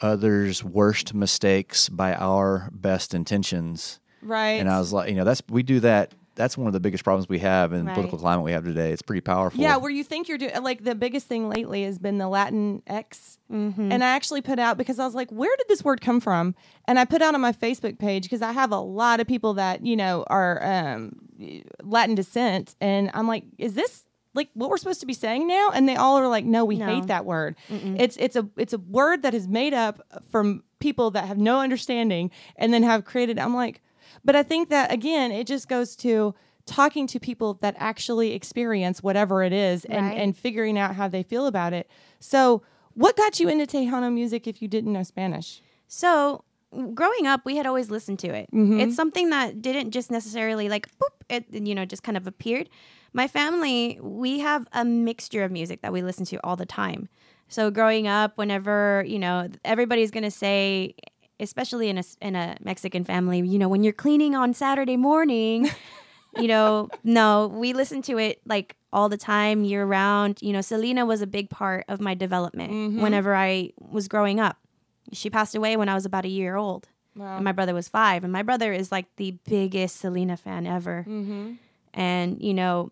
others' 0.00 0.62
worst 0.62 1.14
mistakes 1.14 1.88
by 1.88 2.14
our 2.14 2.68
best 2.72 3.14
intentions. 3.14 4.00
Right. 4.20 4.60
And 4.60 4.68
I 4.68 4.78
was 4.78 4.92
like, 4.92 5.08
you 5.08 5.14
know, 5.14 5.24
that's 5.24 5.42
we 5.48 5.62
do 5.62 5.80
that. 5.80 6.12
That's 6.36 6.58
one 6.58 6.66
of 6.66 6.72
the 6.72 6.80
biggest 6.80 7.04
problems 7.04 7.28
we 7.28 7.38
have 7.40 7.72
in 7.72 7.84
the 7.84 7.92
political 7.92 8.18
climate 8.18 8.44
we 8.44 8.52
have 8.52 8.64
today. 8.64 8.90
It's 8.92 9.02
pretty 9.02 9.20
powerful. 9.20 9.60
Yeah, 9.60 9.76
where 9.76 9.90
you 9.90 10.02
think 10.04 10.28
you're 10.28 10.38
doing 10.38 10.62
like 10.62 10.84
the 10.84 10.94
biggest 10.94 11.26
thing 11.26 11.48
lately 11.48 11.84
has 11.84 11.98
been 11.98 12.18
the 12.18 12.28
Latin 12.28 12.82
X. 12.86 13.38
Mm-hmm. 13.52 13.92
And 13.92 14.02
I 14.02 14.08
actually 14.08 14.40
put 14.40 14.58
out 14.58 14.76
because 14.76 14.98
I 14.98 15.04
was 15.04 15.14
like, 15.14 15.30
where 15.30 15.54
did 15.56 15.68
this 15.68 15.84
word 15.84 16.00
come 16.00 16.20
from? 16.20 16.54
And 16.86 16.98
I 16.98 17.04
put 17.04 17.22
out 17.22 17.34
on 17.34 17.40
my 17.40 17.52
Facebook 17.52 17.98
page 17.98 18.24
because 18.24 18.42
I 18.42 18.52
have 18.52 18.72
a 18.72 18.80
lot 18.80 19.20
of 19.20 19.26
people 19.26 19.54
that, 19.54 19.84
you 19.86 19.96
know, 19.96 20.24
are 20.28 20.60
um, 20.64 21.12
Latin 21.82 22.14
descent. 22.14 22.74
And 22.80 23.10
I'm 23.14 23.28
like, 23.28 23.44
is 23.58 23.74
this 23.74 24.04
like 24.34 24.48
what 24.54 24.70
we're 24.70 24.76
supposed 24.76 25.00
to 25.00 25.06
be 25.06 25.14
saying 25.14 25.46
now? 25.46 25.70
And 25.72 25.88
they 25.88 25.96
all 25.96 26.16
are 26.16 26.28
like, 26.28 26.44
no, 26.44 26.64
we 26.64 26.76
No. 26.78 26.86
hate 26.86 27.06
that 27.06 27.24
word. 27.24 27.54
It's 27.70 28.16
it's 28.16 28.34
a 28.36 28.48
it's 28.56 28.72
a 28.72 28.78
word 28.78 29.22
that 29.22 29.34
is 29.34 29.46
made 29.46 29.74
up 29.74 30.02
from 30.30 30.64
people 30.80 31.12
that 31.12 31.26
have 31.26 31.38
no 31.38 31.60
understanding 31.60 32.30
and 32.56 32.74
then 32.74 32.82
have 32.82 33.04
created. 33.04 33.38
I'm 33.38 33.54
like, 33.54 33.80
but 34.24 34.34
I 34.36 34.42
think 34.42 34.68
that 34.70 34.92
again, 34.92 35.30
it 35.32 35.46
just 35.46 35.68
goes 35.68 35.94
to 35.96 36.34
talking 36.66 37.06
to 37.08 37.20
people 37.20 37.54
that 37.60 37.74
actually 37.78 38.32
experience 38.32 39.02
whatever 39.02 39.42
it 39.42 39.52
is 39.52 39.84
and, 39.84 40.06
Right. 40.06 40.16
and 40.18 40.36
figuring 40.36 40.78
out 40.78 40.94
how 40.96 41.08
they 41.08 41.22
feel 41.22 41.46
about 41.46 41.72
it. 41.74 41.90
So, 42.20 42.62
what 42.94 43.16
got 43.16 43.38
you 43.40 43.48
into 43.48 43.66
Tejano 43.66 44.12
music 44.12 44.46
if 44.46 44.62
you 44.62 44.68
didn't 44.68 44.92
know 44.92 45.02
Spanish? 45.02 45.60
So 45.88 46.44
growing 46.94 47.26
up, 47.26 47.42
we 47.44 47.56
had 47.56 47.66
always 47.66 47.90
listened 47.90 48.18
to 48.20 48.28
it. 48.28 48.48
Mm-hmm. 48.52 48.80
It's 48.80 48.96
something 48.96 49.30
that 49.30 49.60
didn't 49.60 49.90
just 49.90 50.10
necessarily 50.10 50.68
like 50.68 50.88
boop, 50.98 51.10
it 51.28 51.44
you 51.52 51.74
know 51.74 51.84
just 51.84 52.02
kind 52.02 52.16
of 52.16 52.26
appeared. 52.26 52.68
My 53.12 53.28
family, 53.28 53.98
we 54.00 54.40
have 54.40 54.66
a 54.72 54.84
mixture 54.84 55.44
of 55.44 55.52
music 55.52 55.82
that 55.82 55.92
we 55.92 56.02
listen 56.02 56.24
to 56.26 56.36
all 56.44 56.56
the 56.56 56.66
time. 56.66 57.08
So 57.48 57.70
growing 57.70 58.08
up, 58.08 58.38
whenever 58.38 59.04
you 59.06 59.18
know 59.18 59.48
everybody's 59.64 60.10
gonna 60.10 60.30
say, 60.30 60.94
especially 61.40 61.88
in 61.88 61.98
a 61.98 62.04
in 62.20 62.36
a 62.36 62.56
Mexican 62.62 63.04
family, 63.04 63.40
you 63.40 63.58
know 63.58 63.68
when 63.68 63.82
you're 63.82 63.92
cleaning 63.92 64.34
on 64.34 64.54
Saturday 64.54 64.96
morning. 64.96 65.70
you 66.36 66.48
know, 66.48 66.88
no, 67.04 67.46
we 67.46 67.72
listen 67.72 68.02
to 68.02 68.18
it 68.18 68.40
like 68.44 68.76
all 68.92 69.08
the 69.08 69.16
time, 69.16 69.64
year 69.64 69.84
round. 69.84 70.42
You 70.42 70.52
know, 70.52 70.60
Selena 70.60 71.06
was 71.06 71.22
a 71.22 71.26
big 71.26 71.48
part 71.48 71.84
of 71.88 72.00
my 72.00 72.14
development 72.14 72.72
mm-hmm. 72.72 73.00
whenever 73.00 73.34
I 73.34 73.70
was 73.78 74.08
growing 74.08 74.40
up. 74.40 74.56
She 75.12 75.30
passed 75.30 75.54
away 75.54 75.76
when 75.76 75.88
I 75.88 75.94
was 75.94 76.04
about 76.06 76.24
a 76.24 76.28
year 76.28 76.56
old. 76.56 76.88
Wow. 77.16 77.36
And 77.36 77.44
my 77.44 77.52
brother 77.52 77.74
was 77.74 77.88
five. 77.88 78.24
And 78.24 78.32
my 78.32 78.42
brother 78.42 78.72
is 78.72 78.90
like 78.90 79.06
the 79.16 79.38
biggest 79.48 79.96
Selena 79.96 80.36
fan 80.36 80.66
ever. 80.66 81.04
Mm-hmm. 81.06 81.52
And, 81.92 82.42
you 82.42 82.54
know, 82.54 82.90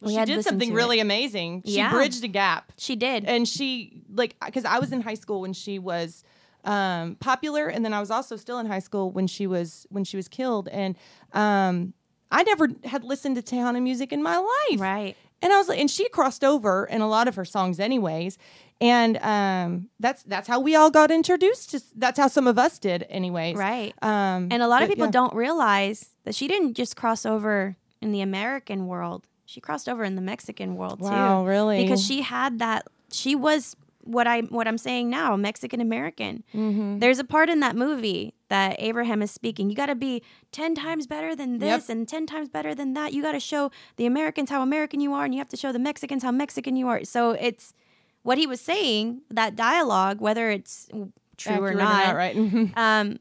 we 0.00 0.14
she 0.14 0.24
did 0.24 0.44
something 0.44 0.72
really 0.72 0.98
it. 0.98 1.02
amazing. 1.02 1.62
She 1.66 1.76
Yeah. 1.76 1.90
bridged 1.90 2.24
a 2.24 2.28
gap. 2.28 2.72
She 2.78 2.96
did. 2.96 3.24
And 3.24 3.48
she, 3.48 4.02
like, 4.12 4.36
because 4.44 4.64
I 4.64 4.78
was 4.78 4.92
in 4.92 5.00
high 5.00 5.14
school 5.14 5.40
when 5.40 5.52
she 5.52 5.78
was 5.78 6.22
um, 6.64 7.16
popular, 7.16 7.68
and 7.68 7.84
then 7.84 7.92
I 7.94 8.00
was 8.00 8.10
also 8.10 8.36
still 8.36 8.58
in 8.58 8.66
high 8.66 8.78
school 8.80 9.10
when 9.10 9.26
she 9.26 9.46
was 9.46 9.86
when 9.90 10.04
she 10.04 10.16
was 10.16 10.28
killed, 10.28 10.68
and 10.68 10.96
um, 11.32 11.94
I 12.30 12.42
never 12.42 12.68
had 12.84 13.04
listened 13.04 13.36
to 13.36 13.42
Tejano 13.42 13.82
music 13.82 14.12
in 14.12 14.22
my 14.22 14.36
life. 14.36 14.80
right. 14.80 15.16
And 15.42 15.54
I 15.54 15.56
was 15.56 15.70
like, 15.70 15.80
and 15.80 15.90
she 15.90 16.06
crossed 16.10 16.44
over 16.44 16.84
in 16.84 17.00
a 17.00 17.08
lot 17.08 17.26
of 17.26 17.34
her 17.36 17.46
songs, 17.46 17.80
anyways. 17.80 18.36
And 18.78 19.16
um, 19.22 19.88
that's 19.98 20.22
that's 20.24 20.46
how 20.46 20.60
we 20.60 20.74
all 20.76 20.90
got 20.90 21.10
introduced 21.10 21.70
to. 21.70 21.82
That's 21.96 22.18
how 22.18 22.28
some 22.28 22.46
of 22.46 22.58
us 22.58 22.78
did, 22.78 23.06
anyways. 23.08 23.56
Right. 23.56 23.94
Um, 24.02 24.48
And 24.50 24.62
a 24.62 24.68
lot 24.68 24.82
of 24.82 24.88
people 24.90 25.06
yeah. 25.06 25.12
don't 25.12 25.34
realize 25.34 26.10
that 26.24 26.34
she 26.34 26.46
didn't 26.46 26.74
just 26.74 26.94
cross 26.94 27.24
over 27.24 27.76
in 28.02 28.12
the 28.12 28.20
American 28.20 28.86
world. 28.86 29.26
She 29.46 29.60
crossed 29.62 29.88
over 29.88 30.04
in 30.04 30.14
the 30.14 30.22
Mexican 30.22 30.76
world 30.76 31.00
Wow, 31.00 31.42
too. 31.42 31.48
really? 31.48 31.82
Because 31.82 32.04
she 32.04 32.20
had 32.20 32.58
that 32.58 32.86
she 33.10 33.34
was 33.34 33.74
what 34.02 34.26
I 34.26 34.40
what 34.42 34.66
I'm 34.66 34.78
saying 34.78 35.10
now, 35.10 35.36
Mexican 35.36 35.80
American. 35.80 36.42
Mm-hmm. 36.54 36.98
There's 36.98 37.18
a 37.18 37.24
part 37.24 37.48
in 37.50 37.60
that 37.60 37.76
movie 37.76 38.34
that 38.48 38.76
Abraham 38.78 39.22
is 39.22 39.30
speaking. 39.30 39.70
You 39.70 39.76
got 39.76 39.86
to 39.86 39.94
be 39.94 40.22
10 40.52 40.74
times 40.74 41.06
better 41.06 41.36
than 41.36 41.58
this 41.58 41.88
Yep. 41.88 41.96
and 41.96 42.08
10 42.08 42.26
times 42.26 42.48
better 42.48 42.74
than 42.74 42.94
that. 42.94 43.12
You 43.12 43.22
got 43.22 43.32
to 43.32 43.40
show 43.40 43.70
the 43.96 44.06
Americans 44.06 44.50
how 44.50 44.62
American 44.62 45.00
you 45.00 45.12
are 45.12 45.24
and 45.24 45.32
you 45.34 45.38
have 45.38 45.48
to 45.50 45.56
show 45.56 45.70
the 45.72 45.78
Mexicans 45.78 46.22
how 46.22 46.32
Mexican 46.32 46.76
you 46.76 46.88
are. 46.88 47.04
So 47.04 47.32
it's 47.32 47.74
what 48.22 48.38
he 48.38 48.46
was 48.46 48.60
saying, 48.60 49.22
that 49.30 49.54
dialogue, 49.56 50.20
whether 50.20 50.50
it's 50.50 50.88
true 51.36 51.54
or 51.54 51.68
Accurate 51.68 51.76
not, 51.76 52.14
right? 52.16 52.70
um, 52.76 53.18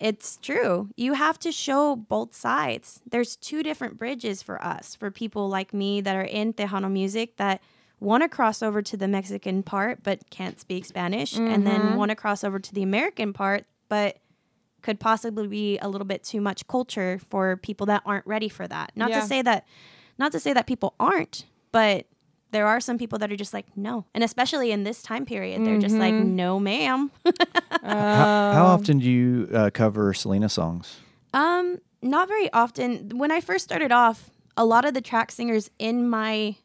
it's 0.00 0.36
true. 0.36 0.88
You 0.96 1.14
have 1.14 1.38
to 1.40 1.50
show 1.50 1.96
both 1.96 2.34
sides. 2.34 3.00
There's 3.10 3.34
two 3.36 3.62
different 3.64 3.98
bridges 3.98 4.42
for 4.42 4.62
us, 4.62 4.94
for 4.94 5.10
people 5.10 5.48
like 5.48 5.74
me 5.74 6.00
that 6.02 6.14
are 6.14 6.22
in 6.22 6.52
Tejano 6.52 6.90
music 6.90 7.36
that 7.38 7.60
want 8.00 8.22
to 8.22 8.28
cross 8.28 8.62
over 8.62 8.80
to 8.82 8.96
the 8.96 9.08
Mexican 9.08 9.62
part 9.62 10.02
but 10.02 10.28
can't 10.30 10.58
speak 10.60 10.84
Spanish, 10.84 11.36
and 11.36 11.66
then 11.66 11.96
want 11.96 12.10
to 12.10 12.14
cross 12.16 12.44
over 12.44 12.58
to 12.58 12.74
the 12.74 12.82
American 12.82 13.32
part 13.32 13.64
but 13.88 14.18
could 14.82 15.00
possibly 15.00 15.48
be 15.48 15.78
a 15.78 15.88
little 15.88 16.06
bit 16.06 16.22
too 16.22 16.40
much 16.40 16.66
culture 16.68 17.18
for 17.30 17.56
people 17.56 17.86
that 17.86 18.02
aren't 18.06 18.26
ready 18.26 18.48
for 18.48 18.66
that. 18.68 18.92
Not 18.94 19.10
Yeah. 19.10 19.20
to 19.20 19.26
say 19.26 19.42
that, 19.42 19.66
not 20.18 20.30
to 20.32 20.40
say 20.40 20.52
that 20.52 20.66
people 20.66 20.94
aren't, 21.00 21.46
but 21.72 22.06
there 22.50 22.66
are 22.66 22.80
some 22.80 22.96
people 22.96 23.18
that 23.18 23.30
are 23.32 23.36
just 23.36 23.52
like 23.52 23.66
no, 23.76 24.06
and 24.14 24.22
especially 24.24 24.70
in 24.70 24.84
this 24.84 25.02
time 25.02 25.26
period, 25.26 25.64
they're 25.66 25.78
just 25.78 25.98
like 25.98 26.14
no, 26.14 26.58
ma'am. 26.60 27.10
How, 27.82 28.50
how 28.52 28.66
often 28.66 28.98
do 28.98 29.10
you 29.10 29.48
uh, 29.54 29.70
cover 29.70 30.12
Selena 30.14 30.48
songs? 30.48 30.98
Um, 31.34 31.78
not 32.02 32.26
very 32.28 32.50
often. 32.52 33.10
When 33.18 33.30
I 33.30 33.40
first 33.40 33.64
started 33.64 33.92
off, 33.92 34.30
a 34.56 34.64
lot 34.64 34.84
of 34.84 34.94
the 34.94 35.00
track 35.00 35.30
singers 35.30 35.70
in 35.78 36.08
my 36.08 36.56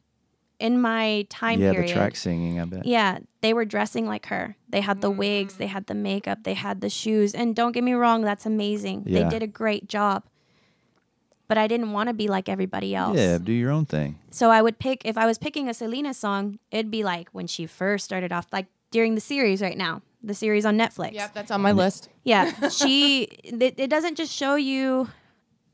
in 0.58 0.80
my 0.80 1.26
time 1.28 1.60
yeah, 1.60 1.72
period. 1.72 1.90
the 1.90 1.94
track 1.94 2.16
singing. 2.16 2.60
I 2.60 2.64
bet. 2.64 2.86
Yeah, 2.86 3.18
they 3.40 3.52
were 3.52 3.64
dressing 3.64 4.06
like 4.06 4.26
her. 4.26 4.56
They 4.68 4.80
had 4.80 5.00
the 5.00 5.10
wigs, 5.10 5.54
they 5.54 5.66
mm. 5.66 5.70
had 5.70 5.86
the 5.86 5.94
makeup, 5.94 6.44
they 6.44 6.54
had 6.54 6.80
the 6.80 6.90
shoes. 6.90 7.34
And 7.34 7.54
don't 7.54 7.72
get 7.72 7.84
me 7.84 7.92
wrong, 7.92 8.22
that's 8.22 8.46
amazing. 8.46 9.04
Yeah. 9.06 9.24
They 9.24 9.28
did 9.30 9.42
a 9.42 9.46
great 9.46 9.88
job. 9.88 10.24
But 11.46 11.58
I 11.58 11.66
didn't 11.66 11.92
want 11.92 12.08
to 12.08 12.14
be 12.14 12.26
like 12.26 12.48
everybody 12.48 12.94
else. 12.94 13.18
Yeah, 13.18 13.36
do 13.36 13.52
your 13.52 13.70
own 13.70 13.84
thing. 13.84 14.18
So 14.30 14.50
I 14.50 14.62
would 14.62 14.78
pick 14.78 15.02
if 15.04 15.18
I 15.18 15.26
was 15.26 15.36
picking 15.36 15.68
a 15.68 15.74
Selena 15.74 16.14
song, 16.14 16.58
it'd 16.70 16.90
be 16.90 17.04
like 17.04 17.28
when 17.32 17.46
she 17.46 17.66
first 17.66 18.04
started 18.06 18.32
off, 18.32 18.46
like 18.50 18.66
during 18.90 19.14
the 19.14 19.20
series 19.20 19.60
right 19.60 19.76
now, 19.76 20.00
the 20.22 20.34
series 20.34 20.64
on 20.64 20.78
Netflix. 20.78 21.12
Yep, 21.12 21.34
that's 21.34 21.50
on 21.50 21.60
my 21.60 21.72
list. 21.72 22.08
Yeah, 22.22 22.68
she. 22.70 23.24
It, 23.44 23.78
it 23.78 23.90
doesn't 23.90 24.16
just 24.16 24.32
show 24.32 24.54
you 24.54 25.10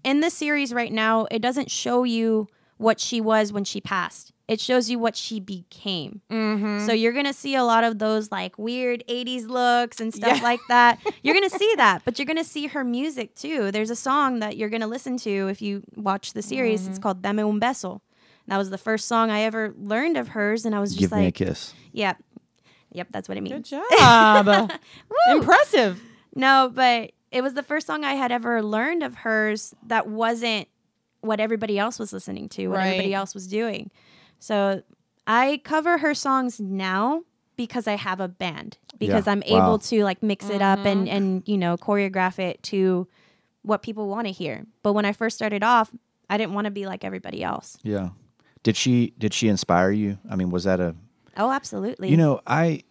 in 0.02 0.20
the 0.20 0.30
series 0.30 0.74
right 0.74 0.92
now. 0.92 1.26
It 1.30 1.40
doesn't 1.40 1.70
show 1.70 2.02
you 2.02 2.48
what 2.76 2.98
she 2.98 3.20
was 3.20 3.52
when 3.52 3.64
she 3.64 3.80
passed. 3.80 4.32
It 4.50 4.60
shows 4.60 4.90
you 4.90 4.98
what 4.98 5.14
she 5.14 5.38
became. 5.38 6.22
Mm-hmm. 6.28 6.84
So 6.84 6.92
you're 6.92 7.12
gonna 7.12 7.32
see 7.32 7.54
a 7.54 7.62
lot 7.62 7.84
of 7.84 8.00
those 8.00 8.32
like 8.32 8.58
weird 8.58 9.04
'80s 9.08 9.46
looks 9.46 10.00
and 10.00 10.12
stuff 10.12 10.38
Yeah. 10.38 10.42
like 10.42 10.58
that. 10.68 10.98
You're 11.22 11.34
gonna 11.34 11.48
see 11.50 11.72
that, 11.76 12.02
but 12.04 12.18
you're 12.18 12.26
gonna 12.26 12.42
see 12.42 12.66
her 12.66 12.82
music 12.82 13.34
too. 13.36 13.70
There's 13.70 13.90
a 13.90 13.96
song 13.96 14.40
that 14.40 14.56
you're 14.56 14.68
gonna 14.68 14.88
listen 14.88 15.16
to 15.18 15.48
if 15.48 15.62
you 15.62 15.82
watch 15.94 16.32
the 16.32 16.42
series. 16.42 16.80
Mm-hmm. 16.82 16.90
It's 16.90 16.98
called 16.98 17.22
"Dame 17.22 17.38
un 17.38 17.60
beso." 17.60 18.00
That 18.48 18.56
was 18.58 18.70
the 18.70 18.78
first 18.78 19.06
song 19.06 19.30
I 19.30 19.42
ever 19.42 19.72
learned 19.78 20.16
of 20.16 20.28
hers, 20.28 20.64
and 20.66 20.74
I 20.74 20.80
was 20.80 20.90
just 20.96 21.10
Give 21.10 21.12
me 21.18 21.26
a 21.28 21.30
kiss. 21.32 21.72
"Yep, 21.92 22.16
yep, 22.92 23.06
that's 23.12 23.28
what 23.28 23.38
it 23.38 23.42
means." 23.42 23.70
Good 23.70 23.78
job. 23.98 24.70
Impressive. 25.30 26.02
No, 26.34 26.70
but 26.74 27.12
it 27.30 27.42
was 27.42 27.54
the 27.54 27.62
first 27.62 27.86
song 27.86 28.04
I 28.04 28.14
had 28.14 28.32
ever 28.32 28.62
learned 28.62 29.02
of 29.02 29.14
hers 29.14 29.74
that 29.86 30.08
wasn't 30.08 30.66
what 31.20 31.38
everybody 31.38 31.78
else 31.78 31.98
was 31.98 32.12
listening 32.12 32.48
to, 32.50 32.68
what 32.68 32.80
everybody 32.80 33.14
else 33.14 33.34
was 33.34 33.46
doing. 33.46 33.90
So 34.40 34.82
I 35.26 35.60
cover 35.64 35.98
her 35.98 36.14
songs 36.14 36.58
now 36.60 37.22
because 37.56 37.86
I 37.86 37.94
have 37.96 38.20
a 38.20 38.26
band 38.28 38.78
because 38.98 39.26
Yeah. 39.26 39.32
I'm 39.32 39.42
Wow. 39.48 39.58
able 39.58 39.78
to 39.78 40.02
like 40.02 40.22
mix 40.22 40.50
it 40.50 40.60
up 40.62 40.84
and 40.84 41.08
and 41.08 41.42
you 41.46 41.56
know 41.58 41.76
choreograph 41.76 42.38
it 42.38 42.62
to 42.64 43.06
what 43.62 43.82
people 43.82 44.08
want 44.08 44.26
to 44.26 44.32
hear. 44.32 44.66
But 44.82 44.94
when 44.94 45.04
I 45.04 45.12
first 45.12 45.36
started 45.36 45.62
off, 45.62 45.92
I 46.28 46.38
didn't 46.38 46.54
want 46.54 46.64
to 46.64 46.70
be 46.70 46.86
like 46.86 47.04
everybody 47.04 47.42
else. 47.44 47.76
Yeah. 47.82 48.10
Did 48.62 48.76
she 48.76 49.12
did 49.18 49.32
she 49.34 49.48
inspire 49.48 49.90
you? 49.90 50.18
I 50.28 50.36
mean, 50.36 50.50
was 50.50 50.64
that 50.64 50.80
a 50.80 50.96
Oh, 51.36 51.50
absolutely. 51.52 52.08
you 52.10 52.16
know 52.16 52.40
I 52.46 52.82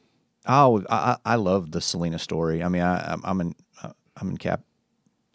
I 0.45 0.65
I 0.65 0.79
I 0.89 1.17
I 1.25 1.35
love 1.35 1.71
the 1.71 1.81
Selena 1.81 2.19
story. 2.19 2.63
I 2.63 2.69
mean, 2.69 2.81
I 2.83 3.11
I'm, 3.13 3.21
I'm 3.25 3.41
in 3.41 3.55
uh, 3.83 3.91
I'm 4.17 4.29
in 4.29 4.37
cap 4.37 4.61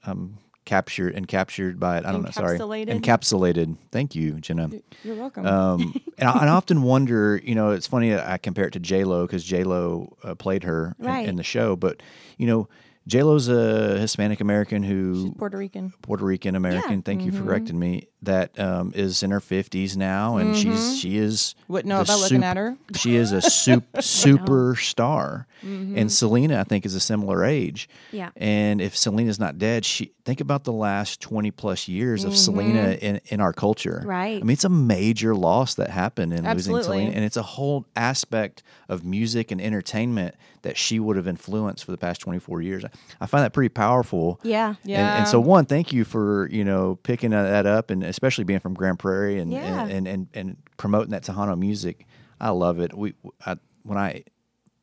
I'm 0.06 0.38
captured 0.64 1.14
and 1.14 1.28
captured 1.28 1.78
by 1.78 1.98
it. 1.98 2.06
I 2.06 2.12
don't 2.12 2.22
know. 2.22 2.30
Sorry, 2.30 2.58
Encapsulated? 2.58 3.00
encapsulated. 3.00 3.76
Thank 3.92 4.14
you, 4.14 4.34
Jenna. 4.40 4.70
You're 5.02 5.16
welcome. 5.16 5.46
Um, 5.46 5.94
and, 6.18 6.28
I, 6.28 6.32
and 6.40 6.48
I 6.50 6.52
often 6.52 6.82
wonder, 6.82 7.40
you 7.42 7.54
know, 7.54 7.70
it's 7.70 7.86
funny 7.86 8.14
I 8.14 8.38
compare 8.38 8.66
it 8.66 8.72
to 8.72 8.80
J 8.80 9.04
Lo 9.04 9.26
because 9.26 9.44
J 9.44 9.64
Lo 9.64 10.16
uh, 10.22 10.34
played 10.34 10.64
her 10.64 10.94
in, 10.98 11.06
Right. 11.06 11.28
in 11.28 11.36
the 11.36 11.42
show, 11.42 11.76
but 11.76 12.02
you 12.38 12.46
know, 12.46 12.68
J 13.06 13.22
Lo's 13.22 13.48
a 13.48 13.98
Hispanic 13.98 14.40
American 14.40 14.82
who 14.82 15.24
She's 15.26 15.34
Puerto 15.36 15.58
Rican. 15.58 15.92
Puerto 16.00 16.24
Rican 16.24 16.56
American. 16.56 17.02
Thank 17.02 17.22
you 17.22 17.32
for 17.32 17.42
correcting 17.44 17.78
me. 17.78 18.08
That 18.24 18.58
um, 18.58 18.92
is 18.94 19.22
in 19.22 19.30
her 19.30 19.40
fifties 19.40 19.96
now, 19.96 20.36
and 20.36 20.54
mm-hmm. 20.54 20.70
she's 20.72 20.98
she 20.98 21.18
is 21.18 21.54
Wouldn't 21.68 21.88
know 21.88 21.98
the 21.98 22.02
about 22.02 22.20
looking 22.20 22.40
sup- 22.40 22.44
at 22.50 22.56
her. 22.56 22.76
She 22.96 23.16
is 23.16 23.32
a 23.32 23.40
sup- 23.42 23.92
superstar, 23.94 25.46
mm-hmm. 25.62 25.96
and 25.98 26.10
Selena, 26.10 26.60
I 26.60 26.64
think, 26.64 26.86
is 26.86 26.94
a 26.94 27.00
similar 27.00 27.44
age. 27.44 27.88
Yeah. 28.12 28.30
And 28.36 28.80
if 28.80 28.96
Selena's 28.96 29.38
not 29.38 29.58
dead, 29.58 29.84
she 29.84 30.12
think 30.24 30.40
about 30.40 30.64
the 30.64 30.72
last 30.72 31.20
twenty 31.20 31.50
plus 31.50 31.88
years 31.88 32.24
of 32.24 32.36
Selena 32.36 32.94
mm-hmm. 32.94 33.04
in, 33.04 33.20
in 33.26 33.40
our 33.40 33.52
culture. 33.52 34.02
Right. 34.04 34.40
I 34.40 34.44
mean, 34.44 34.50
it's 34.50 34.64
a 34.64 34.68
major 34.68 35.34
loss 35.34 35.74
that 35.74 35.90
happened 35.90 36.32
in 36.32 36.44
losing 36.44 36.82
Selena, 36.82 37.10
and 37.10 37.24
it's 37.24 37.36
a 37.36 37.42
whole 37.42 37.86
aspect 37.96 38.62
of 38.88 39.04
music 39.04 39.50
and 39.50 39.60
entertainment 39.60 40.34
that 40.62 40.78
she 40.78 40.98
would 40.98 41.16
have 41.16 41.28
influenced 41.28 41.84
for 41.84 41.90
the 41.90 41.98
past 41.98 42.20
twenty 42.20 42.38
four 42.38 42.62
years. 42.62 42.84
I 43.20 43.26
find 43.26 43.44
that 43.44 43.52
pretty 43.52 43.68
powerful. 43.68 44.40
yeah. 44.42 44.68
And, 44.68 44.76
Yeah. 44.84 45.18
and 45.18 45.28
so 45.28 45.40
one, 45.40 45.66
thank 45.66 45.92
you 45.92 46.04
for 46.04 46.48
you 46.50 46.64
know 46.64 46.98
picking 47.02 47.30
that 47.30 47.66
up, 47.66 47.90
and 47.90 48.02
especially 48.14 48.44
being 48.44 48.60
from 48.60 48.74
Grand 48.74 48.98
Prairie 48.98 49.38
and 49.40 49.52
Yeah. 49.52 49.82
and, 49.82 49.90
and, 49.92 50.06
and 50.08 50.26
and 50.34 50.56
promoting 50.76 51.10
that 51.10 51.24
Tejano 51.24 51.58
music. 51.58 52.06
I 52.40 52.50
love 52.50 52.78
it. 52.80 52.96
We 52.96 53.14
I, 53.44 53.56
when 53.82 53.98
I 53.98 54.24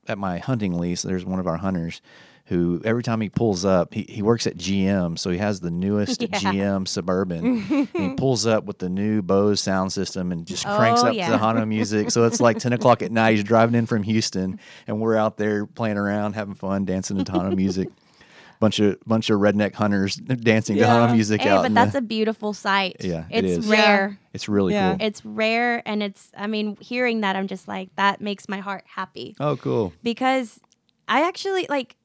at 0.08 0.18
my 0.18 0.40
hunting 0.40 0.78
lease, 0.78 1.02
there's 1.04 1.24
one 1.26 1.40
of 1.40 1.48
our 1.48 1.58
hunters 1.58 2.02
who 2.46 2.82
every 2.84 3.04
time 3.04 3.22
he 3.22 3.30
pulls 3.30 3.64
up, 3.64 3.94
he, 3.94 4.06
he 4.10 4.22
works 4.22 4.46
at 4.46 4.58
GM, 4.58 5.18
so 5.18 5.30
he 5.30 5.38
has 5.38 5.62
the 5.62 5.72
newest 5.72 6.22
Yeah. 6.22 6.28
GM 6.28 6.88
Suburban. 6.88 7.46
and 7.70 7.88
he 7.94 8.10
pulls 8.18 8.46
up 8.46 8.66
with 8.66 8.80
the 8.80 8.90
new 8.90 9.22
Bose 9.22 9.62
sound 9.62 9.94
system 9.94 10.32
and 10.34 10.46
just 10.46 10.66
cranks 10.66 11.02
Oh, 11.04 11.08
up 11.10 11.14
yeah. 11.14 11.30
Tejano 11.38 11.66
music. 11.66 12.12
So 12.12 12.26
it's 12.26 12.42
like 12.42 12.58
10 12.58 12.74
o'clock 12.74 13.02
at 13.04 13.12
night. 13.12 13.36
He's 13.36 13.44
driving 13.46 13.76
in 13.76 13.86
from 13.86 14.04
Houston, 14.04 14.60
and 14.88 15.00
we're 15.00 15.16
out 15.16 15.38
there 15.38 15.66
playing 15.66 15.98
around, 15.98 16.34
having 16.34 16.56
fun, 16.56 16.84
dancing 16.84 17.24
to 17.24 17.32
Tejano 17.32 17.56
music. 17.56 17.88
Bunch 18.62 18.80
of 18.80 18.98
bunch 19.08 19.30
of 19.32 19.40
redneck 19.40 19.74
hunters 19.74 20.16
dancing 20.52 20.78
Yeah. 20.78 20.86
Tejano 20.86 21.12
music 21.14 21.42
Hey, 21.42 21.50
out. 21.50 21.64
but 21.64 21.74
that's 21.74 21.94
the, 21.94 21.98
a 21.98 22.02
beautiful 22.02 22.54
sight. 22.54 22.98
Yeah, 23.00 23.26
it 23.32 23.44
it's 23.44 23.58
is. 23.58 23.68
rare. 23.68 24.20
it's 24.34 24.48
really 24.48 24.74
Yeah. 24.74 24.96
cool. 24.96 25.06
It's 25.08 25.26
rare, 25.26 25.82
and 25.86 26.04
it's. 26.04 26.32
I 26.38 26.46
mean, 26.46 26.78
hearing 26.80 27.22
that, 27.22 27.36
I'm 27.36 27.48
just 27.48 27.68
like 27.68 27.90
that 27.96 28.22
makes 28.22 28.48
my 28.48 28.60
heart 28.60 28.84
happy 28.86 29.36
oh, 29.40 29.58
cool. 29.58 29.92
because 30.04 30.60
I 31.08 31.28
actually 31.28 31.66
like. 31.70 31.96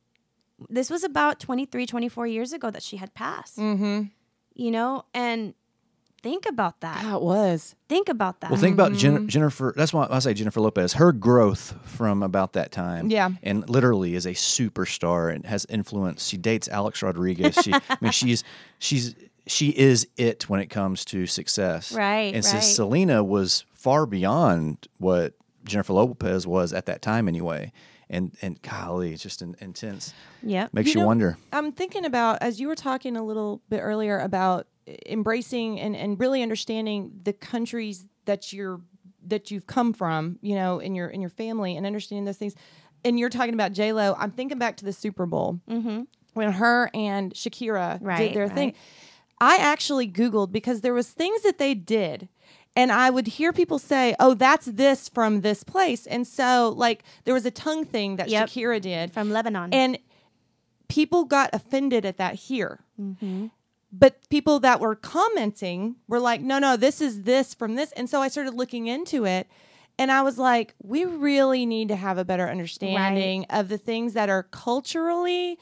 This 0.70 0.88
was 0.88 1.04
about 1.04 1.38
23, 1.38 1.84
24 1.84 2.26
years 2.26 2.54
ago 2.54 2.70
that 2.70 2.82
she 2.82 2.96
had 2.96 3.12
passed. 3.12 3.58
Mm-hmm. 3.58 4.04
You 4.54 4.70
know, 4.70 5.04
and 5.12 5.52
think 6.22 6.46
about 6.46 6.80
that. 6.80 7.02
God, 7.02 7.16
it 7.16 7.22
was. 7.22 7.74
Think 7.88 8.08
about 8.08 8.40
that. 8.40 8.50
Well, 8.50 8.60
think 8.60 8.74
about 8.74 8.92
Jen- 8.94 9.16
mm-hmm. 9.16 9.26
Jennifer. 9.28 9.72
That's 9.76 9.92
why 9.92 10.06
I 10.10 10.18
say 10.18 10.34
Jennifer 10.34 10.60
Lopez. 10.60 10.94
Her 10.94 11.12
growth 11.12 11.74
from 11.84 12.22
about 12.22 12.54
that 12.54 12.72
time, 12.72 13.10
Yeah. 13.10 13.30
and 13.42 13.68
literally 13.68 14.14
is 14.14 14.26
a 14.26 14.32
superstar 14.32 15.34
and 15.34 15.44
has 15.46 15.66
influence. 15.68 16.26
She 16.26 16.36
dates 16.36 16.68
Alex 16.68 17.02
Rodriguez. 17.02 17.56
She, 17.62 17.72
I 17.72 17.80
mean, 18.00 18.12
she's 18.12 18.44
she's 18.78 19.14
she 19.46 19.68
is 19.70 20.08
it 20.16 20.48
when 20.48 20.60
it 20.60 20.66
comes 20.66 21.04
to 21.06 21.26
success. 21.26 21.92
Right, 21.92 22.34
And 22.34 22.44
so 22.44 22.54
right. 22.54 22.62
Selena 22.62 23.22
was 23.22 23.64
far 23.74 24.06
beyond 24.06 24.88
what 24.98 25.34
Jennifer 25.64 25.92
Lopez 25.92 26.46
was 26.46 26.72
at 26.72 26.86
that 26.86 27.02
time, 27.02 27.28
anyway. 27.28 27.72
And 28.08 28.36
and 28.40 28.60
golly, 28.62 29.12
it's 29.12 29.22
just 29.22 29.42
an, 29.42 29.56
intense. 29.60 30.14
Yep. 30.42 30.72
Makes 30.74 30.94
you, 30.94 31.00
know, 31.00 31.06
wonder. 31.06 31.38
I'm 31.52 31.72
thinking 31.72 32.04
about 32.04 32.40
as 32.40 32.60
you 32.60 32.68
were 32.68 32.76
talking 32.76 33.16
a 33.16 33.24
little 33.24 33.62
bit 33.68 33.78
earlier 33.80 34.18
about 34.20 34.68
embracing 35.06 35.80
and, 35.80 35.96
and 35.96 36.18
really 36.20 36.42
understanding 36.42 37.12
the 37.24 37.32
countries 37.32 38.04
that 38.24 38.52
you're 38.52 38.80
that 39.26 39.50
you've 39.50 39.66
come 39.66 39.92
from, 39.92 40.38
you 40.40 40.54
know, 40.54 40.78
in 40.78 40.94
your 40.94 41.08
in 41.08 41.20
your 41.20 41.30
family 41.30 41.76
and 41.76 41.84
understanding 41.86 42.24
those 42.24 42.36
things. 42.36 42.54
And 43.04 43.18
you're 43.18 43.28
talking 43.30 43.54
about 43.54 43.72
J 43.72 43.92
Lo. 43.92 44.14
I'm 44.18 44.30
thinking 44.30 44.58
back 44.58 44.76
to 44.78 44.84
the 44.84 44.92
Super 44.92 45.26
Bowl 45.26 45.60
Mm-hmm. 45.68 46.02
when 46.34 46.52
her 46.52 46.90
and 46.94 47.32
Shakira 47.34 47.98
did 47.98 48.04
Right, 48.06 48.34
their 48.34 48.48
thing. 48.48 48.74
I 49.40 49.56
actually 49.56 50.08
Googled 50.08 50.50
because 50.52 50.80
there 50.80 50.94
was 50.94 51.08
things 51.10 51.42
that 51.42 51.58
they 51.58 51.74
did. 51.74 52.28
And 52.78 52.92
I 52.92 53.08
would 53.10 53.26
hear 53.26 53.52
people 53.54 53.78
say, 53.78 54.14
"Oh, 54.20 54.34
that's 54.34 54.66
this 54.66 55.08
from 55.08 55.40
this 55.40 55.64
place," 55.64 56.06
and 56.06 56.26
so 56.26 56.72
like 56.76 57.04
there 57.24 57.32
was 57.34 57.46
a 57.46 57.50
tongue 57.50 57.84
thing 57.86 58.16
that 58.16 58.28
Yep. 58.28 58.48
Shakira 58.50 58.80
did, 58.82 59.12
From 59.12 59.30
Lebanon. 59.30 59.72
and 59.72 59.98
people 60.88 61.24
got 61.24 61.50
offended 61.54 62.04
at 62.04 62.18
that 62.18 62.34
here. 62.34 62.80
Mm-hmm. 63.00 63.46
But 63.92 64.28
people 64.28 64.60
that 64.60 64.80
were 64.80 64.94
commenting 64.94 65.96
were 66.08 66.20
like, 66.20 66.40
no, 66.40 66.58
no, 66.58 66.76
this 66.76 67.00
is 67.00 67.22
this 67.22 67.54
from 67.54 67.76
this. 67.76 67.92
And 67.92 68.10
so 68.10 68.20
I 68.20 68.28
started 68.28 68.54
looking 68.54 68.86
into 68.88 69.24
it. 69.24 69.48
And 69.98 70.12
I 70.12 70.22
was 70.22 70.36
like, 70.36 70.74
we 70.82 71.04
really 71.04 71.64
need 71.64 71.88
to 71.88 71.96
have 71.96 72.18
a 72.18 72.24
better 72.24 72.48
understanding 72.48 73.46
of 73.48 73.68
the 73.68 73.78
things 73.78 74.12
that 74.12 74.28
are 74.28 74.42
culturally, 74.42 75.58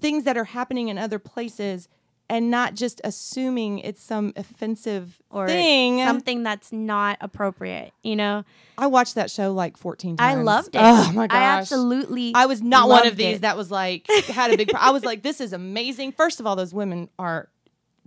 things 0.00 0.24
that 0.24 0.38
are 0.38 0.44
happening 0.44 0.88
in 0.88 0.96
other 0.96 1.18
places, 1.18 1.88
and 2.34 2.50
not 2.50 2.74
just 2.74 3.00
assuming 3.04 3.78
it's 3.78 4.02
some 4.02 4.32
offensive 4.36 5.20
or 5.30 5.46
thing. 5.46 6.04
something 6.04 6.42
that's 6.42 6.72
not 6.72 7.16
appropriate. 7.20 7.92
You 8.02 8.16
know, 8.16 8.44
I 8.76 8.88
watched 8.88 9.14
that 9.14 9.30
show 9.30 9.52
like 9.52 9.76
14 9.76 10.16
times. 10.16 10.36
I 10.38 10.42
loved 10.42 10.74
it. 10.74 10.80
Oh 10.82 11.12
my 11.12 11.26
gosh. 11.28 11.36
I 11.38 11.42
absolutely. 11.58 12.32
I 12.34 12.46
was 12.46 12.60
not 12.60 12.88
one 12.88 13.06
of 13.06 13.16
these 13.16 13.36
it. 13.36 13.42
that 13.42 13.56
was 13.56 13.70
like 13.70 14.06
had 14.28 14.52
a 14.52 14.56
big. 14.56 14.68
Pro- 14.70 14.80
I 14.80 14.90
was 14.90 15.04
like, 15.04 15.22
this 15.22 15.40
is 15.40 15.52
amazing. 15.62 16.12
First 16.12 16.40
of 16.40 16.46
all, 16.46 16.56
those 16.56 16.74
women 16.74 17.08
are 17.18 17.48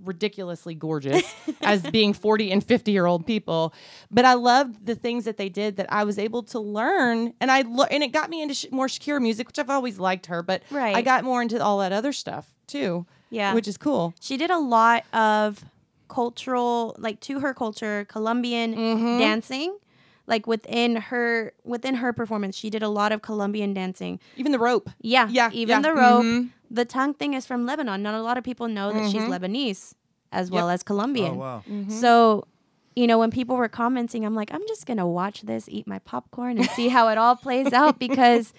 ridiculously 0.03 0.75
gorgeous 0.75 1.23
as 1.61 1.81
being 1.81 2.13
40 2.13 2.51
and 2.51 2.63
50 2.63 2.91
year 2.91 3.07
old 3.07 3.25
people 3.25 3.73
but 4.11 4.25
i 4.25 4.35
loved 4.35 4.85
the 4.85 4.93
things 4.93 5.25
that 5.25 5.37
they 5.37 5.49
did 5.49 5.77
that 5.77 5.91
i 5.91 6.03
was 6.03 6.19
able 6.19 6.43
to 6.43 6.59
learn 6.59 7.33
and 7.41 7.49
i 7.49 7.61
lo- 7.61 7.87
and 7.89 8.03
it 8.03 8.09
got 8.09 8.29
me 8.29 8.43
into 8.43 8.53
sh- 8.53 8.67
more 8.71 8.85
shakira 8.85 9.19
music 9.19 9.47
which 9.47 9.57
i've 9.57 9.71
always 9.71 9.97
liked 9.97 10.27
her 10.27 10.43
but 10.43 10.61
Right. 10.69 10.95
i 10.95 11.01
got 11.01 11.23
more 11.23 11.41
into 11.41 11.59
all 11.59 11.79
that 11.79 11.91
other 11.93 12.13
stuff 12.13 12.45
too 12.67 13.07
Yeah. 13.29 13.53
which 13.53 13.67
is 13.67 13.77
cool 13.77 14.13
She 14.21 14.37
did 14.37 14.49
a 14.51 14.57
lot 14.59 15.03
of 15.13 15.63
cultural, 16.07 16.95
like 16.97 17.19
to 17.21 17.39
her 17.39 17.53
culture, 17.53 18.05
Colombian 18.09 18.75
Mm-hmm. 18.75 19.17
dancing. 19.19 19.77
Like 20.25 20.45
within 20.45 20.97
her 20.97 21.53
within 21.63 21.95
her 21.95 22.11
performance, 22.11 22.57
she 22.57 22.69
did 22.69 22.83
a 22.83 22.89
lot 22.89 23.11
of 23.13 23.21
Colombian 23.21 23.73
dancing. 23.73 24.19
even 24.35 24.51
the 24.51 24.59
rope 24.59 24.89
Yeah, 25.01 25.27
Yeah, 25.29 25.49
Even 25.53 25.77
yeah. 25.77 25.81
the 25.81 25.93
rope. 25.93 26.25
Mhm. 26.25 26.49
The 26.69 26.83
tongue 26.85 27.13
thing 27.13 27.33
is 27.33 27.45
from 27.45 27.65
Lebanon. 27.65 28.03
Not 28.03 28.13
a 28.13 28.21
lot 28.21 28.37
of 28.37 28.43
people 28.43 28.67
know 28.67 28.91
that 28.91 29.09
she's 29.09 29.21
Lebanese 29.23 29.93
as 30.33 30.51
well 30.51 30.69
as 30.69 30.83
Colombian. 30.83 31.35
Oh 31.35 31.35
wow. 31.35 31.63
So, 31.87 32.45
you 32.93 33.07
know, 33.07 33.17
when 33.19 33.31
people 33.31 33.55
were 33.55 33.69
commenting, 33.69 34.25
I'm 34.25 34.35
like, 34.35 34.53
I'm 34.53 34.65
just 34.67 34.85
gonna 34.85 35.07
watch 35.07 35.43
this, 35.43 35.69
eat 35.69 35.87
my 35.87 35.99
popcorn, 35.99 36.57
and 36.57 36.69
see 36.71 36.89
how 36.89 37.07
it 37.07 37.17
all 37.17 37.35
plays 37.37 37.71
out 37.71 37.97
because, 37.99 38.53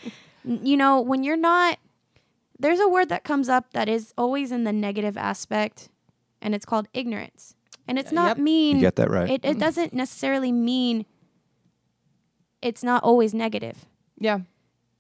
you 0.45 0.77
know, 0.79 1.01
when 1.03 1.23
you're 1.23 1.37
not, 1.37 1.79
there's 2.59 2.80
a 2.80 2.88
word 2.88 3.09
that 3.11 3.24
comes 3.24 3.48
up 3.48 3.72
that 3.72 3.88
is 3.88 4.12
always 4.18 4.50
in 4.52 4.64
the 4.64 4.72
negative 4.72 5.16
aspect, 5.16 5.88
and 6.42 6.54
it's 6.54 6.64
called 6.66 6.88
ignorance, 6.92 7.54
and 7.86 7.98
it's 7.98 8.12
not 8.12 8.28
Yep. 8.28 8.38
mean. 8.38 8.76
You 8.76 8.82
get 8.82 8.96
that 8.96 9.11
right. 9.11 9.30
It 9.30 9.44
it 9.44 9.59
doesn't 9.59 9.92
necessarily 9.92 10.52
mean. 10.52 11.06
It's 12.62 12.82
not 12.82 13.02
always 13.04 13.34
negative. 13.34 13.86
yeah 14.18 14.40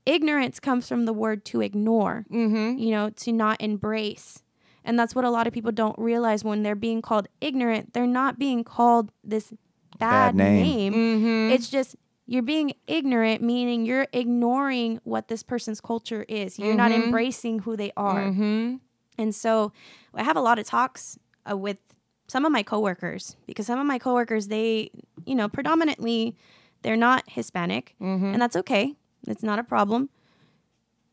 Ignorance 0.06 0.58
comes 0.58 0.88
from 0.88 1.04
the 1.04 1.12
word 1.12 1.44
to 1.46 1.60
ignore 1.60 2.24
mm-hmm 2.30 2.78
you 2.78 2.90
know, 2.92 3.10
to 3.10 3.32
not 3.32 3.60
embrace. 3.60 4.42
And 4.84 4.98
that's 4.98 5.14
what 5.14 5.24
a 5.26 5.30
lot 5.30 5.46
of 5.46 5.52
people 5.52 5.72
don't 5.72 5.98
realize 5.98 6.42
when 6.44 6.62
they're 6.62 6.74
being 6.88 7.02
called 7.02 7.28
ignorant. 7.42 7.92
They're 7.92 8.06
not 8.06 8.38
being 8.38 8.64
called 8.64 9.10
this 9.22 9.50
bad, 9.98 10.34
Bad 10.34 10.36
name. 10.36 10.62
name. 10.62 10.92
mm-hmm 10.94 11.52
It's 11.52 11.68
just 11.68 11.96
you're 12.30 12.42
being 12.44 12.74
ignorant, 12.86 13.40
meaning 13.42 13.86
you're 13.86 14.06
ignoring 14.12 15.00
what 15.04 15.28
this 15.28 15.42
person's 15.42 15.80
culture 15.80 16.24
is. 16.28 16.58
You're 16.58 16.76
not 16.76 16.90
Mhm. 16.92 17.04
embracing 17.04 17.58
who 17.60 17.74
they 17.74 17.90
are. 17.96 18.26
mm-hmm 18.28 18.76
And 19.16 19.34
so 19.34 19.72
I 20.14 20.22
have 20.22 20.36
a 20.36 20.40
lot 20.48 20.58
of 20.60 20.66
talks 20.66 21.18
uh, 21.50 21.56
with 21.56 21.80
some 22.28 22.44
of 22.44 22.52
my 22.52 22.62
coworkers 22.62 23.36
because 23.46 23.66
some 23.66 23.80
of 23.80 23.86
my 23.86 23.98
coworkers, 23.98 24.48
they, 24.48 24.90
you 25.24 25.34
know, 25.34 25.48
predominantly 25.48 26.36
they're 26.82 27.00
not 27.08 27.24
Hispanic, 27.26 27.94
Mm-hmm. 28.00 28.32
and 28.32 28.38
that's 28.42 28.56
okay. 28.56 28.94
It's 29.26 29.42
not 29.42 29.58
a 29.58 29.64
problem. 29.64 30.10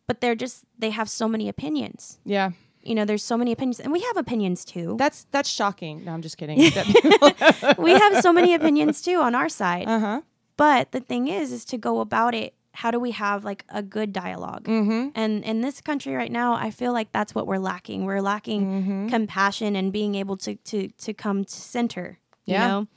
But 0.07 0.21
they're 0.21 0.35
just 0.35 0.65
they 0.77 0.91
have 0.91 1.09
so 1.09 1.27
many 1.27 1.49
opinions 1.49 2.19
yeah 2.25 2.51
you 2.83 2.93
know 2.93 3.05
there's 3.05 3.23
so 3.23 3.35
many 3.37 3.51
opinions 3.51 3.79
and 3.79 3.91
we 3.91 4.01
have 4.01 4.17
opinions 4.17 4.63
too 4.63 4.95
that's 4.99 5.25
that's 5.31 5.49
shocking 5.49 6.05
no 6.05 6.11
i'm 6.13 6.21
just 6.21 6.37
kidding 6.37 6.59
we 7.79 7.91
have 8.03 8.21
so 8.21 8.31
many 8.31 8.53
opinions 8.53 9.01
too 9.01 9.17
on 9.19 9.33
our 9.33 9.49
side 9.49 9.87
uh-huh 9.87 10.21
but 10.57 10.91
the 10.91 10.99
thing 10.99 11.27
is 11.27 11.51
is 11.51 11.65
to 11.65 11.77
go 11.77 11.99
about 11.99 12.33
it 12.35 12.53
how 12.73 12.91
do 12.91 12.99
we 12.99 13.11
have 13.11 13.45
like 13.45 13.63
a 13.69 13.81
good 13.81 14.11
dialog 14.11 14.65
mm-hmm. 14.65 15.07
and 15.15 15.43
in 15.45 15.61
this 15.61 15.79
country 15.81 16.13
right 16.13 16.31
now 16.31 16.53
i 16.55 16.69
feel 16.69 16.91
like 16.91 17.11
that's 17.11 17.33
what 17.33 17.47
we're 17.47 17.57
lacking 17.57 18.05
we're 18.05 18.21
lacking 18.21 18.61
Mm-hmm. 18.65 19.07
compassion 19.09 19.75
and 19.75 19.91
being 19.93 20.15
able 20.15 20.37
to 20.37 20.55
to 20.55 20.89
to 20.89 21.13
come 21.13 21.45
to 21.45 21.51
center 21.53 22.19
you 22.45 22.53
Yeah. 22.55 22.67
know 22.67 22.87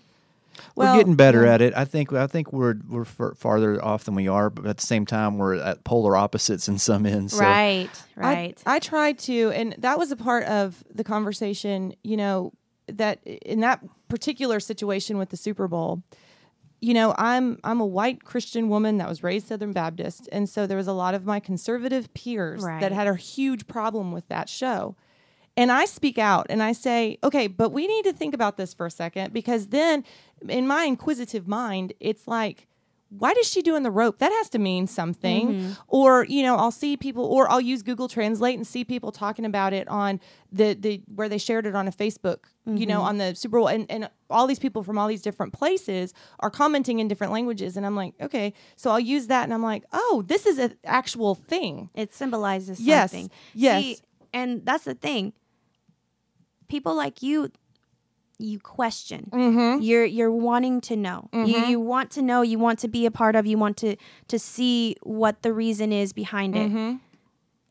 Well, 0.75 0.93
we're 0.95 0.99
getting 1.01 1.15
better 1.15 1.45
yeah. 1.45 1.55
at 1.55 1.61
it. 1.63 1.73
I 1.77 1.85
think. 1.85 2.13
I 2.13 2.27
think 2.27 2.53
we're 2.53 2.75
we're 2.89 3.05
far, 3.05 3.35
farther 3.37 3.79
off 3.85 4.03
than 4.05 4.17
we 4.17 4.27
are, 4.27 4.51
but 4.51 4.67
at 4.67 4.77
the 4.79 4.87
same 4.87 5.07
time, 5.07 5.39
we're 5.39 5.55
at 5.55 5.85
polar 5.85 6.17
opposites 6.17 6.67
in 6.67 6.79
some 6.79 7.07
ends. 7.07 7.35
So. 7.35 7.41
right 7.45 7.89
I- 8.17 8.21
right 8.21 8.63
I, 8.67 8.81
tried 8.81 9.21
to, 9.31 9.51
and 9.55 9.77
that 9.79 9.99
was 9.99 10.11
a 10.11 10.17
part 10.17 10.45
of 10.47 10.83
the 10.93 11.05
conversation, 11.05 11.95
you 12.03 12.17
know, 12.17 12.53
that 12.89 13.21
in 13.25 13.61
that 13.61 13.85
particular 14.09 14.59
situation 14.59 15.17
with 15.17 15.29
the 15.31 15.37
Super 15.37 15.69
Bowl, 15.69 16.03
you 16.81 16.95
know, 16.95 17.15
I'm 17.19 17.59
I'm 17.65 17.81
a 17.81 17.87
white 17.87 18.25
Christian 18.25 18.69
woman 18.69 18.99
that 18.99 19.09
was 19.09 19.23
raised 19.23 19.49
Southern 19.49 19.73
Baptist, 19.73 20.29
and 20.31 20.49
so 20.49 20.67
there 20.67 20.77
was 20.77 20.87
a 20.87 20.93
lot 20.93 21.15
of 21.15 21.27
my 21.27 21.41
conservative 21.41 22.13
peers 22.15 22.63
Right. 22.63 22.81
that 22.81 22.93
had 22.93 23.07
a 23.07 23.17
huge 23.17 23.67
problem 23.67 24.13
with 24.13 24.29
that 24.29 24.49
show. 24.49 24.97
And 25.57 25.73
I 25.73 25.87
speak 25.87 26.19
out 26.19 26.47
and 26.51 26.63
I 26.63 26.71
say, 26.71 27.19
okay, 27.25 27.49
but 27.49 27.71
we 27.73 27.89
need 27.89 28.05
to 28.05 28.13
think 28.13 28.33
about 28.33 28.57
this 28.59 28.73
for 28.73 28.87
a 28.87 28.93
second 28.93 29.33
because 29.33 29.69
then 29.69 30.05
in 30.49 30.69
my 30.69 30.85
inquisitive 30.85 31.49
mind, 31.49 31.95
it's 31.99 32.29
like, 32.29 32.68
why 33.11 33.33
does 33.33 33.49
she 33.49 33.63
doing 33.63 33.83
the 33.85 33.91
rope? 33.91 34.19
That 34.19 34.33
has 34.33 34.51
to 34.51 34.59
mean 34.59 34.87
something. 34.87 35.49
Mm-hmm. 35.49 35.73
Or, 35.89 36.25
you 36.25 36.43
know, 36.43 36.57
I'll 36.57 36.71
see 36.71 36.97
people 36.97 37.25
or 37.25 37.51
I'll 37.51 37.61
use 37.61 37.83
Google 37.83 38.07
Translate 38.09 38.57
and 38.57 38.67
see 38.67 38.85
people 38.85 39.13
talking 39.13 39.45
about 39.47 39.73
it 39.73 39.89
on 39.89 40.21
the 40.53 40.75
the 40.75 41.03
where 41.15 41.29
they 41.29 41.39
shared 41.39 41.65
it 41.67 41.75
on 41.75 41.89
a 41.89 41.93
Facebook, 41.93 42.41
you 42.67 42.85
know, 42.85 42.99
mm-hmm. 42.99 43.09
on 43.09 43.19
the 43.19 43.35
Super 43.35 43.59
Bowl 43.59 43.69
and, 43.69 43.91
and 43.91 44.11
all 44.29 44.47
these 44.47 44.59
people 44.59 44.83
from 44.83 44.99
all 44.99 45.09
these 45.09 45.23
different 45.23 45.55
places 45.55 46.13
are 46.41 46.51
commenting 46.51 46.99
in 46.99 47.09
different 47.09 47.33
languages. 47.33 47.77
And 47.79 47.87
I'm 47.87 47.97
like, 47.97 48.13
okay, 48.21 48.53
so 48.77 48.91
I'll 48.91 49.01
use 49.01 49.29
that 49.29 49.45
and 49.45 49.55
I'm 49.55 49.63
like, 49.63 49.85
oh, 49.93 50.23
this 50.27 50.45
is 50.45 50.59
an 50.59 50.75
actual 50.85 51.35
thing. 51.35 51.89
it 51.95 52.13
symbolizes 52.13 52.79
Yes, 52.79 53.11
something 53.11 53.31
yes. 53.55 53.83
See, 53.83 53.99
and 54.35 54.65
that's 54.67 54.85
the 54.85 54.95
thing 54.95 55.33
people 56.69 56.95
like 56.95 57.23
you 57.23 57.51
you 58.39 58.59
question 58.61 59.29
Mm-hmm. 59.33 59.83
you're 59.83 60.05
you're 60.05 60.31
wanting 60.31 60.81
to 60.83 60.95
know 60.97 61.29
you 61.33 61.59
you 61.59 61.81
want 61.81 62.11
to 62.13 62.23
know 62.23 62.43
you 62.43 62.59
want 62.59 62.79
to 62.81 62.89
be 62.89 63.05
a 63.07 63.11
part 63.11 63.35
of 63.37 63.47
you 63.47 63.59
want 63.59 63.77
to 63.79 63.97
to 64.29 64.39
see 64.39 64.97
what 65.03 65.43
the 65.43 65.53
reason 65.53 65.93
is 65.93 66.13
behind 66.13 66.55
it 66.57 66.69
Mm-hmm. 66.71 66.97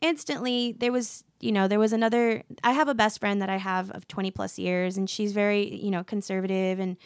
instantly 0.02 0.74
there 0.78 0.92
was 0.92 1.24
you 1.40 1.52
know 1.52 1.68
there 1.68 1.80
was 1.80 1.94
another 1.94 2.44
i 2.64 2.72
have 2.72 2.88
a 2.88 2.94
best 2.96 3.20
friend 3.20 3.42
that 3.42 3.50
i 3.50 3.58
have 3.58 3.90
of 3.92 4.08
20 4.08 4.32
plus 4.32 4.60
years 4.60 4.98
and 4.98 5.10
she's 5.10 5.32
very 5.34 5.76
you 5.76 5.90
know 5.92 6.04
conservative 6.04 6.80
and 6.80 6.98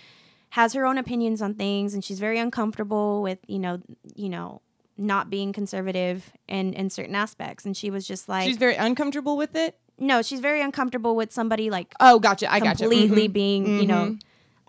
has 0.51 0.73
her 0.73 0.85
own 0.85 0.97
opinions 0.97 1.41
on 1.41 1.53
things 1.53 1.93
and 1.93 2.03
she's 2.03 2.19
very 2.19 2.37
uncomfortable 2.39 3.21
with 3.21 3.39
you 3.47 3.59
know 3.59 3.79
you 4.15 4.29
know 4.29 4.61
not 4.97 5.29
being 5.29 5.53
conservative 5.53 6.31
in 6.47 6.73
in 6.73 6.89
certain 6.89 7.15
aspects 7.15 7.65
and 7.65 7.75
she 7.77 7.89
was 7.89 8.05
just 8.05 8.27
like 8.29 8.45
She's 8.47 8.57
very 8.57 8.75
uncomfortable 8.75 9.35
with 9.37 9.55
it. 9.55 9.77
No 9.99 10.21
she's 10.21 10.39
very 10.39 10.61
uncomfortable 10.61 11.15
with 11.15 11.31
somebody 11.31 11.69
like 11.69 11.93
Oh, 11.99 12.19
gotcha. 12.19 12.51
I 12.51 12.59
gotcha. 12.59 12.83
completely 12.83 13.27
Mhm. 13.29 13.33
being 13.33 13.79
you 13.79 13.87
know 13.87 14.17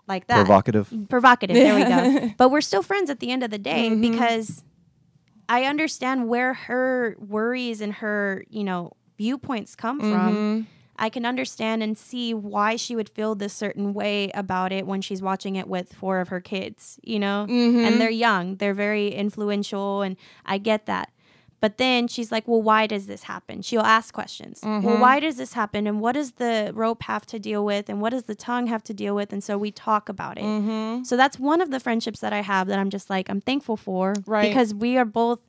like 0.07 0.27
that 0.27 0.35
Provocative. 0.45 0.91
provocative. 1.09 1.55
There 1.55 1.75
we 1.75 1.85
go. 1.85 2.33
but 2.37 2.49
we're 2.49 2.61
still 2.61 2.83
friends 2.83 3.09
at 3.09 3.19
the 3.19 3.31
end 3.31 3.41
of 3.43 3.51
the 3.51 3.57
day 3.57 3.89
Mm-hmm. 3.89 4.01
because 4.11 4.63
I 5.49 5.63
understand 5.65 6.27
where 6.27 6.53
her 6.53 7.15
worries 7.19 7.79
and 7.81 7.93
her, 7.95 8.43
you 8.49 8.63
know, 8.63 8.91
viewpoints 9.17 9.75
come 9.75 9.99
Mm-hmm. 10.01 10.11
from. 10.11 10.67
I 10.97 11.09
can 11.09 11.25
understand 11.25 11.81
and 11.83 11.97
see 11.97 12.33
why 12.33 12.75
she 12.75 12.95
would 12.95 13.09
feel 13.09 13.33
this 13.33 13.51
certain 13.53 13.93
way 13.93 14.29
about 14.35 14.71
it 14.71 14.85
when 14.85 15.01
she's 15.01 15.21
watching 15.21 15.55
it 15.55 15.67
with 15.67 15.91
four 15.93 16.19
of 16.19 16.27
her 16.29 16.39
kids, 16.39 16.99
you 17.03 17.17
know? 17.19 17.47
Mm-hmm. 17.49 17.85
And 17.85 17.99
they're 18.01 18.09
young, 18.11 18.57
they're 18.57 18.75
very 18.75 19.07
influential, 19.07 20.01
and 20.03 20.17
I 20.45 20.59
get 20.59 20.85
that. 20.85 21.09
But 21.63 21.77
then 21.77 22.09
she's 22.09 22.29
like, 22.29 22.45
well, 22.45 22.61
why 22.61 22.87
does 22.87 23.07
this 23.07 23.23
happen? 23.23 23.61
She'll 23.61 23.79
ask 23.79 24.13
questions. 24.13 24.59
Mm-hmm. 24.59 24.85
Well, 24.85 24.97
why 24.97 25.21
does 25.21 25.37
this 25.37 25.53
happen? 25.53 25.87
And 25.87 26.01
what 26.01 26.11
does 26.11 26.33
the 26.33 26.73
rope 26.75 27.03
have 27.03 27.25
to 27.27 27.39
deal 27.39 27.63
with? 27.63 27.87
And 27.87 28.01
what 28.01 28.09
does 28.09 28.23
the 28.23 28.35
tongue 28.35 28.67
have 28.67 28.83
to 28.83 28.93
deal 28.93 29.15
with? 29.15 29.31
And 29.31 29.41
so 29.41 29.57
we 29.57 29.71
talk 29.71 30.09
about 30.09 30.37
it. 30.37 30.43
Mm-hmm. 30.43 31.05
So 31.05 31.15
that's 31.15 31.39
one 31.39 31.61
of 31.61 31.71
the 31.71 31.79
friendships 31.79 32.19
that 32.19 32.33
I 32.33 32.41
have 32.41 32.67
that 32.67 32.79
I'm 32.79 32.89
just 32.89 33.09
like, 33.09 33.29
I'm 33.29 33.39
thankful 33.39 33.77
for. 33.77 34.13
Right. 34.27 34.49
Because 34.49 34.73
we 34.73 34.97
are 34.97 35.05
both 35.05 35.39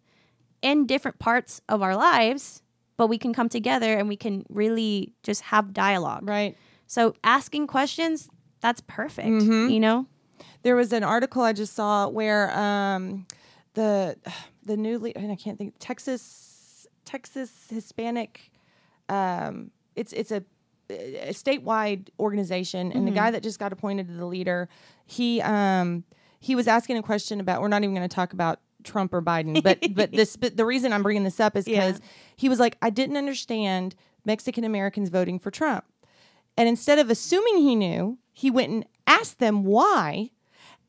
in 0.63 0.87
different 0.87 1.19
parts 1.19 1.61
of 1.69 1.83
our 1.83 1.97
lives, 1.97 2.63
but 2.97 3.09
we 3.09 3.19
can 3.19 3.35
come 3.35 3.49
together 3.49 3.99
and 3.99 4.09
we 4.09 4.17
can 4.17 4.45
really 4.49 5.15
just 5.25 5.41
have 5.41 5.73
dialogue. 5.73 6.29
Right. 6.29 6.57
So 6.87 7.17
asking 7.25 7.67
questions, 7.67 8.29
that's 8.61 8.83
perfect. 8.87 9.27
Mm-hmm. 9.27 9.69
You 9.69 9.81
know? 9.81 10.07
There 10.63 10.77
was 10.77 10.93
an 10.93 11.03
article 11.03 11.43
I 11.43 11.55
just 11.55 11.75
saw 11.75 12.07
where 12.07 12.57
um, 12.57 13.27
the 13.75 14.17
the 14.65 14.77
newly 14.77 15.15
and 15.15 15.31
I 15.31 15.37
can't 15.37 15.59
think 15.59 15.75
Texas 15.79 16.87
Texas 17.05 17.51
Hispanic 17.71 18.51
um, 19.09 19.71
it's 19.95 20.13
it's 20.15 20.31
a, 20.31 20.43
a 20.91 21.31
statewide 21.33 22.09
organization 22.19 22.93
and 22.93 23.07
the 23.07 23.11
guy 23.13 23.31
that 23.31 23.43
just 23.43 23.59
got 23.59 23.73
appointed 23.73 24.09
to 24.09 24.15
the 24.15 24.27
leader 24.27 24.69
he 25.07 25.41
um, 25.43 26.05
he 26.41 26.55
was 26.55 26.67
asking 26.67 26.97
a 26.97 27.03
question 27.03 27.41
about 27.41 27.61
we're 27.61 27.69
not 27.69 27.83
even 27.83 27.95
going 27.95 28.09
to 28.09 28.15
talk 28.15 28.33
about 28.33 28.61
Trump 28.83 29.13
or 29.13 29.21
Biden 29.23 29.63
but 29.63 29.79
but 29.95 30.13
this 30.13 30.37
but 30.37 30.57
the 30.57 30.65
reason 30.65 30.93
I'm 30.93 31.03
bringing 31.03 31.25
this 31.25 31.41
up 31.41 31.57
is 31.57 31.69
Yeah. 31.69 31.87
because 31.89 32.01
he 32.37 32.49
was 32.49 32.59
like 32.59 32.77
I 32.81 32.91
didn't 32.91 33.17
understand 33.19 33.95
Mexican 34.25 34.65
Americans 34.65 35.11
voting 35.11 35.39
for 35.39 35.51
Trump 35.51 35.85
and 36.57 36.69
instead 36.69 36.99
of 37.01 37.11
assuming 37.11 37.59
he 37.59 37.75
knew, 37.75 38.19
he 38.33 38.49
went 38.51 38.71
and 38.71 38.87
asked 39.09 39.41
them 39.41 39.65
why 39.65 40.31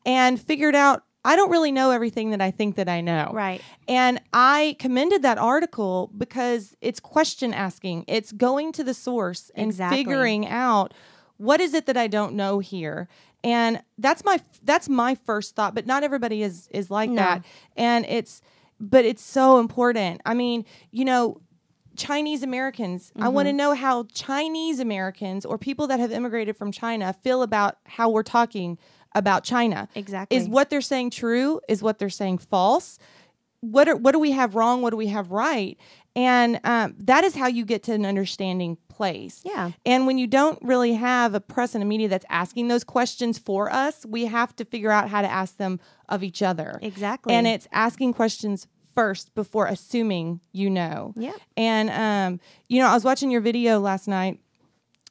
and 0.06 0.40
figured 0.40 0.76
out 0.76 1.02
I 1.26 1.36
don't 1.36 1.50
really 1.50 1.72
know 1.72 1.90
everything 1.90 2.30
that 2.30 2.40
I 2.40 2.50
think 2.50 2.76
that 2.76 2.88
I 2.88 3.00
know. 3.00 3.30
Right. 3.34 3.60
And 3.88 4.20
I 4.32 4.76
commended 4.78 5.22
that 5.22 5.38
article 5.38 6.10
because 6.16 6.76
it's 6.80 7.00
question 7.00 7.52
asking. 7.52 8.04
It's 8.06 8.32
going 8.32 8.72
to 8.72 8.84
the 8.84 8.94
source 8.94 9.50
and 9.54 9.66
Exactly. 9.66 9.98
figuring 9.98 10.46
out 10.46 10.94
what 11.36 11.60
is 11.60 11.74
it 11.74 11.86
that 11.86 11.96
I 11.96 12.06
don't 12.06 12.34
know 12.34 12.60
here. 12.60 13.08
And 13.44 13.82
that's 13.98 14.24
my 14.24 14.40
that's 14.62 14.88
my 14.88 15.14
first 15.14 15.54
thought, 15.54 15.74
but 15.74 15.86
not 15.86 16.02
everybody 16.02 16.42
is 16.42 16.68
is 16.72 16.90
like 16.90 17.10
No. 17.10 17.16
that. 17.16 17.44
And 17.76 18.06
it's 18.08 18.40
but 18.80 19.04
it's 19.04 19.22
so 19.22 19.58
important. 19.58 20.20
I 20.24 20.34
mean, 20.34 20.64
you 20.90 21.04
know, 21.04 21.40
Chinese 21.96 22.42
Americans. 22.42 23.10
I 23.18 23.28
want 23.28 23.46
to 23.46 23.50
Mm-hmm. 23.50 23.56
know 23.56 23.74
how 23.74 24.04
Chinese 24.12 24.80
Americans 24.80 25.44
or 25.46 25.56
people 25.58 25.86
that 25.86 25.98
have 26.00 26.12
immigrated 26.12 26.56
from 26.56 26.70
China 26.72 27.14
feel 27.22 27.42
about 27.42 27.78
how 27.84 28.10
we're 28.10 28.22
talking 28.22 28.78
about 29.16 29.42
China. 29.42 29.88
Exactly. 29.96 30.36
Is 30.36 30.48
what 30.48 30.70
they're 30.70 30.80
saying 30.80 31.10
true? 31.10 31.60
Is 31.68 31.82
what 31.82 31.98
they're 31.98 32.10
saying 32.10 32.38
false? 32.38 32.98
What 33.60 33.88
are, 33.88 33.96
what 33.96 34.12
do 34.12 34.20
we 34.20 34.32
have 34.32 34.54
wrong? 34.54 34.82
What 34.82 34.90
do 34.90 34.96
we 34.96 35.08
have 35.08 35.32
right? 35.32 35.76
And 36.14 36.60
um, 36.62 36.94
that 37.00 37.24
is 37.24 37.34
how 37.34 37.46
you 37.46 37.64
get 37.64 37.82
to 37.84 37.92
an 37.92 38.06
understanding 38.06 38.78
place. 38.88 39.42
Yeah. 39.44 39.72
And 39.84 40.06
when 40.06 40.18
you 40.18 40.26
don't 40.26 40.58
really 40.62 40.94
have 40.94 41.34
a 41.34 41.40
press 41.40 41.74
and 41.74 41.82
a 41.82 41.86
media 41.86 42.08
that's 42.08 42.24
asking 42.30 42.68
those 42.68 42.84
questions 42.84 43.38
for 43.38 43.72
us, 43.72 44.06
we 44.06 44.26
have 44.26 44.54
to 44.56 44.64
figure 44.64 44.90
out 44.90 45.08
how 45.08 45.22
to 45.22 45.30
ask 45.30 45.56
them 45.56 45.80
of 46.08 46.22
each 46.22 46.42
other. 46.42 46.78
Exactly. 46.82 47.34
And 47.34 47.46
it's 47.46 47.66
asking 47.72 48.14
questions 48.14 48.66
first 48.94 49.34
before 49.34 49.66
assuming 49.66 50.40
you 50.52 50.70
know. 50.70 51.12
Yeah. 51.16 51.34
And 51.56 51.90
um, 51.90 52.40
you 52.68 52.80
know, 52.80 52.88
I 52.88 52.94
was 52.94 53.04
watching 53.04 53.30
your 53.30 53.42
video 53.42 53.78
last 53.78 54.08
night, 54.08 54.40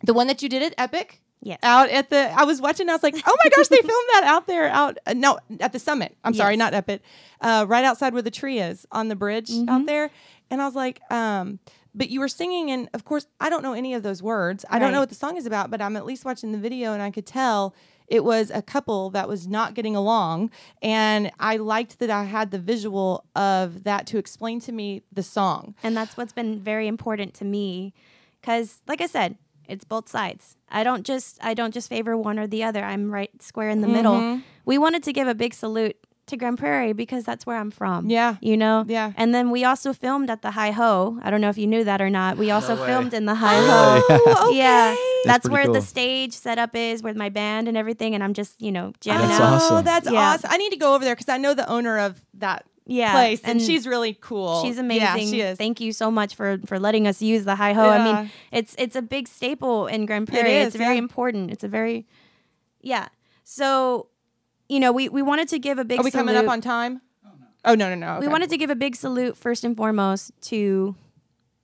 the 0.03 0.13
one 0.13 0.27
that 0.27 0.41
you 0.41 0.49
did 0.49 0.63
at 0.63 0.73
Epic. 0.77 1.21
Yes. 1.45 1.59
Out 1.63 1.89
at 1.89 2.09
the, 2.09 2.31
I 2.37 2.43
was 2.43 2.59
watching. 2.59 2.89
I 2.89 2.93
was 2.93 3.03
like, 3.03 3.15
oh 3.15 3.37
my 3.45 3.49
gosh, 3.55 3.67
they 3.67 3.77
filmed 3.77 4.09
that 4.13 4.23
out 4.25 4.47
there, 4.47 4.67
out 4.67 4.97
uh, 5.05 5.13
no, 5.13 5.37
at 5.59 5.71
the 5.73 5.79
summit. 5.79 6.17
I'm 6.23 6.33
sorry, 6.33 6.53
Yes. 6.55 6.59
not 6.59 6.73
Epic, 6.73 7.01
uh, 7.39 7.65
right 7.67 7.85
outside 7.85 8.13
where 8.13 8.23
the 8.23 8.31
tree 8.31 8.59
is 8.59 8.85
on 8.91 9.07
the 9.09 9.15
bridge 9.15 9.49
Mm-hmm. 9.51 9.69
out 9.69 9.85
there. 9.85 10.09
And 10.49 10.61
I 10.61 10.65
was 10.65 10.73
like, 10.75 10.99
um, 11.11 11.59
but 11.93 12.09
you 12.09 12.19
were 12.19 12.27
singing, 12.27 12.71
and 12.71 12.89
of 12.95 13.05
course, 13.05 13.27
I 13.39 13.49
don't 13.51 13.61
know 13.63 13.73
any 13.73 13.93
of 13.93 14.01
those 14.03 14.21
words. 14.23 14.65
I 14.69 14.79
don't 14.79 14.91
know 14.91 14.99
what 14.99 15.09
the 15.09 15.15
song 15.15 15.37
is 15.37 15.45
about, 15.45 15.69
but 15.71 15.81
I'm 15.81 15.95
at 15.95 16.05
least 16.05 16.25
watching 16.25 16.51
the 16.51 16.57
video, 16.57 16.93
and 16.93 17.01
I 17.01 17.09
could 17.11 17.25
tell 17.27 17.73
it 18.07 18.23
was 18.23 18.51
a 18.51 18.61
couple 18.61 19.09
that 19.11 19.27
was 19.27 19.47
not 19.47 19.73
getting 19.75 19.95
along. 19.95 20.51
And 20.81 21.31
I 21.39 21.57
liked 21.57 21.99
that 21.99 22.09
I 22.11 22.25
had 22.25 22.51
the 22.51 22.59
visual 22.59 23.23
of 23.35 23.83
that 23.85 24.05
to 24.07 24.17
explain 24.17 24.59
to 24.61 24.71
me 24.71 25.03
the 25.11 25.23
song. 25.23 25.73
and 25.83 25.95
that's 25.95 26.17
what's 26.17 26.33
been 26.33 26.59
very 26.59 26.87
important 26.87 27.33
to 27.35 27.45
me 27.45 27.93
because 28.41 28.81
like 28.87 29.01
i 29.01 29.07
said 29.07 29.37
it's 29.67 29.83
both 29.85 30.07
sides 30.09 30.55
i 30.69 30.83
don't 30.83 31.05
just 31.05 31.37
i 31.43 31.53
don't 31.53 31.73
just 31.73 31.89
favor 31.89 32.15
one 32.17 32.37
or 32.39 32.47
the 32.47 32.63
other 32.63 32.83
i'm 32.83 33.11
right 33.11 33.31
square 33.41 33.69
in 33.69 33.81
the 33.81 33.87
Mm-hmm. 33.87 33.95
middle 33.95 34.41
we 34.65 34.77
wanted 34.77 35.03
to 35.03 35.13
give 35.13 35.27
a 35.27 35.35
big 35.35 35.53
salute 35.53 35.95
to 36.27 36.37
grand 36.37 36.57
prairie 36.57 36.91
because 36.93 37.23
that's 37.23 37.45
where 37.45 37.57
i'm 37.57 37.69
from 37.69 38.09
Yeah. 38.09 38.37
you 38.41 38.57
know 38.57 38.83
Yeah. 38.87 39.11
and 39.15 39.33
then 39.35 39.51
we 39.51 39.63
also 39.63 39.93
filmed 39.93 40.29
at 40.31 40.41
the 40.41 40.51
Hi 40.51 40.71
Ho 40.71 41.19
i 41.21 41.29
don't 41.29 41.39
know 41.41 41.49
if 41.49 41.57
you 41.57 41.67
knew 41.67 41.83
that 41.83 42.01
or 42.01 42.09
not 42.09 42.37
we 42.37 42.49
also 42.49 42.75
way. 42.75 42.87
filmed 42.87 43.13
in 43.13 43.25
the 43.25 43.35
Hi 43.35 43.55
Ho 43.55 44.01
Oh, 44.09 44.47
okay. 44.49 44.57
yeah 44.57 44.95
that's, 45.25 45.47
pretty 45.47 45.53
where 45.53 45.65
the 45.67 45.79
cool. 45.79 45.81
stage 45.81 46.33
setup 46.33 46.75
is 46.75 47.01
with 47.03 47.15
my 47.15 47.29
band 47.29 47.67
and 47.67 47.75
everything 47.77 48.15
and 48.15 48.23
i'm 48.23 48.33
just 48.33 48.59
you 48.61 48.71
know 48.71 48.91
jamming 49.01 49.27
That's 49.27 49.39
out 49.39 49.53
awesome. 49.53 49.77
Oh, 49.77 49.81
that's 49.83 50.09
Yeah. 50.11 50.33
awesome. 50.33 50.49
I 50.51 50.57
need 50.57 50.71
to 50.71 50.77
go 50.77 50.93
over 50.95 51.03
there 51.05 51.15
because 51.15 51.29
I 51.29 51.37
know 51.37 51.53
the 51.53 51.67
owner 51.69 51.97
of 51.99 52.21
that 52.35 52.65
Yeah, 52.87 53.13
place, 53.13 53.41
and, 53.41 53.53
and 53.53 53.61
she's 53.61 53.87
really 53.87 54.13
cool. 54.21 54.61
She's 54.63 54.77
amazing. 54.77 55.01
Yeah, 55.01 55.15
she 55.17 55.41
is. 55.41 55.57
Thank 55.57 55.81
you 55.81 55.91
so 55.91 56.11
much 56.11 56.35
for 56.35 56.59
for 56.67 56.79
letting 56.79 57.07
us 57.07 57.19
use 57.19 57.43
the 57.43 57.55
Hi 57.55 57.73
Ho. 57.73 57.89
I 57.89 58.03
mean, 58.03 58.31
it's 58.51 58.75
it's 58.77 58.95
a 58.95 59.01
big 59.01 59.27
staple 59.27 59.87
in 59.87 60.05
Grand 60.05 60.27
Prairie. 60.27 60.57
is, 60.57 60.67
it's 60.67 60.75
very 60.75 60.93
yeah. 60.95 60.99
important. 60.99 61.49
It's 61.49 61.63
a 61.63 61.67
very 61.67 62.05
yeah. 62.81 63.07
So, 63.43 64.07
you 64.69 64.79
know, 64.79 64.91
we 64.91 65.09
we 65.09 65.23
wanted 65.23 65.47
to 65.49 65.59
give 65.59 65.79
a 65.79 65.85
big 65.85 65.99
Are 65.99 66.03
we 66.03 66.11
coming 66.11 66.35
salute. 66.35 66.45
up 66.47 66.51
on 66.51 66.61
time? 66.61 67.01
Oh 67.63 67.73
no 67.73 67.89
no 67.89 67.95
no. 67.95 68.19
we 68.19 68.27
okay. 68.27 68.31
wanted 68.31 68.51
to 68.51 68.57
give 68.57 68.69
a 68.69 68.75
big 68.75 68.95
salute 68.95 69.35
first 69.35 69.63
and 69.63 69.75
foremost 69.75 70.31
to, 70.49 70.95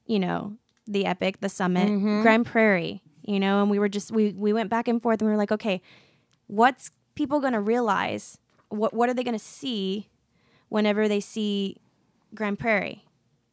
you 0.08 0.20
know, 0.20 0.58
the 0.88 1.06
epic, 1.06 1.40
the 1.40 1.50
summit, 1.50 1.88
Mm-hmm. 1.88 2.24
Grand 2.24 2.46
Prairie. 2.48 3.04
You 3.24 3.40
know, 3.40 3.62
and 3.62 3.70
we 3.70 3.78
were 3.78 3.90
just 3.90 4.10
we 4.12 4.32
we 4.32 4.54
went 4.54 4.72
back 4.72 4.88
and 4.88 5.00
forth, 5.00 5.22
and 5.22 5.28
we 5.28 5.32
were 5.32 5.38
like, 5.38 5.52
okay, 5.52 5.84
what's 6.48 6.90
people 7.14 7.40
gonna 7.40 7.62
realize? 7.62 8.40
What 8.70 8.96
what 8.96 9.08
are 9.08 9.14
they 9.14 9.24
gonna 9.24 9.38
see 9.38 10.08
whenever 10.72 11.08
they 11.08 11.20
see 11.20 11.78
Grand 12.34 12.58
Prairie? 12.58 13.04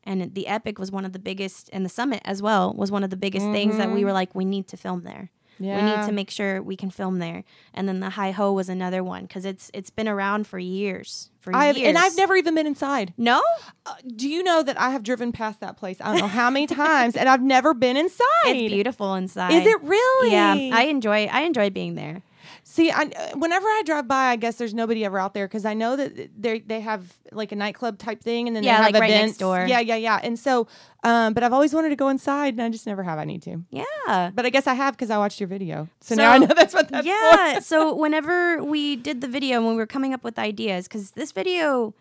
And 0.04 0.34
the 0.34 0.46
epic 0.46 0.78
was 0.78 0.90
one 0.90 1.04
of 1.04 1.12
the 1.12 1.18
biggest, 1.18 1.68
and 1.72 1.84
the 1.84 1.90
summit 1.90 2.22
as 2.24 2.40
well 2.40 2.72
was 2.72 2.90
one 2.90 3.04
of 3.04 3.10
the 3.10 3.16
biggest 3.16 3.44
things 3.46 3.76
that 3.76 3.90
we 3.90 4.04
were 4.06 4.12
like, 4.12 4.34
we 4.34 4.46
need 4.46 4.66
to 4.68 4.76
film 4.78 5.02
there. 5.02 5.30
Yeah. 5.60 5.76
We 5.76 5.82
need 5.82 5.96
Mm-hmm. 5.96 6.06
To 6.06 6.12
make 6.12 6.30
sure 6.30 6.62
we 6.62 6.76
can 6.76 6.88
film 6.88 7.18
there. 7.18 7.42
And 7.74 7.88
then 7.88 7.98
the 8.00 8.10
Hi 8.10 8.30
Ho 8.30 8.52
was 8.52 8.68
another 8.68 9.02
one 9.02 9.22
because 9.26 9.44
it's 9.44 9.70
it's 9.74 9.90
been 9.90 10.06
around 10.08 10.46
for 10.46 10.58
years. 10.58 11.30
For 11.40 11.54
I've, 11.54 11.76
years. 11.76 11.88
and 11.88 11.98
I've 11.98 12.16
never 12.16 12.36
even 12.36 12.54
been 12.54 12.66
inside. 12.66 13.12
no. 13.18 13.42
Uh, 13.84 13.94
do 14.16 14.28
you 14.28 14.42
know 14.44 14.62
that 14.62 14.80
I 14.80 14.90
have 14.90 15.02
driven 15.02 15.32
past 15.32 15.58
that 15.60 15.76
place? 15.76 15.96
I 16.00 16.12
don't 16.12 16.20
know 16.20 16.28
how 16.28 16.48
many 16.48 16.68
times, 16.68 17.16
and 17.16 17.28
I've 17.28 17.42
never 17.42 17.74
been 17.74 17.96
inside. 18.04 18.24
It's 18.46 18.72
beautiful 18.72 19.14
inside. 19.16 19.52
Is 19.52 19.66
it 19.66 19.82
really? 19.82 20.30
Yeah, 20.30 20.54
I 20.72 20.84
enjoy. 20.84 21.24
I 21.26 21.40
enjoy 21.42 21.70
being 21.70 21.96
there. 21.96 22.22
See, 22.64 22.90
I, 22.90 23.06
whenever 23.34 23.66
I 23.66 23.82
drive 23.84 24.06
by, 24.08 24.26
I 24.30 24.36
guess 24.36 24.56
there's 24.56 24.74
nobody 24.74 25.04
ever 25.04 25.18
out 25.18 25.34
there 25.34 25.46
because 25.48 25.64
I 25.64 25.74
know 25.74 25.96
that 25.96 26.30
they 26.40 26.60
they 26.60 26.80
have 26.80 27.12
like 27.32 27.52
a 27.52 27.56
nightclub 27.56 27.98
type 27.98 28.22
thing, 28.22 28.46
and 28.46 28.56
then 28.56 28.62
Yeah, 28.62 28.78
they 28.78 28.82
have 28.84 28.92
like 28.92 29.00
right 29.00 29.10
next 29.10 29.38
door. 29.38 29.64
Yeah, 29.68 29.80
yeah, 29.80 29.96
yeah. 29.96 30.20
And 30.22 30.38
so, 30.38 30.66
um, 31.04 31.34
but 31.34 31.42
I've 31.42 31.52
always 31.52 31.74
wanted 31.74 31.90
to 31.90 31.96
go 31.96 32.08
inside, 32.08 32.54
and 32.54 32.62
I 32.62 32.68
just 32.68 32.86
never 32.86 33.02
have. 33.02 33.18
I 33.18 33.24
need 33.24 33.42
to, 33.42 33.62
Yeah. 33.70 34.30
but 34.34 34.46
I 34.46 34.50
guess 34.50 34.66
I 34.66 34.74
have 34.74 34.94
because 34.96 35.10
I 35.10 35.18
watched 35.18 35.40
your 35.40 35.48
video, 35.48 35.88
so, 36.00 36.14
So- 36.14 36.22
now 36.22 36.32
I 36.32 36.38
know 36.38 36.46
that's 36.46 36.74
what 36.74 36.88
that's 36.88 37.06
yeah. 37.06 37.54
for. 37.56 37.60
so 37.62 37.94
whenever 37.94 38.62
we 38.62 38.96
did 38.96 39.20
the 39.20 39.28
video 39.28 39.56
and 39.56 39.66
when 39.66 39.74
we 39.74 39.80
were 39.82 39.86
coming 39.86 40.14
up 40.14 40.22
with 40.24 40.38
ideas, 40.38 40.86
because 40.88 41.12
this 41.12 41.32
video 41.32 41.94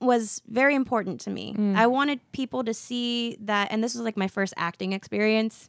was 0.00 0.40
very 0.48 0.74
important 0.74 1.20
to 1.20 1.30
me. 1.30 1.54
Mm. 1.54 1.76
I 1.76 1.86
wanted 1.86 2.20
people 2.32 2.64
to 2.64 2.72
see 2.72 3.36
that, 3.40 3.68
and 3.70 3.84
this 3.84 3.94
was 3.94 4.02
like 4.02 4.16
my 4.16 4.28
first 4.28 4.54
acting 4.56 4.92
experience. 4.92 5.68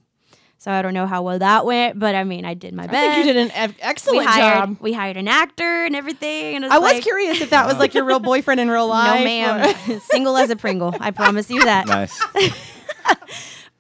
So 0.62 0.70
I 0.70 0.84
don't 0.84 0.94
know 0.94 1.08
how 1.08 1.24
well 1.24 1.40
that 1.40 1.66
went, 1.66 1.98
but 1.98 2.14
I 2.14 2.24
mean, 2.24 2.46
I 2.46 2.54
did 2.54 2.76
my 2.76 2.84
I 2.84 2.86
best. 2.86 3.16
think 3.16 3.26
you 3.26 3.34
did 3.34 3.46
an 3.48 3.52
ex- 3.56 3.74
we 3.74 3.82
excellent 3.82 4.28
hired 4.28 4.60
job. 4.60 4.78
we 4.80 4.94
hired 4.94 5.18
an 5.18 5.28
actor 5.28 5.86
and 5.86 5.96
everything, 5.96 6.56
and 6.58 6.66
it 6.66 6.72
I 6.72 6.78
was 6.78 7.02
curious 7.04 7.42
if 7.42 7.50
that 7.50 7.66
was 7.66 7.80
like 7.80 7.96
your 7.96 8.04
real 8.04 8.20
boyfriend 8.32 8.60
in 8.60 8.70
real 8.70 8.86
life. 8.88 9.22
No, 9.22 9.24
ma'am. 9.26 10.00
Single 10.12 10.38
as 10.38 10.52
a 10.52 10.56
Pringle. 10.56 10.94
I 11.00 11.10
promise 11.10 11.50
you 11.50 11.64
that. 11.64 11.88
Nice. 11.88 12.22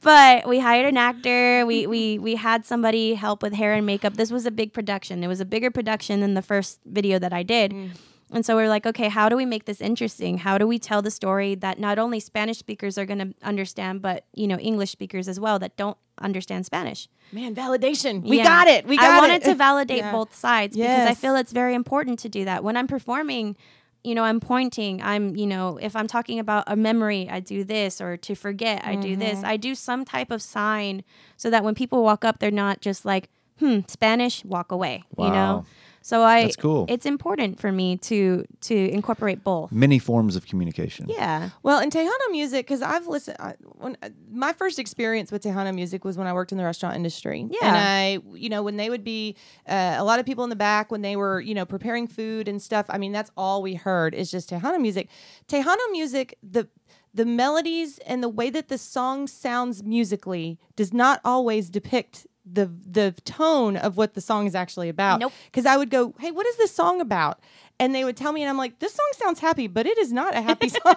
But 0.03 0.49
we 0.49 0.57
hired 0.57 0.87
an 0.87 0.97
actor. 0.97 1.63
We 1.67 1.85
we 1.85 2.17
we 2.17 2.33
had 2.33 2.65
somebody 2.65 3.13
help 3.13 3.43
with 3.43 3.53
hair 3.53 3.73
and 3.73 3.85
makeup. 3.85 4.15
This 4.15 4.31
was 4.31 4.47
a 4.47 4.51
big 4.51 4.73
production. 4.73 5.23
It 5.23 5.27
was 5.27 5.39
a 5.39 5.45
bigger 5.45 5.69
production 5.69 6.21
than 6.21 6.33
the 6.33 6.41
first 6.41 6.79
video 6.87 7.19
that 7.19 7.31
I 7.31 7.43
did. 7.43 7.71
Mm. 7.71 7.91
And 8.33 8.45
so 8.45 8.55
we 8.55 8.63
are 8.63 8.69
like, 8.69 8.85
okay, 8.85 9.09
how 9.09 9.27
do 9.29 9.35
we 9.35 9.45
make 9.45 9.65
this 9.65 9.81
interesting? 9.81 10.37
How 10.39 10.57
do 10.57 10.65
we 10.67 10.79
tell 10.79 11.01
the 11.01 11.11
story 11.11 11.55
that 11.55 11.79
not 11.79 11.99
only 11.99 12.19
Spanish 12.19 12.57
speakers 12.57 12.97
are 12.97 13.05
going 13.05 13.19
to 13.19 13.33
understand, 13.43 14.01
but 14.01 14.25
you 14.33 14.47
know 14.47 14.57
English 14.57 14.91
speakers 14.91 15.27
as 15.27 15.39
well 15.39 15.59
that 15.59 15.75
don't 15.77 15.97
understand 16.19 16.65
Spanish? 16.65 17.09
Man, 17.33 17.53
validation. 17.55 18.23
We 18.23 18.37
Yeah. 18.37 18.43
got 18.43 18.67
it. 18.67 18.87
We 18.87 18.97
got 18.97 19.03
it 19.05 19.09
I 19.11 19.15
it. 19.15 19.19
wanted 19.19 19.43
to 19.43 19.55
validate 19.67 19.97
Yeah. 19.97 20.11
both 20.11 20.33
sides 20.35 20.75
because 20.77 21.05
I 21.05 21.13
feel 21.13 21.35
it's 21.35 21.51
very 21.51 21.73
important 21.73 22.19
to 22.19 22.29
do 22.29 22.45
that. 22.45 22.63
When 22.63 22.77
I'm 22.77 22.87
performing, 22.87 23.55
you 24.03 24.15
know, 24.15 24.23
I'm 24.23 24.39
pointing, 24.39 25.01
I'm, 25.01 25.35
you 25.35 25.45
know, 25.45 25.77
if 25.77 25.95
I'm 25.95 26.07
talking 26.07 26.39
about 26.39 26.63
a 26.67 26.75
memory, 26.75 27.27
I 27.29 27.39
do 27.39 27.63
this, 27.63 28.01
or 28.01 28.17
to 28.17 28.33
forget, 28.35 28.83
I 28.85 28.95
do 28.95 29.09
Mm-hmm. 29.11 29.19
this. 29.19 29.43
I 29.43 29.57
do 29.57 29.75
some 29.75 30.05
type 30.05 30.31
of 30.31 30.41
sign 30.41 31.03
so 31.37 31.49
that 31.49 31.63
when 31.63 31.75
people 31.75 32.01
walk 32.03 32.25
up, 32.25 32.39
they're 32.39 32.49
not 32.51 32.81
just 32.81 33.05
like, 33.05 33.29
hmm, 33.59 33.79
Spanish, 33.87 34.43
walk 34.43 34.71
away, 34.71 35.03
you 35.17 35.29
know? 35.31 35.65
Wow. 36.01 36.07
So 36.07 36.23
I, 36.23 36.43
That's 36.43 36.55
cool. 36.55 36.85
It's 36.89 37.05
important 37.05 37.59
for 37.59 37.71
me 37.71 37.97
to 37.97 38.45
to 38.61 38.75
incorporate 38.91 39.43
both. 39.43 39.71
Many 39.71 39.99
forms 39.99 40.35
of 40.35 40.47
communication. 40.47 41.07
Yeah. 41.07 41.49
Well, 41.63 41.79
in 41.79 41.89
Tejano 41.89 42.31
music, 42.31 42.65
because 42.65 42.81
I've 42.81 43.07
listened, 43.07 43.37
I, 43.39 43.53
when 43.77 43.97
uh, 44.01 44.09
my 44.31 44.53
first 44.53 44.79
experience 44.79 45.31
with 45.31 45.43
Tejano 45.43 45.73
music 45.73 46.03
was 46.03 46.17
when 46.17 46.27
I 46.27 46.33
worked 46.33 46.51
in 46.51 46.57
the 46.57 46.63
restaurant 46.63 46.95
industry. 46.95 47.47
Yeah. 47.49 47.67
and 47.67 47.77
I, 47.77 48.35
you 48.35 48.49
know, 48.49 48.63
when 48.63 48.77
they 48.77 48.89
would 48.89 49.03
be 49.03 49.35
uh, 49.67 49.95
a 49.97 50.03
lot 50.03 50.19
of 50.19 50.25
people 50.25 50.43
in 50.43 50.49
the 50.49 50.55
back 50.55 50.91
when 50.91 51.01
they 51.01 51.15
were, 51.15 51.39
you 51.39 51.53
know, 51.53 51.65
preparing 51.65 52.07
food 52.07 52.47
and 52.47 52.61
stuff. 52.61 52.85
I 52.89 52.97
mean, 52.97 53.11
that's 53.11 53.31
all 53.37 53.61
we 53.61 53.75
heard 53.75 54.15
is 54.15 54.31
just 54.31 54.49
Tejano 54.49 54.79
music. 54.79 55.09
Tejano 55.47 55.91
music, 55.91 56.37
the 56.41 56.67
the 57.13 57.25
melodies 57.25 57.97
and 57.99 58.23
the 58.23 58.29
way 58.29 58.49
that 58.49 58.69
the 58.69 58.77
song 58.77 59.27
sounds 59.27 59.83
musically 59.83 60.57
does 60.75 60.93
not 60.93 61.19
always 61.25 61.69
depict 61.69 62.25
the 62.53 62.65
the 62.85 63.13
tone 63.25 63.77
of 63.77 63.97
what 63.97 64.13
the 64.13 64.21
song 64.21 64.47
is 64.47 64.55
actually 64.55 64.89
about. 64.89 65.19
Nope. 65.19 65.33
Because 65.45 65.65
I 65.65 65.77
would 65.77 65.89
go, 65.89 66.13
"Hey, 66.19 66.31
what 66.31 66.45
is 66.47 66.57
this 66.57 66.73
song 66.73 67.01
about?" 67.01 67.39
And 67.79 67.95
they 67.95 68.03
would 68.03 68.15
tell 68.17 68.31
me, 68.31 68.41
and 68.43 68.49
I'm 68.49 68.57
like, 68.57 68.79
"This 68.79 68.93
song 68.93 69.09
sounds 69.13 69.39
happy, 69.39 69.67
but 69.67 69.85
it 69.87 69.97
is 69.97 70.11
not 70.13 70.35
a 70.35 70.41
happy 70.41 70.69
song." 70.83 70.95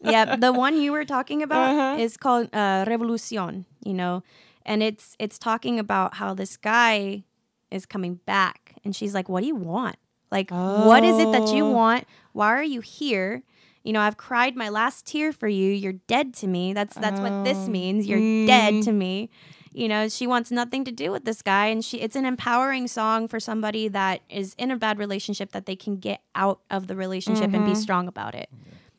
yeah, 0.00 0.36
the 0.36 0.52
one 0.52 0.76
you 0.80 0.92
were 0.92 1.04
talking 1.04 1.42
about 1.42 1.70
Uh-huh. 1.70 2.00
is 2.02 2.16
called 2.16 2.48
uh, 2.52 2.84
Revolucion, 2.86 3.64
you 3.84 3.94
know, 3.94 4.22
and 4.64 4.82
it's 4.82 5.16
it's 5.18 5.38
talking 5.38 5.78
about 5.78 6.14
how 6.14 6.34
this 6.34 6.56
guy 6.56 7.24
is 7.70 7.86
coming 7.86 8.20
back, 8.26 8.74
and 8.84 8.94
she's 8.96 9.14
like, 9.14 9.28
"What 9.28 9.40
do 9.40 9.46
you 9.46 9.56
want? 9.56 9.96
Like, 10.30 10.50
what 10.50 11.04
is 11.04 11.18
it 11.18 11.30
that 11.32 11.52
you 11.52 11.64
Oh. 11.66 11.70
want? 11.70 12.04
Why 12.32 12.48
are 12.48 12.62
you 12.64 12.80
here?" 12.80 13.42
You 13.84 13.92
know, 13.92 14.00
I've 14.00 14.16
cried 14.16 14.54
my 14.54 14.68
last 14.68 15.06
tear 15.06 15.32
for 15.32 15.48
you. 15.48 15.72
You're 15.72 15.98
dead 16.06 16.34
to 16.34 16.46
me. 16.46 16.72
That's 16.72 16.94
that's 16.96 17.20
what 17.20 17.32
Oh. 17.32 17.42
this 17.42 17.66
means. 17.68 18.06
You're 18.06 18.20
Mm. 18.20 18.46
dead 18.46 18.82
to 18.82 18.92
me. 18.92 19.28
You 19.74 19.88
know, 19.88 20.08
she 20.08 20.26
wants 20.26 20.50
nothing 20.50 20.84
to 20.84 20.92
do 20.92 21.10
with 21.10 21.24
this 21.24 21.40
guy, 21.42 21.66
and 21.66 21.84
she 21.84 21.98
it's 22.00 22.16
an 22.16 22.24
empowering 22.26 22.88
song 22.88 23.26
for 23.28 23.40
somebody 23.40 23.88
that 23.88 24.20
is 24.28 24.54
in 24.58 24.70
a 24.70 24.76
bad 24.76 24.98
relationship 24.98 25.52
that 25.52 25.66
they 25.66 25.76
can 25.76 25.96
get 25.96 26.20
out 26.34 26.60
of 26.70 26.86
the 26.88 26.96
relationship 26.96 27.44
and 27.44 27.54
Mm-hmm. 27.54 27.64
be 27.72 27.74
strong 27.74 28.08
about 28.08 28.34
it. 28.34 28.48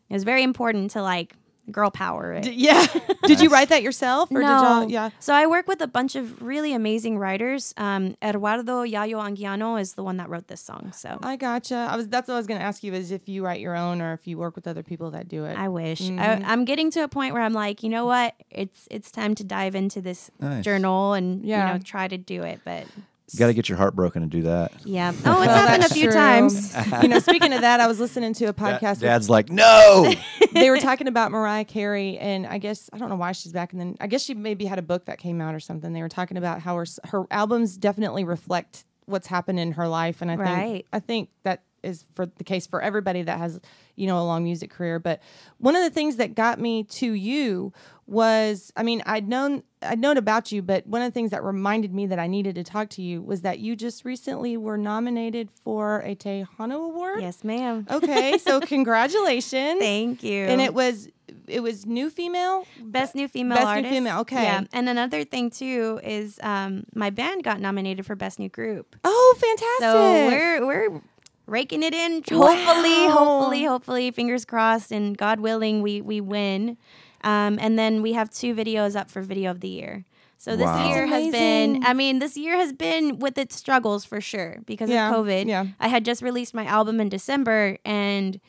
It 0.10 0.14
was 0.14 0.24
very 0.24 0.44
important 0.44 0.92
to 0.92 1.02
like 1.02 1.36
girl 1.72 1.90
power 1.90 2.34
it. 2.34 2.44
D- 2.44 2.52
yeah. 2.52 2.86
Did 3.26 3.40
you 3.40 3.50
write 3.50 3.70
that 3.70 3.82
yourself 3.84 4.30
or 4.32 4.36
did 4.42 4.46
no, 4.48 4.62
y'all? 4.82 4.90
Yeah. 4.92 5.10
So 5.20 5.34
I 5.34 5.48
work 5.48 5.68
with 5.68 5.80
a 5.82 5.88
bunch 5.88 6.16
of 6.16 6.42
really 6.44 6.74
amazing 6.74 7.18
writers. 7.18 7.74
Um, 7.78 8.16
Eduardo 8.22 8.84
Yayo 8.84 9.24
Anguiano 9.24 9.80
is 9.80 9.94
the 9.94 10.04
one 10.04 10.18
that 10.18 10.30
wrote 10.30 10.48
this 10.48 10.60
song. 10.60 10.92
So 10.94 11.18
I 11.24 11.38
gotcha. 11.38 11.88
I 11.90 11.96
was 11.96 12.08
that's 12.10 12.28
what 12.28 12.34
I 12.34 12.38
was 12.38 12.48
going 12.48 12.60
to 12.60 12.66
ask 12.66 12.84
you 12.84 12.94
is 12.94 13.12
if 13.12 13.30
you 13.30 13.46
write 13.46 13.62
your 13.62 13.76
own 13.78 14.02
or 14.02 14.14
if 14.14 14.28
you 14.28 14.38
work 14.38 14.56
with 14.56 14.68
other 14.68 14.84
people 14.84 15.12
that 15.12 15.28
do 15.30 15.46
it. 15.46 15.58
I 15.58 15.70
wish 15.70 16.02
Mm-hmm. 16.02 16.20
I, 16.20 16.52
I'm 16.52 16.66
getting 16.66 16.92
to 16.92 17.02
a 17.04 17.08
point 17.08 17.34
where 17.34 17.42
I'm 17.44 17.54
like, 17.54 17.82
you 17.84 17.90
know 17.90 18.06
what? 18.06 18.36
It's 18.50 18.88
it's 18.92 19.10
time 19.12 19.34
to 19.36 19.44
dive 19.44 19.74
into 19.76 20.02
this 20.02 20.30
Nice. 20.40 20.64
journal 20.66 21.14
and 21.14 21.46
Yeah. 21.46 21.68
you 21.68 21.74
know 21.74 21.80
try 21.84 22.08
to 22.08 22.18
do 22.18 22.44
it. 22.44 22.60
But 22.66 22.86
You 23.34 23.40
got 23.40 23.48
to 23.48 23.54
get 23.54 23.68
your 23.68 23.78
heart 23.78 23.96
broken 23.96 24.22
to 24.22 24.28
do 24.28 24.44
that. 24.44 24.72
yeah, 24.86 25.12
oh, 25.26 25.42
it's 25.42 25.52
happened 25.52 25.84
a 25.84 25.90
few 25.90 26.06
true. 26.06 26.14
times. 26.14 26.76
you 27.02 27.08
know, 27.08 27.20
speaking 27.20 27.52
of 27.52 27.62
that, 27.62 27.80
I 27.80 27.88
was 27.88 28.00
listening 28.00 28.34
to 28.36 28.46
a 28.46 28.54
podcast. 28.54 28.92
with- 28.92 29.02
Dad's 29.02 29.30
like, 29.30 29.50
no. 29.50 30.14
they 30.54 30.70
were 30.70 30.80
talking 30.80 31.08
about 31.08 31.32
Mariah 31.32 31.66
Carey, 31.66 32.18
and 32.20 32.46
I 32.46 32.60
guess 32.60 32.90
I 32.94 32.98
don't 32.98 33.10
know 33.10 33.16
why 33.16 33.32
she's 33.32 33.52
back. 33.52 33.72
And 33.72 33.82
then 33.82 33.98
I 34.00 34.08
guess 34.08 34.24
she 34.24 34.34
maybe 34.34 34.66
had 34.66 34.78
a 34.78 34.84
book 34.84 35.06
that 35.06 35.18
came 35.18 35.42
out 35.42 35.56
or 35.56 35.60
something. 35.60 35.94
They 35.94 36.02
were 36.02 36.10
talking 36.10 36.38
about 36.38 36.62
how 36.62 36.76
her 36.76 36.86
her 37.06 37.26
albums 37.32 37.78
definitely 37.78 38.24
reflect 38.24 38.86
what's 39.06 39.28
happened 39.28 39.60
in 39.60 39.74
her 39.74 39.88
life, 39.88 40.22
and 40.22 40.32
I 40.32 40.38
think 40.38 40.86
I 40.94 41.00
think 41.00 41.30
that 41.44 41.64
is 41.84 42.06
for 42.16 42.26
the 42.26 42.44
case 42.44 42.66
for 42.68 42.82
everybody 42.82 43.24
that 43.24 43.38
has 43.38 43.60
you 43.96 44.08
know 44.08 44.20
a 44.20 44.24
long 44.24 44.44
music 44.44 44.70
career. 44.70 45.00
But 45.00 45.22
one 45.58 45.76
of 45.76 45.84
the 45.84 45.90
things 45.90 46.16
that 46.18 46.36
got 46.36 46.60
me 46.60 46.84
to 46.86 47.12
you 47.14 47.74
was, 48.06 48.72
I 48.76 48.84
mean, 48.84 49.02
I'd 49.06 49.28
known 49.28 49.64
I'd 49.82 50.00
known 50.00 50.18
about 50.18 50.52
you, 50.52 50.62
but 50.62 50.86
one 50.88 51.02
of 51.02 51.08
the 51.08 51.14
things 51.14 51.32
that 51.32 51.44
reminded 51.44 51.94
me 51.94 52.06
that 52.08 52.20
I 52.20 52.28
needed 52.28 52.56
to 52.56 52.64
talk 52.64 52.90
to 52.92 53.02
you 53.02 53.22
was 53.22 53.42
that 53.42 53.60
you 53.60 53.76
just 53.76 54.06
recently 54.06 54.56
were 54.58 54.78
nominated 54.78 55.50
for 55.64 56.00
a 56.00 56.16
Tejano 56.16 56.86
Award. 56.86 57.22
yes, 57.22 57.44
ma'am. 57.44 57.86
Okay, 57.90 58.38
so 58.38 58.60
congratulations. 59.04 59.80
Thank 59.80 60.24
you. 60.24 60.46
And 60.46 60.62
it 60.62 60.74
was 60.74 61.10
it 61.48 61.62
was 61.62 61.86
new 61.86 62.10
female. 62.10 62.66
Best 62.82 63.16
new 63.16 63.28
female 63.28 63.56
Best 63.58 63.66
new 63.66 63.70
artist. 63.72 63.94
female, 63.94 64.20
okay. 64.22 64.44
Yeah. 64.44 64.64
And 64.74 64.88
another 64.90 65.24
thing 65.24 65.50
too 65.50 66.00
is 66.04 66.40
um, 66.44 66.86
my 66.94 67.10
band 67.10 67.44
got 67.44 67.60
nominated 67.60 68.06
for 68.06 68.16
best 68.16 68.40
new 68.40 68.50
group. 68.50 68.96
Oh, 69.04 69.36
fantastic! 69.40 69.82
So 69.82 70.28
we're 70.28 70.66
we're 70.66 71.02
raking 71.46 71.84
it 71.84 71.94
in. 71.94 72.24
Hopefully, 72.32 73.08
Wow. 73.08 73.10
hopefully, 73.12 73.64
hopefully, 73.66 74.12
fingers 74.12 74.46
crossed, 74.46 74.92
and 74.92 75.18
God 75.18 75.40
willing, 75.40 75.82
we 75.82 76.02
we 76.02 76.22
win. 76.22 76.78
Um, 77.24 77.58
and 77.62 77.80
then 77.80 78.02
we 78.02 78.14
have 78.14 78.30
two 78.30 78.54
videos 78.54 78.96
up 78.98 79.10
for 79.10 79.22
video 79.22 79.52
of 79.52 79.62
the 79.62 79.70
year. 79.70 80.04
So 80.38 80.58
this 80.58 80.66
Wow. 80.66 80.90
year 80.90 81.08
has 81.08 81.32
been, 81.32 81.80
I 81.86 81.94
mean, 81.94 82.20
this 82.20 82.36
year 82.36 82.58
has 82.58 82.74
been 82.74 83.18
with 83.20 83.38
its 83.38 83.56
struggles 83.56 84.04
for 84.04 84.20
sure 84.20 84.58
because 84.66 84.90
Yeah, 84.90 85.08
of 85.10 85.16
COVID. 85.16 85.48
yeah. 85.48 85.68
I 85.80 85.88
had 85.88 86.04
just 86.04 86.22
released 86.22 86.54
my 86.54 86.66
album 86.66 87.00
in 87.00 87.08
December, 87.08 87.78
and 87.86 88.42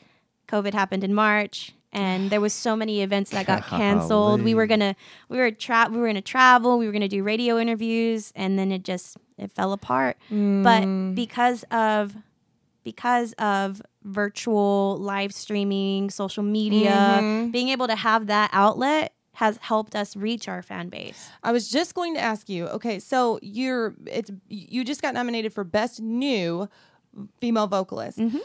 COVID 0.49 0.73
happened 0.73 1.05
in 1.05 1.13
March. 1.13 1.71
And 1.93 2.29
there 2.29 2.41
was 2.41 2.51
so 2.51 2.75
many 2.75 3.01
events 3.01 3.31
that 3.31 3.45
got 3.47 3.65
canceled. 3.69 4.41
We 4.41 4.53
were 4.53 4.67
gonna, 4.67 4.97
we 5.29 5.37
were 5.37 5.51
tra- 5.51 5.87
we 5.89 5.97
were 5.97 6.07
gonna 6.07 6.19
travel. 6.21 6.77
We 6.77 6.85
were 6.87 6.91
gonna 6.91 7.07
do 7.07 7.23
radio 7.23 7.57
interviews, 7.57 8.33
and 8.35 8.59
then 8.59 8.73
it 8.73 8.83
just 8.83 9.15
it 9.37 9.49
fell 9.53 9.71
apart. 9.71 10.17
But 10.29 11.15
because 11.15 11.63
of 11.71 12.17
because 12.85 13.33
of 13.33 13.81
virtual 14.03 14.97
live 15.01 15.33
streaming, 15.33 16.09
social 16.09 16.43
media, 16.43 17.49
being 17.51 17.67
able 17.69 17.87
to 17.87 17.95
have 17.95 18.27
that 18.27 18.49
outlet 18.53 19.11
has 19.33 19.57
helped 19.57 19.95
us 19.95 20.15
reach 20.15 20.47
our 20.47 20.61
fan 20.61 20.87
base. 20.87 21.29
I 21.43 21.51
was 21.51 21.67
just 21.69 21.93
going 21.93 22.13
to 22.13 22.21
ask 22.21 22.47
you. 22.47 22.67
Okay, 22.67 22.99
so 22.99 23.37
you're 23.41 23.93
it's 24.05 24.31
you 24.47 24.85
just 24.85 25.01
got 25.01 25.13
nominated 25.13 25.51
for 25.51 25.65
best 25.65 25.99
new 26.01 26.69
female 27.41 27.67
vocalist. 27.67 28.17
Mm-hmm. 28.17 28.37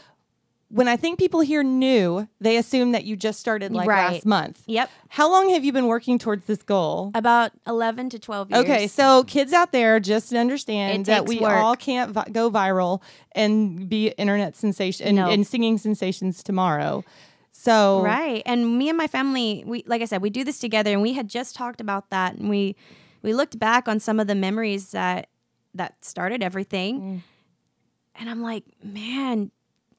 When 0.71 0.87
I 0.87 0.95
think 0.95 1.19
people 1.19 1.41
hear 1.41 1.63
new, 1.63 2.27
they 2.39 2.55
assume 2.57 2.93
that 2.93 3.03
you 3.03 3.15
just 3.15 3.39
started 3.39 3.71
like 3.73 3.87
Right. 3.87 4.13
last 4.13 4.25
month. 4.25 4.63
Yep. 4.67 4.89
How 5.09 5.29
long 5.29 5.49
have 5.49 5.65
you 5.65 5.73
been 5.73 5.87
working 5.87 6.17
towards 6.17 6.45
this 6.45 6.63
goal? 6.63 7.11
About 7.13 7.51
11 7.67 8.09
to 8.11 8.19
12 8.19 8.49
years. 8.51 8.63
Okay, 8.63 8.87
so 8.87 9.23
kids 9.25 9.51
out 9.53 9.71
there, 9.73 9.99
just 9.99 10.33
understand 10.33 11.05
that 11.07 11.25
we 11.27 11.39
work. 11.39 11.51
all 11.51 11.75
can't 11.75 12.11
vi- 12.11 12.29
go 12.31 12.49
viral 12.49 13.01
and 13.33 13.89
be 13.89 14.09
internet 14.17 14.55
sensation 14.55 15.07
and, 15.07 15.15
No. 15.17 15.29
and 15.29 15.45
singing 15.45 15.77
sensations 15.77 16.41
tomorrow. 16.43 17.03
So 17.51 18.01
Right. 18.03 18.41
And 18.45 18.77
me 18.77 18.87
and 18.89 18.97
my 18.97 19.07
family, 19.07 19.63
we 19.67 19.83
like 19.85 20.01
I 20.01 20.05
said, 20.05 20.21
we 20.21 20.29
do 20.29 20.43
this 20.43 20.57
together 20.57 20.91
and 20.93 21.01
we 21.01 21.13
had 21.13 21.27
just 21.27 21.53
talked 21.55 21.81
about 21.81 22.09
that 22.09 22.35
and 22.35 22.49
we 22.49 22.75
we 23.21 23.33
looked 23.33 23.59
back 23.59 23.87
on 23.87 23.99
some 23.99 24.19
of 24.19 24.27
the 24.27 24.35
memories 24.35 24.91
that 24.91 25.27
that 25.75 26.03
started 26.03 26.41
everything. 26.41 27.01
Mm. 27.01 27.21
And 28.15 28.29
I'm 28.29 28.41
like, 28.41 28.63
man, 28.83 29.51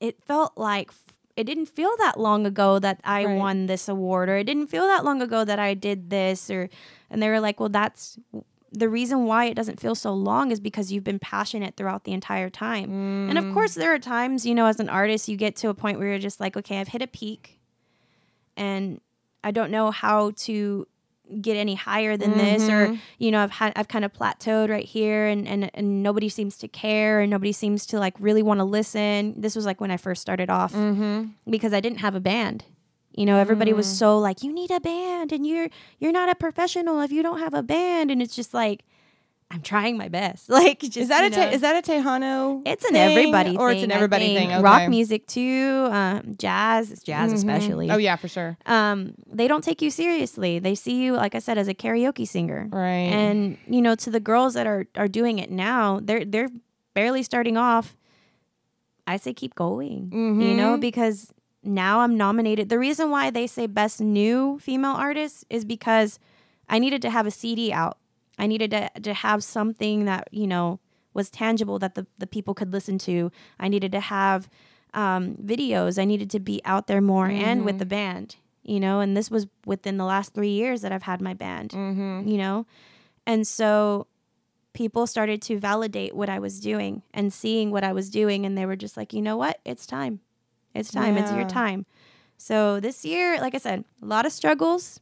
it 0.02 0.22
felt 0.22 0.52
like 0.58 0.90
it 1.36 1.44
didn't 1.44 1.66
feel 1.78 1.92
that 1.98 2.18
long 2.20 2.44
ago 2.44 2.78
that 2.78 3.00
I 3.04 3.24
Right. 3.24 3.38
won 3.38 3.66
this 3.66 3.88
award 3.88 4.28
or 4.28 4.36
it 4.36 4.44
didn't 4.44 4.66
feel 4.66 4.86
that 4.86 5.04
long 5.04 5.22
ago 5.22 5.44
that 5.46 5.58
I 5.58 5.72
did 5.74 6.10
this 6.10 6.50
or 6.50 6.68
and 7.10 7.22
they 7.22 7.28
were 7.30 7.40
like, 7.40 7.58
"Well, 7.60 7.68
that's 7.70 8.18
the 8.70 8.88
reason 8.88 9.24
why 9.26 9.44
it 9.46 9.54
doesn't 9.54 9.80
feel 9.80 9.94
so 9.94 10.12
long 10.12 10.50
is 10.50 10.60
because 10.60 10.90
you've 10.92 11.04
been 11.04 11.18
passionate 11.18 11.76
throughout 11.76 12.04
the 12.04 12.12
entire 12.12 12.50
time." 12.50 12.90
And 13.28 13.38
Mm. 13.38 13.46
of 13.48 13.54
course, 13.54 13.74
there 13.74 13.94
are 13.94 13.98
times, 13.98 14.44
you 14.44 14.54
know, 14.54 14.66
as 14.66 14.80
an 14.80 14.88
artist, 14.90 15.28
you 15.28 15.36
get 15.36 15.56
to 15.56 15.68
a 15.68 15.74
point 15.74 15.98
where 15.98 16.08
you're 16.08 16.18
just 16.30 16.40
like, 16.40 16.56
okay, 16.56 16.80
I've 16.80 16.88
hit 16.88 17.00
a 17.02 17.06
peak 17.06 17.60
and 18.56 19.00
I 19.44 19.50
don't 19.50 19.70
know 19.70 19.90
how 19.90 20.32
to 20.46 20.86
get 21.40 21.56
any 21.56 21.74
higher 21.74 22.16
than 22.16 22.36
this 22.36 22.68
or 22.68 22.88
mm-hmm. 22.88 22.94
you 23.18 23.30
know 23.30 23.42
I've 23.42 23.50
had 23.50 23.72
I've 23.76 23.88
kind 23.88 24.04
of 24.04 24.12
plateaued 24.12 24.68
right 24.68 24.84
here 24.84 25.26
and, 25.26 25.46
and 25.46 25.70
and 25.74 26.02
nobody 26.02 26.28
seems 26.28 26.56
to 26.58 26.68
care 26.68 27.20
and 27.20 27.30
nobody 27.30 27.52
seems 27.52 27.86
to 27.86 27.98
like 27.98 28.14
really 28.18 28.42
want 28.42 28.58
to 28.58 28.64
listen. 28.64 29.34
This 29.40 29.56
was 29.56 29.66
like 29.66 29.80
when 29.80 29.90
I 29.90 29.96
first 29.96 30.20
started 30.22 30.50
off 30.50 30.72
mm-hmm. 30.72 31.28
because 31.48 31.72
I 31.72 31.80
didn't 31.80 31.98
have 31.98 32.14
a 32.14 32.20
band. 32.20 32.64
You 33.16 33.26
know 33.26 33.38
everybody 33.38 33.72
was 33.72 33.86
mm. 33.86 33.98
so 33.98 34.18
like 34.18 34.42
you 34.42 34.52
need 34.52 34.70
a 34.70 34.80
band 34.80 35.32
and 35.32 35.46
you're 35.46 35.68
you're 35.98 36.12
not 36.12 36.30
a 36.30 36.34
professional 36.34 37.00
if 37.02 37.12
you 37.12 37.22
don't 37.22 37.40
have 37.40 37.54
a 37.54 37.62
band. 37.62 38.10
And 38.10 38.22
it's 38.22 38.34
just 38.34 38.54
like 38.54 38.84
I'm 39.52 39.60
trying 39.60 39.96
my 39.98 40.08
best 40.08 40.48
like 40.58 40.80
just, 40.80 40.96
is 40.96 41.08
that 41.08 41.20
you 41.22 41.26
a 41.26 41.30
te- 41.50 41.54
is 41.54 41.60
that 41.60 41.76
a 41.76 41.90
Tejano? 41.92 42.62
It's 42.64 42.84
an 42.84 42.92
thing, 42.94 43.10
everybody 43.10 43.56
or 43.56 43.68
thing, 43.68 43.76
it's 43.78 43.84
an 43.84 43.92
everybody 43.92 44.34
thing. 44.34 44.50
Okay. 44.50 44.62
Rock 44.62 44.88
music 44.88 45.26
too, 45.26 45.88
um, 45.92 46.34
jazz, 46.38 46.90
it's 46.90 47.02
jazz 47.02 47.32
especially. 47.32 47.90
Oh 47.90 47.98
yeah, 47.98 48.16
for 48.16 48.28
sure. 48.28 48.56
Um, 48.66 49.14
they 49.30 49.46
don't 49.48 49.62
take 49.62 49.82
you 49.82 49.90
seriously. 49.90 50.58
They 50.58 50.74
see 50.74 51.02
you, 51.04 51.12
like 51.14 51.34
I 51.34 51.38
said, 51.38 51.58
as 51.58 51.68
a 51.68 51.74
karaoke 51.74 52.26
singer. 52.26 52.66
Right. 52.70 53.12
And 53.12 53.58
you 53.68 53.82
know, 53.82 53.94
to 53.96 54.10
the 54.10 54.20
girls 54.20 54.54
that 54.54 54.66
are 54.66 54.86
are 54.96 55.08
doing 55.08 55.38
it 55.38 55.50
now, 55.50 56.00
they're 56.02 56.24
they're 56.24 56.48
barely 56.94 57.22
starting 57.22 57.56
off. 57.56 57.96
I 59.06 59.16
say 59.16 59.34
keep 59.34 59.54
going. 59.54 60.10
You 60.12 60.18
Mm-hmm. 60.18 60.56
know, 60.56 60.76
because 60.78 61.32
now 61.64 62.00
I'm 62.00 62.16
nominated. 62.16 62.68
The 62.68 62.78
reason 62.78 63.10
why 63.10 63.30
they 63.30 63.46
say 63.46 63.66
best 63.66 64.00
new 64.00 64.58
female 64.60 64.92
artist 64.92 65.44
is 65.50 65.64
because 65.64 66.18
I 66.68 66.78
needed 66.78 67.02
to 67.02 67.10
have 67.10 67.26
a 67.26 67.30
CD 67.30 67.72
out. 67.72 67.98
I 68.42 68.46
needed 68.46 68.70
to 68.72 68.90
to 69.08 69.14
have 69.14 69.44
something 69.44 70.04
that 70.06 70.28
you 70.32 70.46
know 70.46 70.80
was 71.14 71.30
tangible 71.30 71.78
that 71.78 71.94
the 71.94 72.06
the 72.18 72.26
people 72.26 72.54
could 72.54 72.72
listen 72.72 72.98
to. 72.98 73.30
I 73.60 73.68
needed 73.68 73.92
to 73.92 74.00
have 74.00 74.48
um, 74.94 75.36
videos. 75.36 75.98
I 75.98 76.04
needed 76.04 76.28
to 76.30 76.40
be 76.40 76.60
out 76.64 76.86
there 76.88 77.00
more 77.00 77.26
and 77.28 77.64
with 77.64 77.78
the 77.78 77.86
band. 77.86 78.36
You 78.64 78.78
know, 78.80 79.00
and 79.00 79.16
this 79.16 79.30
was 79.30 79.46
within 79.66 79.96
the 79.96 80.04
last 80.04 80.34
three 80.34 80.50
years 80.50 80.82
that 80.82 80.92
I've 80.92 81.02
had 81.02 81.20
my 81.20 81.34
band. 81.34 81.72
You 82.28 82.36
know, 82.38 82.66
and 83.26 83.46
so 83.46 84.06
people 84.72 85.06
started 85.06 85.42
to 85.42 85.58
validate 85.58 86.14
what 86.14 86.28
I 86.28 86.38
was 86.38 86.58
doing 86.60 87.02
and 87.12 87.32
seeing 87.32 87.70
what 87.70 87.84
I 87.84 87.92
was 87.92 88.08
doing, 88.10 88.44
and 88.46 88.56
they 88.58 88.66
were 88.66 88.76
just 88.76 88.96
like, 88.96 89.12
you 89.12 89.22
know 89.22 89.36
what, 89.36 89.60
it's 89.64 89.86
time. 89.86 90.20
It's 90.74 90.90
time. 90.90 91.16
It's 91.18 91.30
your 91.32 91.48
time. 91.48 91.86
So 92.38 92.80
this 92.80 93.04
year, 93.04 93.38
like 93.40 93.54
I 93.54 93.58
said, 93.58 93.84
a 94.02 94.06
lot 94.06 94.26
of 94.26 94.32
struggles, 94.32 95.00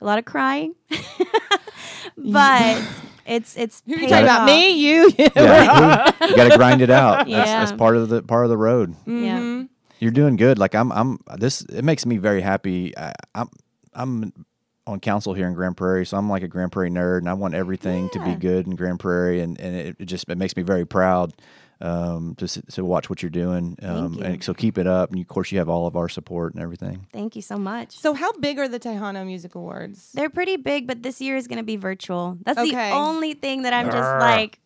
a 0.00 0.04
lot 0.04 0.18
of 0.18 0.24
crying, 0.24 0.74
but 2.16 2.82
it's 3.26 3.56
it's. 3.56 3.82
Who 3.86 3.92
you 3.92 3.98
paid 3.98 4.08
talking 4.10 4.24
about? 4.24 4.40
off. 4.42 4.46
Me? 4.46 4.70
You? 4.70 5.10
Yeah, 5.18 6.12
you 6.28 6.36
got 6.36 6.50
to 6.50 6.56
grind 6.56 6.82
it 6.82 6.90
out. 6.90 7.26
That's, 7.28 7.50
that's 7.50 7.72
part 7.72 7.96
of 7.96 8.08
the 8.08 8.22
part 8.22 8.44
of 8.44 8.50
the 8.50 8.56
road. 8.58 8.94
Yeah. 9.06 9.38
Mm-hmm. 9.38 9.64
You're 9.98 10.10
doing 10.12 10.36
good. 10.36 10.58
Like 10.58 10.74
I'm, 10.74 10.92
I'm. 10.92 11.18
This 11.38 11.62
it 11.62 11.82
makes 11.84 12.04
me 12.06 12.18
very 12.18 12.40
happy. 12.42 12.96
I, 12.96 13.12
I'm, 13.34 13.48
I'm 13.94 14.32
on 14.86 15.00
council 15.00 15.32
here 15.34 15.48
in 15.48 15.54
Grand 15.54 15.76
Prairie, 15.76 16.04
so 16.06 16.16
I'm 16.16 16.28
like 16.28 16.42
a 16.42 16.48
Grand 16.48 16.70
Prairie 16.70 16.90
nerd, 16.90 17.18
and 17.18 17.28
I 17.28 17.32
want 17.32 17.54
everything 17.54 18.08
to 18.10 18.20
be 18.22 18.30
Yeah. 18.30 18.36
good 18.36 18.66
in 18.66 18.76
Grand 18.76 19.00
Prairie, 19.00 19.40
and 19.40 19.58
and 19.58 19.74
it, 19.74 19.96
it 19.98 20.04
just 20.04 20.28
it 20.28 20.36
makes 20.38 20.56
me 20.56 20.62
very 20.62 20.84
proud 20.84 21.32
um, 21.80 22.34
to 22.36 22.46
to 22.72 22.84
watch 22.84 23.10
what 23.10 23.22
you're 23.22 23.30
doing. 23.30 23.76
Um, 23.82 24.14
you. 24.14 24.22
And 24.24 24.42
so 24.44 24.54
keep 24.54 24.78
it 24.78 24.86
up, 24.86 25.10
and 25.10 25.20
of 25.20 25.28
course 25.28 25.52
you 25.52 25.58
have 25.58 25.68
all 25.68 25.86
of 25.86 25.96
our 25.96 26.08
support 26.08 26.54
and 26.54 26.62
everything. 26.62 27.06
Thank 27.12 27.36
you 27.36 27.42
so 27.42 27.58
much. 27.58 27.98
So 27.98 28.14
how 28.14 28.32
big 28.34 28.58
are 28.58 28.68
the 28.68 28.80
Tejano 28.80 29.24
Music 29.26 29.54
Awards? 29.54 30.10
They're 30.14 30.30
pretty 30.30 30.56
big, 30.56 30.86
but 30.86 31.02
this 31.02 31.20
year 31.20 31.36
is 31.36 31.46
going 31.46 31.58
to 31.58 31.64
be 31.64 31.76
virtual. 31.76 32.38
That's 32.44 32.58
Okay. 32.58 32.70
the 32.70 32.96
only 32.96 33.34
thing 33.34 33.62
that 33.62 33.72
I'm 33.72 33.86
just 33.86 33.96
like, 34.20 34.58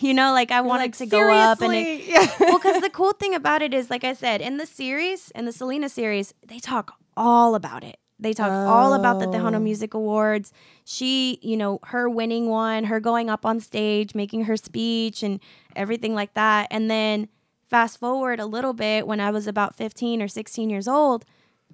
you 0.00 0.14
know, 0.14 0.32
like 0.32 0.50
I 0.52 0.60
wanted 0.60 0.84
Like, 0.84 0.96
to 0.98 1.06
go 1.06 1.32
up 1.32 1.60
and 1.60 1.74
it, 1.74 2.06
yeah. 2.06 2.26
well, 2.40 2.58
because 2.58 2.80
the 2.80 2.90
cool 2.90 3.12
thing 3.12 3.34
about 3.34 3.62
it 3.62 3.74
is, 3.74 3.90
like 3.90 4.04
I 4.04 4.12
said, 4.12 4.40
in 4.40 4.56
the 4.58 4.66
series, 4.66 5.30
in 5.34 5.44
the 5.44 5.52
Selena 5.52 5.88
series, 5.88 6.32
they 6.46 6.60
talk 6.60 6.94
all 7.16 7.54
about 7.56 7.82
it. 7.82 7.96
They 8.18 8.32
talk 8.32 8.50
all 8.50 8.94
about 8.94 9.18
the 9.18 9.26
Oh. 9.26 9.32
Tejano 9.32 9.62
Music 9.62 9.92
Awards. 9.94 10.52
She, 10.84 11.38
you 11.42 11.56
know, 11.56 11.80
her 11.84 12.08
winning 12.08 12.48
one, 12.48 12.84
her 12.84 12.98
going 13.00 13.28
up 13.28 13.44
on 13.44 13.60
stage, 13.60 14.14
making 14.14 14.44
her 14.44 14.56
speech, 14.56 15.22
and 15.22 15.38
everything 15.74 16.14
like 16.14 16.32
that. 16.34 16.68
And 16.70 16.90
then 16.90 17.28
fast 17.68 17.98
forward 18.00 18.40
a 18.40 18.46
little 18.46 18.72
bit, 18.72 19.06
when 19.06 19.20
I 19.20 19.30
was 19.30 19.46
about 19.46 19.74
15 19.74 20.22
or 20.22 20.28
16 20.28 20.70
years 20.70 20.88
old, 20.88 21.24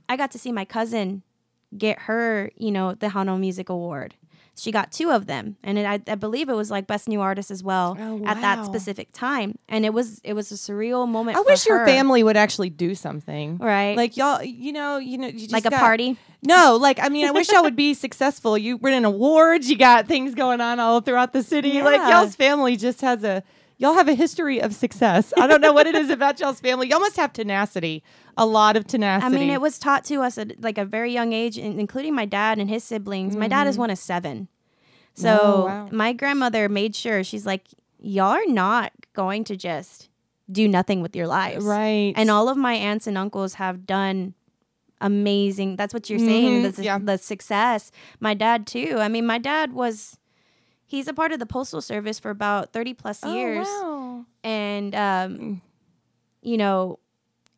I 0.09 0.17
got 0.17 0.31
to 0.33 0.39
see 0.39 0.51
my 0.51 0.65
cousin 0.65 1.23
get 1.79 2.01
her, 2.01 2.51
you 2.57 2.71
know, 2.71 2.95
the 2.95 3.07
Tejano 3.09 3.39
Music 3.39 3.69
Award. 3.69 4.15
She 4.63 4.71
got 4.71 4.93
two 4.93 5.11
of 5.11 5.27
them, 5.27 5.57
and 5.65 5.77
it, 5.77 5.85
I, 5.85 6.01
I 6.07 6.15
believe 6.15 6.49
it 6.49 6.55
was 6.55 6.71
like 6.71 6.87
best 6.87 7.09
new 7.09 7.21
artist 7.21 7.51
as 7.51 7.65
well 7.65 7.97
Oh, 7.99 8.23
at 8.25 8.41
that 8.43 8.65
specific 8.65 9.09
time. 9.13 9.59
And 9.69 9.85
it 9.85 9.93
was 9.93 10.21
it 10.23 10.35
was 10.35 10.53
a 10.53 10.55
surreal 10.55 11.09
moment. 11.09 11.37
I 11.37 11.41
wish 11.41 11.67
your 11.67 11.85
family 11.85 12.23
would 12.23 12.37
actually 12.37 12.71
do 12.71 12.95
something. 12.95 13.59
Right. 13.59 13.97
Like 13.97 14.17
y'all, 14.17 14.41
you 14.41 14.73
know, 14.73 14.99
you 14.99 15.19
know, 15.19 15.27
you 15.27 15.33
just 15.41 15.51
like 15.53 15.67
a 15.67 15.71
got- 15.71 15.81
party. 15.81 16.17
No, 16.45 16.77
like 16.81 17.01
I 17.03 17.09
mean, 17.09 17.27
I 17.27 17.33
wish 17.33 17.51
y'all 17.51 17.65
would 17.65 17.75
be 17.75 17.93
successful. 18.07 18.57
You 18.57 18.77
winning 18.77 19.05
awards, 19.05 19.69
you 19.69 19.77
got 19.77 20.07
things 20.07 20.33
going 20.37 20.61
on 20.61 20.79
all 20.79 21.01
throughout 21.01 21.33
the 21.33 21.43
city. 21.43 21.83
Like 21.83 22.01
y'all's 22.09 22.37
family 22.37 22.77
just 22.77 23.01
has 23.01 23.25
a 23.25 23.43
y'all 23.79 23.95
have 23.95 24.09
a 24.09 24.15
history 24.15 24.61
of 24.61 24.75
success. 24.75 25.33
I 25.39 25.47
don't 25.47 25.61
know 25.61 25.73
what 25.73 25.87
it 25.87 25.95
is 25.95 26.11
about 26.11 26.39
y'all's 26.41 26.61
family. 26.61 26.89
Y'all 26.89 27.01
must 27.01 27.17
have 27.17 27.33
tenacity, 27.33 28.03
a 28.37 28.47
lot 28.47 28.77
of 28.77 28.87
tenacity. 28.87 29.37
I 29.37 29.39
mean, 29.39 29.51
it 29.51 29.61
was 29.61 29.79
taught 29.79 30.05
to 30.07 30.23
us 30.23 30.39
at 30.39 30.61
like 30.63 30.79
a 30.79 30.85
very 30.85 31.13
young 31.13 31.33
age, 31.33 31.59
including 31.59 32.15
my 32.15 32.25
dad 32.27 32.59
and 32.59 32.69
his 32.71 32.85
siblings. 32.85 33.37
My 33.37 33.49
dad 33.49 33.67
is 33.67 33.77
one 33.79 33.91
of 33.91 33.99
seven. 33.99 34.49
So 35.15 35.29
Mm-hmm. 35.29 35.47
Oh, 35.47 35.65
wow. 35.67 35.89
my 35.93 36.13
grandmother 36.13 36.69
made 36.69 36.95
sure 36.97 37.23
she's 37.25 37.45
like, 37.45 37.67
y'all 38.01 38.31
are 38.33 38.47
not 38.47 38.93
going 39.15 39.45
to 39.45 39.57
just 39.57 40.09
do 40.51 40.67
nothing 40.69 41.01
with 41.03 41.15
your 41.15 41.27
lives. 41.27 41.65
right, 41.65 42.13
And 42.17 42.31
all 42.31 42.49
of 42.49 42.57
my 42.57 42.75
aunts 42.75 43.07
and 43.07 43.17
uncles 43.19 43.55
have 43.55 43.87
done 43.87 44.35
amazing. 45.01 45.77
That's 45.77 45.93
what 45.93 46.09
you're 46.09 46.19
saying. 46.19 46.63
Mhm, 46.65 46.75
The, 46.77 46.85
yeah. 46.85 46.99
the 46.99 47.19
success. 47.19 47.91
My 48.21 48.35
dad 48.35 48.67
too. 48.67 48.97
I 48.99 49.09
mean, 49.09 49.27
my 49.27 49.39
dad 49.39 49.73
was. 49.73 50.19
He's 50.93 51.09
a 51.09 51.15
part 51.15 51.33
of 51.33 51.39
the 51.39 51.47
postal 51.47 51.81
service 51.81 52.19
for 52.19 52.29
about 52.31 52.75
thirty 52.75 52.93
plus 52.93 53.21
Oh, 53.23 53.33
years, 53.35 53.67
wow. 53.67 54.27
and 54.45 54.95
um, 54.95 55.63
you 56.43 56.59
know, 56.59 56.99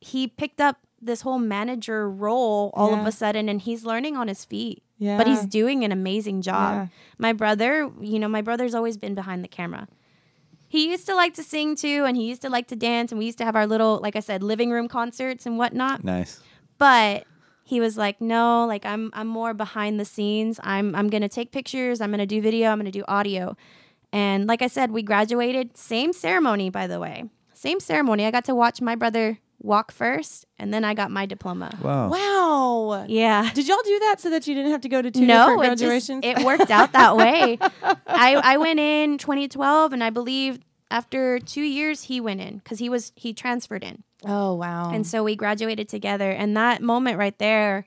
he 0.01 0.29
picked 0.29 0.61
up 0.61 0.79
this 1.03 1.23
whole 1.23 1.41
manager 1.41 2.09
role 2.09 2.71
all 2.75 2.95
of 2.95 3.05
a 3.07 3.11
sudden, 3.13 3.49
and 3.49 3.61
he's 3.61 3.85
learning 3.85 4.17
on 4.17 4.29
his 4.29 4.45
feet. 4.45 4.85
Yeah, 4.99 5.19
But 5.19 5.27
he's 5.27 5.45
doing 5.47 5.83
an 5.85 5.91
amazing 5.91 6.43
job. 6.43 6.75
Yeah. 6.75 6.87
My 7.19 7.33
brother, 7.33 7.91
you 8.01 8.21
know, 8.21 8.29
my 8.29 8.41
brother's 8.41 8.73
always 8.73 8.97
been 8.97 9.17
behind 9.17 9.43
the 9.43 9.49
camera. 9.49 9.89
He 10.69 10.89
used 10.89 11.07
to 11.07 11.15
like 11.17 11.35
to 11.35 11.43
sing 11.43 11.75
too, 11.75 12.05
and 12.07 12.17
he 12.17 12.27
used 12.29 12.43
to 12.43 12.49
like 12.49 12.69
to 12.69 12.77
dance, 12.77 13.11
and 13.11 13.19
we 13.19 13.25
used 13.27 13.39
to 13.39 13.45
have 13.45 13.57
our 13.57 13.67
little, 13.67 13.99
like 14.01 14.15
I 14.15 14.21
said, 14.21 14.45
living 14.45 14.71
room 14.71 14.87
concerts 14.87 15.45
and 15.45 15.59
whatnot. 15.59 16.05
Nice. 16.05 16.41
But 16.79 17.25
he 17.65 17.81
was 17.81 17.97
like, 17.97 18.21
no, 18.21 18.67
like 18.67 18.85
I'm 18.85 19.11
I'm 19.15 19.27
more 19.27 19.55
behind 19.55 19.99
the 19.99 20.05
scenes. 20.05 20.61
I'm 20.63 20.95
I'm 20.95 21.09
gonna 21.09 21.29
take 21.29 21.51
pictures. 21.51 22.01
I'm 22.01 22.11
gonna 22.11 22.27
do 22.27 22.41
video. 22.41 22.71
I'm 22.71 22.79
gonna 22.79 22.91
do 22.91 23.05
audio. 23.09 23.57
And 24.13 24.47
like 24.47 24.63
I 24.63 24.69
said, 24.69 24.93
we 24.93 25.03
graduated 25.03 25.77
same 25.77 26.13
ceremony, 26.13 26.71
by 26.71 26.87
the 26.87 27.01
way, 27.01 27.25
same 27.55 27.81
ceremony. 27.81 28.27
I 28.27 28.31
got 28.31 28.45
to 28.45 28.55
watch 28.55 28.81
my 28.81 28.95
brother 28.95 29.39
walk 29.61 29.91
first, 29.91 30.45
and 30.59 30.73
then 30.75 30.85
I 30.85 30.93
got 30.93 31.11
my 31.11 31.25
diploma. 31.27 31.77
Wow. 31.83 32.11
Wow. 32.11 33.07
Yeah. 33.09 33.51
Did 33.55 33.67
y'all 33.67 33.79
do 33.83 33.99
that 34.01 34.21
so 34.21 34.29
that 34.31 34.47
you 34.47 34.55
didn't 34.55 34.71
have 34.73 34.83
to 34.83 34.89
go 34.89 35.01
to 35.01 35.11
two 35.11 35.23
no, 35.27 35.49
different 35.49 35.65
it 35.65 35.79
just 35.79 36.09
graduations? 36.09 36.25
it 36.25 36.45
worked 36.45 36.71
out 36.71 36.93
that 36.93 37.17
way. 37.25 37.59
I 38.07 38.35
I 38.35 38.57
went 38.59 38.79
in 38.79 39.19
2012, 39.19 39.93
and 39.95 40.05
I 40.05 40.11
believe 40.11 40.61
after 40.91 41.41
two 41.41 41.63
years 41.63 42.05
he 42.05 42.21
went 42.21 42.41
in 42.41 42.59
because 42.59 42.79
he 42.79 42.89
was 42.89 43.11
he 43.17 43.33
transferred 43.33 43.83
in, 43.83 44.05
oh 44.27 44.55
wow. 44.55 44.91
and 44.93 45.07
so 45.07 45.23
we 45.25 45.37
graduated 45.37 45.89
together. 45.89 46.31
And 46.31 46.57
that 46.57 46.83
moment 46.83 47.19
right 47.19 47.37
there, 47.39 47.85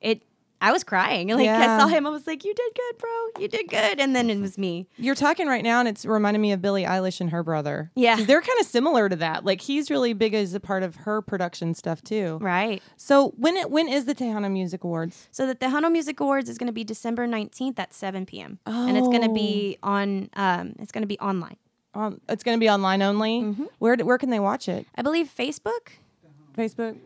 it 0.00 0.22
I 0.60 0.72
was 0.72 0.82
crying. 0.82 1.28
Like 1.38 1.44
Yeah. 1.44 1.76
I 1.76 1.78
saw 1.78 1.86
him, 1.86 2.04
I 2.04 2.10
was 2.10 2.26
like, 2.26 2.44
"You 2.44 2.52
did 2.52 2.72
good, 2.74 2.98
bro. 2.98 3.42
You 3.42 3.46
did 3.48 3.68
good." 3.68 4.00
And 4.00 4.16
then 4.16 4.28
it 4.28 4.40
was 4.40 4.58
me. 4.58 4.88
You're 4.96 5.14
talking 5.14 5.46
right 5.46 5.62
now, 5.62 5.78
and 5.78 5.88
it's 5.88 6.04
reminding 6.04 6.40
me 6.42 6.50
of 6.50 6.60
Billie 6.60 6.82
Eilish 6.84 7.20
and 7.20 7.30
her 7.30 7.44
brother. 7.44 7.92
Yeah, 7.94 8.16
they're 8.16 8.40
kind 8.40 8.58
of 8.60 8.66
similar 8.66 9.08
to 9.08 9.14
that. 9.16 9.44
Like 9.44 9.60
he's 9.60 9.88
really 9.88 10.14
big 10.14 10.34
as 10.34 10.54
a 10.54 10.60
part 10.60 10.82
of 10.82 10.96
her 10.96 11.22
production 11.22 11.74
stuff 11.74 12.02
too. 12.02 12.38
Right. 12.40 12.82
So 12.96 13.34
when 13.36 13.56
it 13.56 13.70
when 13.70 13.88
is 13.88 14.06
the 14.06 14.16
Tejano 14.16 14.50
Music 14.50 14.82
Awards? 14.82 15.28
So 15.30 15.46
the 15.46 15.54
Tejano 15.54 15.92
Music 15.92 16.18
Awards 16.18 16.48
is 16.50 16.58
going 16.58 16.66
to 16.66 16.72
be 16.72 16.82
December 16.82 17.28
19th 17.28 17.78
at 17.78 17.94
7 17.94 18.26
p.m. 18.26 18.58
Oh. 18.66 18.88
And 18.88 18.96
it's 18.96 19.06
going 19.08 19.22
to 19.22 19.32
be 19.32 19.78
on 19.84 20.28
um 20.34 20.74
it's 20.80 20.90
going 20.90 21.02
to 21.02 21.08
be 21.08 21.20
online. 21.20 21.56
Um, 21.94 22.20
it's 22.28 22.44
going 22.44 22.56
to 22.56 22.60
be 22.60 22.68
online 22.68 23.02
only. 23.02 23.40
Mm-hmm. 23.40 23.64
Where 23.78 23.96
where 23.96 24.18
can 24.18 24.30
they 24.30 24.40
watch 24.40 24.68
it? 24.68 24.86
I 24.94 25.02
believe 25.02 25.28
Facebook. 25.34 25.92
Facebook. 26.56 26.98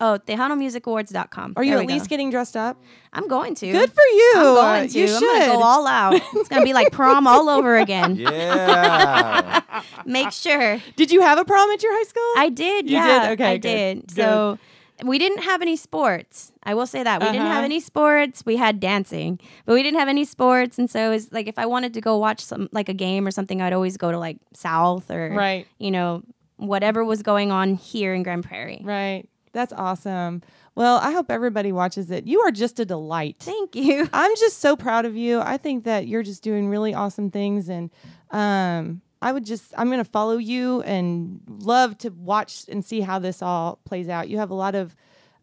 Oh, 0.00 0.16
TejanoMusicAwards.com. 0.28 1.54
Are 1.56 1.64
you 1.64 1.72
There 1.72 1.80
at 1.80 1.88
least 1.88 2.04
go. 2.04 2.10
getting 2.10 2.30
dressed 2.30 2.56
up? 2.56 2.80
I'm 3.12 3.26
going 3.26 3.56
to. 3.56 3.72
Good 3.72 3.90
for 3.92 4.04
you. 4.12 4.32
I'm 4.36 4.44
going 4.44 4.88
to. 4.90 4.98
You 4.98 5.04
I'm 5.06 5.10
should. 5.10 5.20
going 5.20 5.40
to 5.40 5.46
go 5.56 5.62
all 5.62 5.86
out. 5.88 6.14
It's 6.14 6.48
going 6.48 6.62
to 6.62 6.64
be 6.64 6.72
like 6.72 6.92
prom 6.92 7.26
all 7.26 7.48
over 7.48 7.76
again. 7.76 8.16
Yeah. 8.28 9.60
Make 10.06 10.30
sure. 10.32 10.80
Did 10.96 11.10
you 11.10 11.20
have 11.22 11.38
a 11.38 11.44
prom 11.44 11.70
at 11.70 11.82
your 11.82 11.92
high 11.96 12.04
school? 12.04 12.32
I 12.36 12.48
did. 12.48 12.88
You 12.88 12.96
yeah, 12.96 13.28
did? 13.28 13.32
Okay, 13.40 13.50
I 13.52 13.54
good. 13.56 13.60
did. 13.62 14.06
Good. 14.06 14.10
So 14.16 14.58
we 15.04 15.18
didn't 15.18 15.42
have 15.44 15.62
any 15.62 15.76
sports. 15.76 16.52
I 16.64 16.74
will 16.74 16.86
say 16.86 17.02
that 17.02 17.20
we 17.20 17.26
didn't 17.26 17.42
Uh-huh. 17.42 17.52
have 17.54 17.64
any 17.64 17.80
sports. 17.80 18.44
We 18.44 18.56
had 18.56 18.80
dancing, 18.80 19.38
but 19.64 19.74
we 19.74 19.82
didn't 19.82 19.98
have 19.98 20.08
any 20.08 20.24
sports. 20.24 20.78
And 20.78 20.90
so 20.90 21.12
it's 21.12 21.30
like 21.32 21.46
if 21.46 21.58
I 21.58 21.66
wanted 21.66 21.94
to 21.94 22.00
go 22.00 22.16
watch 22.18 22.40
some 22.44 22.68
like 22.72 22.88
a 22.88 22.94
game 22.94 23.26
or 23.26 23.30
something, 23.30 23.62
I'd 23.62 23.72
always 23.72 23.96
go 23.96 24.10
to 24.12 24.18
like 24.18 24.38
South 24.54 25.10
or 25.10 25.30
Right. 25.34 25.66
you 25.78 25.90
know 25.90 26.22
whatever 26.56 27.04
was 27.04 27.22
going 27.22 27.52
on 27.52 27.74
here 27.74 28.12
in 28.14 28.22
Grand 28.22 28.44
Prairie. 28.44 28.80
right. 28.84 29.28
That's 29.52 29.72
awesome. 29.72 30.42
Well, 30.74 30.98
I 30.98 31.10
hope 31.12 31.30
everybody 31.30 31.72
watches 31.72 32.10
it. 32.10 32.26
You 32.26 32.40
are 32.42 32.50
just 32.50 32.78
a 32.78 32.84
delight. 32.84 33.36
Thank 33.40 33.74
you. 33.74 34.08
I'm 34.12 34.36
just 34.36 34.58
so 34.60 34.76
proud 34.76 35.04
of 35.06 35.16
you. 35.16 35.40
I 35.40 35.56
think 35.56 35.84
that 35.84 36.06
you're 36.06 36.22
just 36.22 36.42
doing 36.42 36.68
really 36.68 36.92
awesome 36.94 37.30
things 37.30 37.68
and 37.68 37.90
um 38.30 39.00
I 39.20 39.32
would 39.32 39.44
just 39.44 39.72
I'm 39.76 39.88
going 39.88 40.02
to 40.02 40.10
follow 40.10 40.36
you 40.36 40.82
and 40.82 41.40
love 41.48 41.98
to 41.98 42.10
watch 42.10 42.64
and 42.68 42.84
see 42.84 43.00
how 43.00 43.18
this 43.18 43.42
all 43.42 43.78
plays 43.84 44.08
out. 44.08 44.28
You 44.28 44.38
have 44.38 44.50
a 44.50 44.54
lot 44.54 44.74
of 44.74 44.94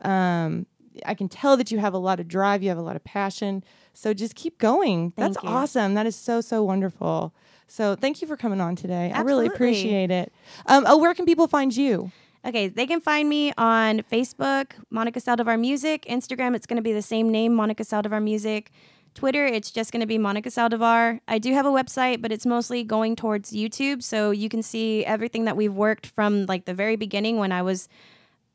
um 0.01 0.65
I 1.05 1.13
can 1.13 1.27
tell 1.27 1.57
that 1.57 1.71
you 1.71 1.79
have 1.79 1.93
a 1.93 1.97
lot 1.97 2.19
of 2.19 2.27
drive, 2.27 2.63
you 2.63 2.69
have 2.69 2.77
a 2.77 2.81
lot 2.81 2.95
of 2.95 3.03
passion. 3.03 3.63
So 3.93 4.13
just 4.13 4.35
keep 4.35 4.57
going. 4.59 5.13
That's 5.17 5.37
you. 5.43 5.49
awesome. 5.49 5.93
That 5.93 6.05
is 6.05 6.15
so 6.15 6.41
so 6.41 6.63
wonderful. 6.63 7.33
So 7.67 7.95
thank 7.95 8.21
you 8.21 8.27
for 8.27 8.37
coming 8.37 8.61
on 8.61 8.75
today. 8.75 9.11
I 9.13 9.21
really 9.21 9.47
appreciate 9.47 10.11
it. 10.11 10.31
Um, 10.67 10.85
oh, 10.87 10.97
where 10.97 11.13
can 11.13 11.25
people 11.25 11.47
find 11.47 11.75
you? 11.75 12.11
Okay, 12.45 12.67
they 12.67 12.85
can 12.85 13.01
find 13.01 13.27
me 13.27 13.53
on 13.57 14.01
Facebook, 14.01 14.73
Monica 14.91 15.19
Saldivar 15.19 15.59
Music. 15.59 16.05
Instagram, 16.07 16.55
it's 16.55 16.67
going 16.67 16.77
to 16.77 16.83
be 16.83 16.93
the 16.93 17.01
same 17.01 17.31
name, 17.31 17.55
Monica 17.55 17.83
Saldivar 17.83 18.21
Music. 18.21 18.71
Twitter, 19.15 19.45
it's 19.45 19.71
just 19.71 19.91
going 19.91 20.01
to 20.01 20.05
be 20.05 20.17
Monica 20.17 20.49
Saldivar. 20.49 21.19
I 21.27 21.39
do 21.39 21.53
have 21.53 21.65
a 21.65 21.69
website, 21.71 22.21
but 22.21 22.31
it's 22.31 22.45
mostly 22.45 22.83
going 22.83 23.15
towards 23.15 23.51
YouTube, 23.51 24.03
so 24.03 24.29
you 24.31 24.49
can 24.49 24.61
see 24.61 25.03
everything 25.05 25.45
that 25.45 25.55
we've 25.57 25.73
worked 25.73 26.05
from 26.05 26.45
like 26.45 26.65
the 26.65 26.73
very 26.73 26.95
beginning 26.97 27.37
when 27.37 27.51
I 27.51 27.61
was 27.63 27.87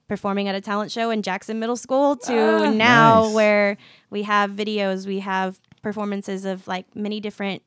performing 0.07 0.49
at 0.49 0.55
a 0.55 0.61
talent 0.61 0.93
show 0.93 1.11
in 1.11 1.23
Jackson 1.23 1.59
Middle 1.59 1.77
School 1.77 2.15
to 2.17 2.67
Ah. 2.67 2.71
now 2.71 3.23
Nice. 3.25 3.35
where 3.35 3.77
we 4.11 4.23
have 4.25 4.51
videos, 4.51 5.07
we 5.07 5.21
have 5.21 5.59
performances 5.83 6.45
of 6.45 6.69
like 6.69 6.95
many 6.95 7.21
different 7.21 7.63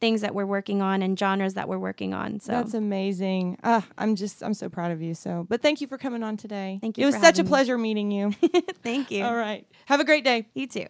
things 0.00 0.20
that 0.20 0.32
we're 0.32 0.46
working 0.46 0.80
on 0.80 1.02
and 1.02 1.18
genres 1.18 1.54
that 1.54 1.68
we're 1.68 1.76
working 1.78 2.14
on. 2.14 2.38
So 2.38 2.52
That's 2.52 2.72
amazing. 2.72 3.58
Ah, 3.64 3.84
I'm 3.98 4.14
just 4.14 4.42
I'm 4.44 4.54
so 4.54 4.68
proud 4.68 4.92
of 4.92 5.02
you. 5.02 5.12
So, 5.14 5.44
but 5.48 5.60
thank 5.60 5.80
you 5.80 5.86
for 5.88 5.98
coming 5.98 6.22
on 6.22 6.36
today. 6.36 6.78
Thank 6.80 6.96
you 6.98 7.02
It 7.02 7.06
was 7.06 7.16
such 7.16 7.24
a 7.24 7.26
having 7.26 7.44
me. 7.44 7.48
pleasure 7.48 7.76
meeting 7.78 8.10
you. 8.12 8.30
thank 8.84 9.10
you. 9.10 9.24
All 9.24 9.34
right. 9.34 9.66
Have 9.86 9.98
a 10.00 10.04
great 10.04 10.22
day. 10.24 10.46
You 10.54 10.68
too. 10.68 10.86